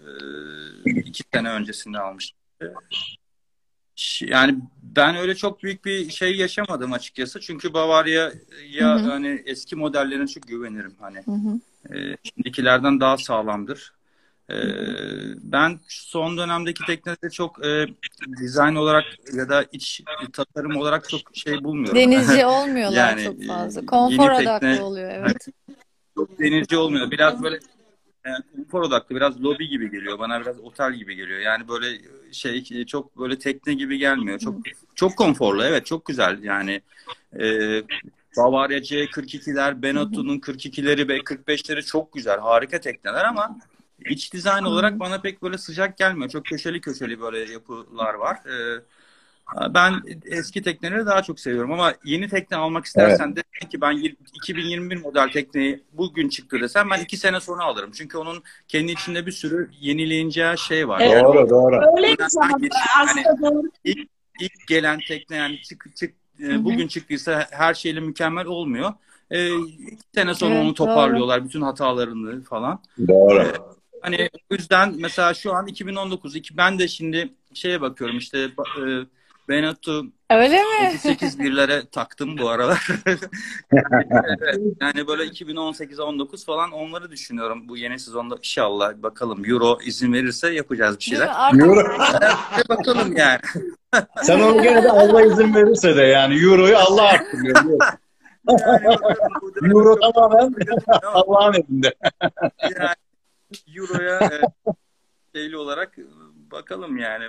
[0.86, 2.38] Ee, iki sene öncesinde almıştım.
[4.20, 7.40] Yani ben öyle çok büyük bir şey yaşamadım açıkçası.
[7.40, 8.32] Çünkü Bavaria'ya
[8.78, 9.11] Hı hı.
[9.11, 10.95] hani eski modellerine çok güvenirim.
[11.01, 11.61] Hani Hı hı.
[11.97, 13.92] ee, şimdikilerden daha sağlamdır.
[14.51, 14.55] Ee,
[15.42, 17.86] ben son dönemdeki tekneleri çok e,
[18.40, 21.97] dizayn olarak ya da iç tasarım olarak çok şey bulmuyorum.
[21.97, 23.86] Denizci olmuyorlar Yani, çok e, fazla.
[23.86, 25.47] Konfor yeni tekne- oluyor evet.
[26.16, 27.11] Çok denizci olmuyor.
[27.11, 27.61] Biraz böyle
[28.27, 30.18] e, konfor odaklı, biraz lobi gibi geliyor.
[30.18, 31.41] Bana biraz otel gibi geliyor.
[31.41, 31.87] Yani böyle
[32.33, 34.39] şey çok böyle tekne gibi gelmiyor.
[34.39, 34.55] Çok
[34.95, 35.64] çok konforlu.
[35.64, 36.43] Evet, çok güzel.
[36.43, 36.83] Yani
[37.41, 37.83] e,
[38.37, 42.39] Bavaria C42'ler, Benetton'un 42'leri ve 45'leri çok güzel.
[42.39, 43.57] Harika tekneler ama
[44.09, 46.31] iç dizayn olarak bana pek böyle sıcak gelmiyor.
[46.31, 48.37] Çok köşeli köşeli böyle yapılar var.
[48.37, 48.81] E,
[49.74, 54.97] Ben eski tekneleri daha çok seviyorum ama yeni tekne almak istersen de ki ben 2021
[54.97, 57.90] model tekneyi bugün çıktı desem ben iki sene sonra alırım.
[57.95, 61.01] Çünkü onun kendi içinde bir sürü yenileyeceği şey var.
[61.01, 61.12] Evet.
[61.12, 61.97] Yani Doğru doğru.
[61.97, 62.59] Öyleymiş ama
[63.03, 63.62] aslında doğru.
[64.40, 68.92] ilk gelen tekne yani çık, çık, e, bugün çıktıysa her şeyle mükemmel olmuyor.
[69.30, 71.45] E, iki sene sonra Evet, onu toparlıyorlar.
[71.45, 72.82] Bütün hatalarını falan.
[73.09, 73.53] Doğru.
[74.01, 78.82] Hani o yüzden mesela şu an 2019 iki- ben de şimdi şeye bakıyorum işte e,
[79.49, 80.88] Beneto Öyle mi?
[80.95, 82.86] 38 birlere taktım bu aralar.
[83.72, 84.07] yani,
[84.42, 90.55] evet, yani böyle 2018-19 falan onları düşünüyorum bu yeni sezonda inşallah bakalım Euro izin verirse
[90.55, 91.28] yapacağız bir şeyler.
[91.61, 91.99] Euro,
[92.68, 93.40] bakalım yani.
[94.22, 97.57] sen onu gene de Allah izin verirse de yani Euro'yu Allah arttırıyor.
[97.64, 97.99] biliyorsun.
[99.70, 100.55] Euro tamamen
[101.03, 101.95] Allah'ın elinde.
[102.62, 102.95] yani
[103.76, 104.40] Euro'ya e,
[105.34, 106.03] şeyli olarak e,
[106.51, 107.24] bakalım yani.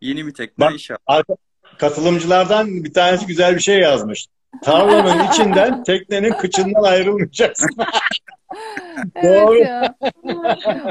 [0.00, 0.98] Yeni bir tekne Bak- inşallah.
[1.06, 1.36] Arka-
[1.78, 4.26] Katılımcılardan bir tanesi güzel bir şey yazmış.
[4.64, 7.68] Tarlanın içinden teknenin kıçından ayrılmayacaksın.
[9.14, 9.58] evet Doğru.
[9.58, 9.94] ya.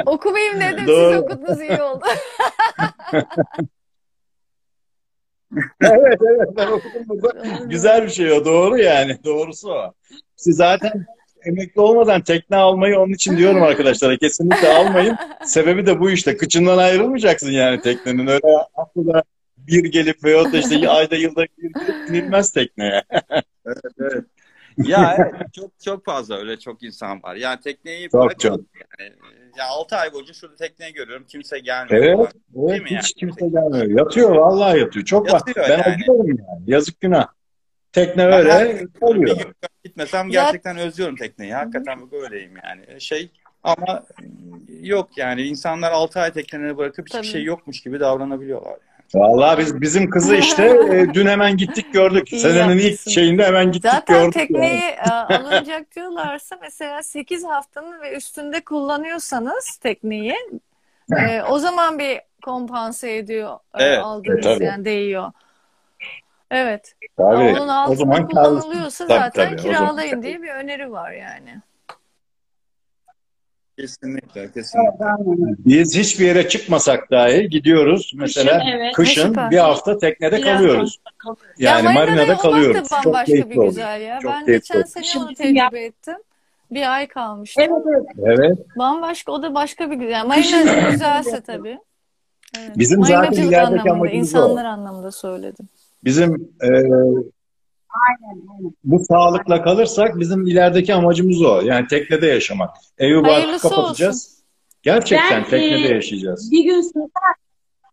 [0.05, 1.17] Okumayayım dedim siz Doğru.
[1.17, 2.05] okudunuz iyi oldu.
[5.81, 7.65] evet evet ben okudum burada.
[7.65, 9.17] Güzel bir şey o doğru yani.
[9.23, 9.93] Doğrusu o.
[10.35, 11.05] Siz zaten
[11.45, 14.17] emekli olmadan tekne almayı onun için diyorum arkadaşlara.
[14.17, 15.15] Kesinlikle almayın.
[15.45, 16.37] Sebebi de bu işte.
[16.37, 18.27] Kıçından ayrılmayacaksın yani teknenin.
[18.27, 19.23] Öyle aklına
[19.57, 23.03] bir gelip veyahut da işte ayda yılda bir gelip binilmez tekneye.
[23.99, 24.23] Evet.
[24.77, 27.35] Ya evet, çok çok fazla öyle çok insan var.
[27.35, 28.67] Yani tekneyi Çok, bırakalım
[28.99, 29.11] yani.
[29.57, 31.25] Ya 6 ay boyunca şurada tekneye görüyorum.
[31.27, 32.03] Kimse gelmiyor.
[32.03, 32.15] Evet.
[32.15, 32.27] falan.
[32.55, 33.03] evet Değil mi yani?
[33.03, 33.99] hiç kimse gelmiyor.
[33.99, 35.05] Yatıyor vallahi yatıyor.
[35.05, 35.33] Çok.
[35.33, 35.83] Yatıyor Ben yani.
[35.83, 36.63] acıyorum yani.
[36.67, 37.27] Yazık günah.
[37.91, 39.55] Tekne öyle Bir gün
[39.89, 41.53] gitmesem Ya- gerçekten özlüyorum tekneyi.
[41.53, 43.01] Hakikaten böyleyim yani.
[43.01, 43.29] Şey
[43.63, 44.03] ama
[44.81, 47.27] yok yani insanlar 6 ay tekneleri bırakıp hiçbir Tabii.
[47.27, 48.75] şey yokmuş gibi davranabiliyorlar.
[49.15, 52.33] Vallahi biz bizim kızı işte e, dün hemen gittik gördük.
[52.33, 53.11] İyi Senenin ilk yapmışsın.
[53.11, 54.33] şeyinde hemen gittik Zaten gördük.
[54.33, 54.95] tekneyi yani.
[55.09, 60.35] e, alınacak diyorlarsa mesela 8 haftanın ve üstünde kullanıyorsanız tekneyi
[61.19, 64.63] e, o zaman bir kompanse ediyor e, Evet, aldığınız tabii.
[64.63, 65.31] yani değiyor.
[66.51, 66.95] Evet.
[67.17, 67.35] Tabii.
[67.35, 70.23] Onun o altında zaman kullanılıyorsa Tabii, zaten tabii, o zaman kiralayın kârlı.
[70.23, 71.61] diye bir öneri var yani.
[73.79, 75.05] Kesinlikle, kesinlikle.
[75.65, 78.11] Biz hiçbir yere çıkmasak dahi gidiyoruz.
[78.15, 78.93] Mesela Kışın, evet.
[78.93, 79.51] kışın Süper.
[79.51, 80.99] bir hafta teknede Bir kalıyoruz.
[81.57, 82.75] Yani ya marinada olmak kalıyoruz.
[82.75, 84.19] da Çok bambaşka keyifli bir güzel ya.
[84.19, 84.87] Çok ben geçen oluyor.
[84.87, 86.15] sene onu tecrübe ettim.
[86.71, 87.63] Bir ay kalmıştım.
[87.67, 88.39] Evet, evet.
[88.39, 88.57] Evet.
[88.77, 90.25] Bambaşka o da başka bir güzel.
[90.25, 91.79] Marina güzelse tabii.
[92.59, 92.71] Evet.
[92.77, 94.37] Bizim zaten Marinacılık ilerideki anlamında, amacımız o.
[94.37, 95.69] insanlar anlamında söyledim.
[96.05, 96.33] Bizim
[96.63, 96.69] e,
[98.83, 101.61] bu sağlıkla kalırsak bizim ilerideki amacımız o.
[101.63, 102.69] Yani teknede yaşamak.
[102.97, 104.35] Evi barkı Hayırlısı kapatacağız.
[104.83, 106.51] Gerçekten Ben, teknede e, yaşayacağız.
[106.51, 107.33] Bir gün satar,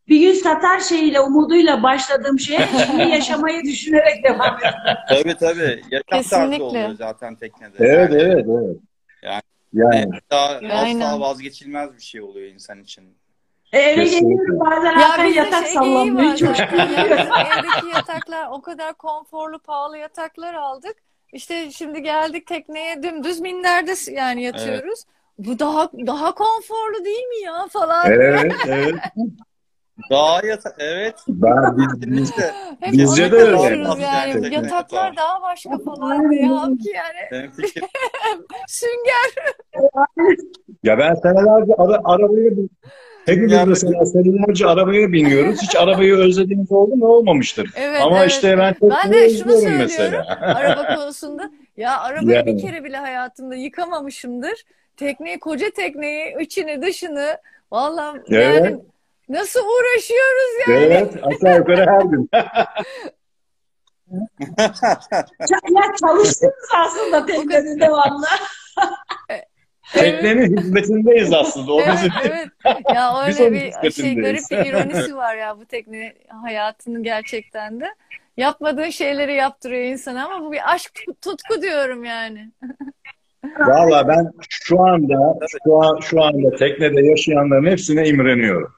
[0.09, 4.79] bir gün satar şeyiyle, umuduyla başladığım şeye şimdi yaşamayı düşünerek devam ediyorum.
[5.09, 5.83] Tabii tabii.
[5.91, 6.63] Yaşam tarzı Kesinlikle.
[6.63, 7.75] oluyor zaten teknede.
[7.79, 8.77] Evet Yani, evet evet.
[9.23, 9.43] Yani-
[9.73, 11.01] Yani Daha Aynen.
[11.01, 13.05] asla vazgeçilmez bir şey oluyor insan için.
[13.73, 16.37] E, Eve geliyorum bazen Ya bizde yatak şey sallanmıyor.
[16.37, 16.59] Çok.
[16.59, 20.97] Ya evdeki yataklar o kadar konforlu, pahalı yataklar aldık.
[21.33, 25.05] İşte şimdi geldik tekneye dümdüz minderde yani yatıyoruz.
[25.39, 28.11] Bu daha daha konforlu değil mi ya falan.
[28.13, 28.95] evet evet.
[30.11, 31.15] Daha yata evet.
[31.29, 32.53] Ben, biz, biz, Kesinlikle.
[32.81, 33.89] Hep Bizce de öyle.
[34.03, 35.17] Yani Yataklar yatak.
[35.17, 36.47] daha başka falan diye.
[36.47, 37.51] Halbuki yani
[38.69, 39.55] sünger.
[40.83, 42.71] ya ben senelerce ara, arabaya bin-
[43.27, 45.63] Hepimiz Yani- mesela senelerce arabaya biniyoruz.
[45.63, 47.07] Hiç arabayı özlediğimiz oldu mu?
[47.07, 47.71] Olmamıştır.
[47.77, 48.31] Evet, Ama evet.
[48.31, 50.25] işte ben Ben de şunu söylüyorum mesela.
[50.41, 51.51] araba konusunda.
[51.77, 52.63] Ya arabayı bir Yani.
[52.63, 54.65] kere bile hayatımda yıkamamışımdır.
[54.97, 57.37] Tekneyi, koca tekneyi, içini, dışını.
[57.73, 58.55] Vallahi Evet.
[58.65, 58.77] yani
[59.29, 60.75] nasıl uğraşıyoruz ya.
[60.77, 62.29] Evet, aşağı yukarı her gün.
[65.49, 66.43] Ya çalıştınız
[66.77, 68.27] aslında teknede devamlı.
[69.93, 71.73] Teknenin hizmetindeyiz aslında.
[71.73, 72.49] O Evet, bizim evet.
[72.95, 77.87] Ya öyle bir şey garip bir ironisi var ya bu tekne hayatının gerçekten de.
[78.37, 82.51] Yapmadığın şeyleri yaptırıyor insana ama bu bir aşk tutku diyorum yani.
[83.59, 88.75] Valla ben şu anda şu an şu anda teknede yaşayanların hepsine imreniyorum.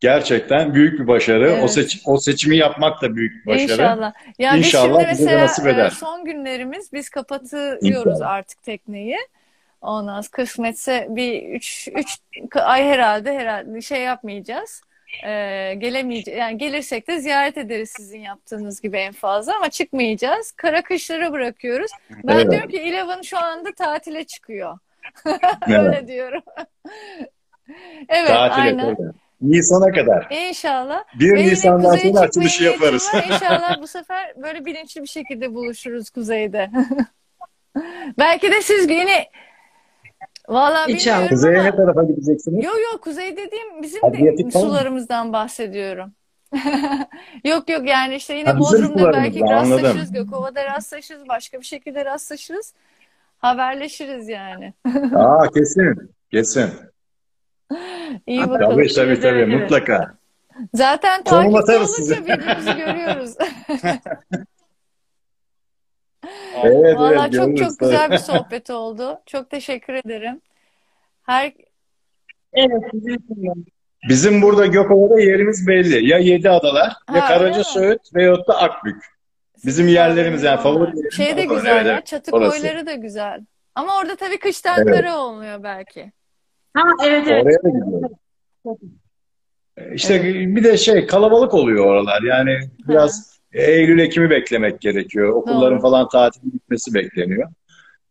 [0.00, 1.50] Gerçekten büyük bir başarı.
[1.52, 1.70] O Evet.
[1.70, 3.72] seç, o seçimi yapmak da büyük bir başarı.
[3.72, 4.12] İnşallah.
[4.38, 5.86] Ya İnşallah biz bize mesela nasip eder.
[5.86, 8.30] e, son günlerimiz biz kapatıyoruz İnşallah.
[8.30, 9.16] artık tekneyi.
[9.80, 12.18] Ondan sonra kısmetse bir üç, üç
[12.54, 14.82] ay herhalde herhalde şey yapmayacağız.
[15.24, 16.38] Ee, gelemeyeceğiz.
[16.40, 20.52] Yani gelirsek de ziyaret ederiz sizin yaptığınız gibi en fazla ama çıkmayacağız.
[20.52, 21.90] Kara kışlara bırakıyoruz.
[22.24, 22.50] Ben Evet.
[22.50, 24.78] diyorum ki Eleven şu anda tatile çıkıyor.
[25.68, 25.80] Evet.
[25.80, 26.42] Öyle diyorum.
[28.08, 28.96] Evet, Tatile aynen.
[28.96, 29.08] tabii.
[29.40, 30.26] Nisan'a kadar.
[30.30, 31.04] İnşallah.
[31.20, 33.08] 1 Ve Nisan'dan sonra açılışı yaparız.
[33.14, 33.24] var.
[33.32, 36.70] İnşallah bu sefer böyle bilinçli bir şekilde buluşuruz kuzeyde.
[38.18, 39.26] Belki de siz yine
[40.48, 41.16] Vallahi İnşallah.
[41.16, 42.64] bilmiyorum Kuzeye ne ama tarafa gideceksiniz?
[42.64, 44.70] yok yok kuzey dediğim bizim Adriyatik de falan mı?
[44.72, 46.12] sularımızdan bahsediyorum.
[47.44, 49.84] Yok yok yani işte yine Ha, bizim Bodrum'da belki sularımızda, anladım.
[49.84, 52.74] rastlaşırız, Gökova'da rastlaşırız, başka bir şekilde rastlaşırız.
[53.38, 54.74] Haberleşiriz yani.
[55.16, 56.10] Aa kesin.
[56.30, 56.70] Kesin.
[58.26, 58.76] İyi Tabii, bakalım.
[58.76, 59.60] Tabii tabii tabii Evet.
[59.60, 60.14] mutlaka.
[60.74, 62.26] Zaten Konum takipte atarız olunca size.
[62.26, 63.34] birbirimizi görüyoruz.
[66.64, 69.20] Evet Vallahi evet çok görürüz çok güzel bir sohbet oldu.
[69.26, 70.40] Çok teşekkür ederim.
[71.22, 71.52] Her
[72.52, 73.66] Evet, için.
[74.08, 76.08] Bizim burada Gökova'da yerimiz belli.
[76.08, 77.64] Ya Yedi Adalar, ya Ha, öyle Karaca mi?
[77.64, 79.04] Söğüt veyahut da Akbük.
[79.66, 81.92] Bizim yerlerimiz yani favori yerimiz Şey de oralar, güzel evet, ya.
[81.92, 82.06] evet.
[82.06, 82.50] Çatı Orası.
[82.62, 83.40] koyları da güzel.
[83.74, 84.96] Ama orada tabii kıştan Evet.
[84.96, 86.12] kara olmuyor belki.
[86.74, 87.44] Ha evet evet.
[87.44, 88.12] Oraya da gidiyoruz.
[89.94, 92.22] İşte bir de şey kalabalık oluyor oralar.
[92.22, 92.58] Yani
[92.88, 95.28] biraz Eylül Ekim'i beklemek gerekiyor.
[95.28, 95.82] Okulların Doğru.
[95.82, 97.48] falan tatil bitmesi bekleniyor.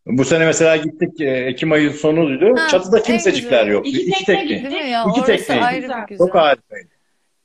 [0.06, 2.56] Bu sene mesela gittik e, Ekim ayı sonuydu.
[2.58, 3.90] Ha, Çatıda kimsecikler yoktu.
[3.90, 4.72] İki İki tekne tekne.
[4.72, 5.02] Değil mi ya?
[5.02, 5.64] İki Orası tekneydi.
[5.66, 6.18] ayrı bir güzel.
[6.28, 6.88] Çok harikaydı.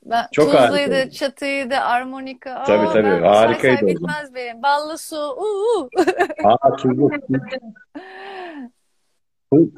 [0.05, 2.51] Ben Çok da, Çatı'yı da, armonika.
[2.51, 3.03] Aa, Tabii, tabii.
[3.03, 4.63] ben say Harikaydı say o bitmez benim.
[4.63, 5.15] Ballı su.
[5.17, 5.89] Uuu.
[6.43, 7.09] Aa, Tuzla,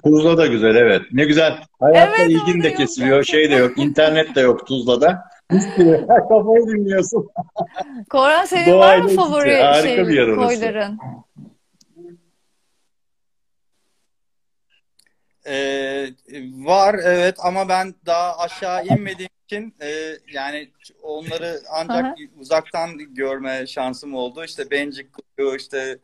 [0.04, 1.02] Tuzla da güzel evet.
[1.12, 1.54] Ne güzel.
[1.80, 3.24] Hayatla Evet, ilgin de yok kesiliyor.
[3.24, 3.78] Şey de yok.
[3.78, 5.24] internet de yok Tuzla'da.
[6.30, 7.30] Kafayı dinliyorsun.
[8.10, 9.22] Koran senin var Doğayla mı iç içe.
[9.22, 10.48] favori Harika şey, bir yer orası.
[10.48, 11.00] koyların?
[15.48, 16.08] Ee,
[16.54, 20.70] var evet ama ben daha aşağı inmediğim için e, yani
[21.04, 22.16] onları ancak Aha.
[22.40, 24.44] uzaktan görme şansım oldu.
[24.44, 25.98] İşte Bencik Kuyu, işte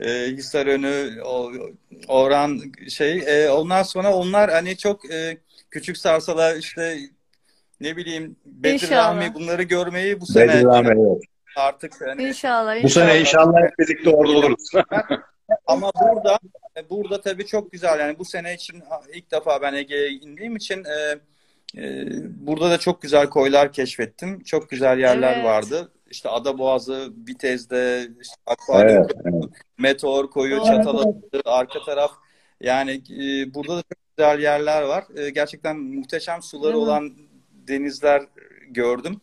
[0.00, 1.52] e, Hisarönü, o,
[2.08, 3.18] Orhan şey.
[3.26, 5.38] E, ondan sonra onlar hani çok e,
[5.70, 6.98] küçük sarsalar işte
[7.80, 9.16] ne bileyim Bedir İnşallah.
[9.16, 11.22] Rahmi bunları görmeyi bu sene Bedirhame evet.
[11.56, 13.20] artık hani İnşallah, Bu sene inşallah.
[13.20, 14.70] inşallah hep birlikte orada oluruz.
[15.66, 16.38] Ama burada
[16.90, 18.82] burada tabii çok güzel yani bu sene için
[19.14, 21.18] ilk defa ben Ege'ye indiğim için e,
[21.76, 22.06] e,
[22.46, 24.42] burada da çok güzel koylar keşfettim.
[24.42, 25.44] Çok güzel yerler Evet.
[25.44, 25.92] vardı.
[26.10, 29.44] İşte Adaboğazı, Bitez'de, işte Akvaryum, Evet, evet.
[29.78, 30.66] Meteor koyu, Doğru.
[30.66, 32.10] Çatalhöyük, arka taraf.
[32.60, 35.04] Yani e, burada da çok güzel yerler var.
[35.16, 36.78] E, gerçekten muhteşem suları mi?
[36.78, 37.12] olan
[37.68, 38.22] denizler
[38.70, 39.20] gördüm.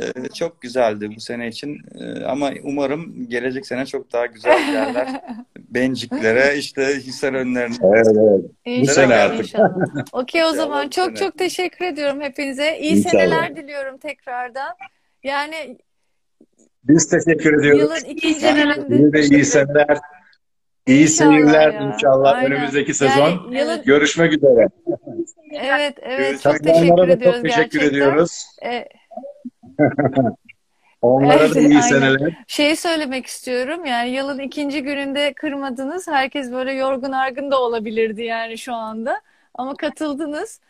[0.00, 1.78] E, çok güzeldi bu sene için.
[2.00, 5.20] E, ama umarım gelecek sene çok daha güzel yerler.
[5.58, 7.76] Benciklere, işte Hisarönlerine.
[7.82, 8.50] Evet, evet.
[8.64, 9.40] İnşallah, sene artık.
[9.40, 9.74] inşallah.
[10.12, 11.16] Okey o zaman bu çok sene.
[11.16, 12.78] çok teşekkür ediyorum hepinize.
[12.78, 13.10] İyi İnşallah.
[13.10, 14.70] seneler diliyorum tekrardan.
[15.24, 15.78] Yani
[16.84, 17.80] Biz teşekkür ediyoruz.
[17.80, 18.76] yılın ikinci seneler.
[18.76, 19.98] gününde Size de iyi seneler.
[20.86, 21.92] İyi İnşallah seyirler ya.
[21.94, 22.52] inşallah Aynen.
[22.52, 23.50] önümüzdeki sezon.
[23.52, 24.68] Yani Görüşmek üzere.
[25.52, 27.88] evet evet çok teşekkür da ediyoruz çok teşekkür gerçekten.
[27.88, 28.46] ediyoruz.
[28.64, 28.88] Ee,
[31.02, 31.80] Onlara da Evet, iyi aynen.
[31.80, 32.32] seneler.
[32.46, 36.08] Şey söylemek istiyorum yani yılın ikinci gününde kırmadınız.
[36.08, 39.20] Herkes böyle yorgun argın da olabilirdi yani şu anda.
[39.54, 40.60] Ama katıldınız.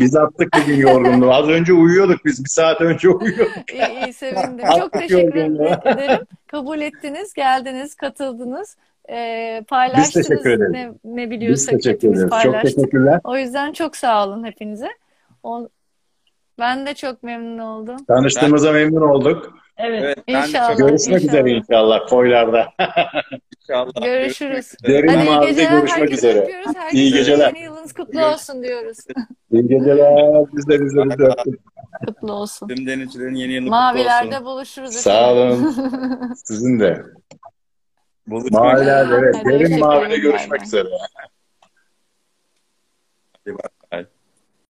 [0.00, 1.34] Biz attık bugün yorgunluğu.
[1.34, 2.44] Az önce uyuyorduk biz.
[2.44, 3.72] Bir saat önce uyuyorduk.
[3.72, 4.64] İyi, iyi sevindim.
[4.78, 6.26] Çok teşekkür ederim.
[6.46, 8.76] Kabul ettiniz, geldiniz, katıldınız.
[9.10, 10.72] Ee, paylaştınız teşekkür ederiz.
[10.72, 12.42] ne, ne Biz biliyorsak teşekkür hepimiz ederiz.
[12.42, 13.20] Çok teşekkürler.
[13.24, 14.88] O yüzden çok sağ olun hepinize.
[15.42, 15.68] O,
[16.58, 17.96] ben de çok memnun oldum.
[18.08, 19.54] Tanıştığımıza memnun olduk.
[19.76, 20.02] Evet.
[20.04, 20.76] Evet, İnşallah.
[20.76, 21.40] Görüşmek inşallah.
[21.44, 22.68] üzere inşallah koylarda.
[23.62, 24.04] inşallah.
[24.04, 24.72] Görüşürüz.
[24.86, 25.70] Derin Hadi iyi mavide geceler.
[25.80, 26.40] görüşmek üzere.
[26.40, 26.76] öpüyoruz.
[26.76, 27.46] Herkese İyi geceler.
[27.54, 28.98] yeni yılınız kutlu olsun diyoruz.
[29.52, 30.44] İyi geceler.
[30.52, 31.60] Biz de biz de biz de öptük.
[32.06, 32.68] Kutlu olsun.
[32.68, 34.44] Tüm denizcilerin yeni yılı kutlu Mavilerde olsun.
[34.46, 35.74] buluşuruz Sağ olun.
[36.44, 37.02] Sizin de.
[38.26, 39.36] Buluşmak Maviler evet.
[39.38, 40.88] Hadi Derin mavide görüşmek üzere.
[43.46, 43.56] üzere.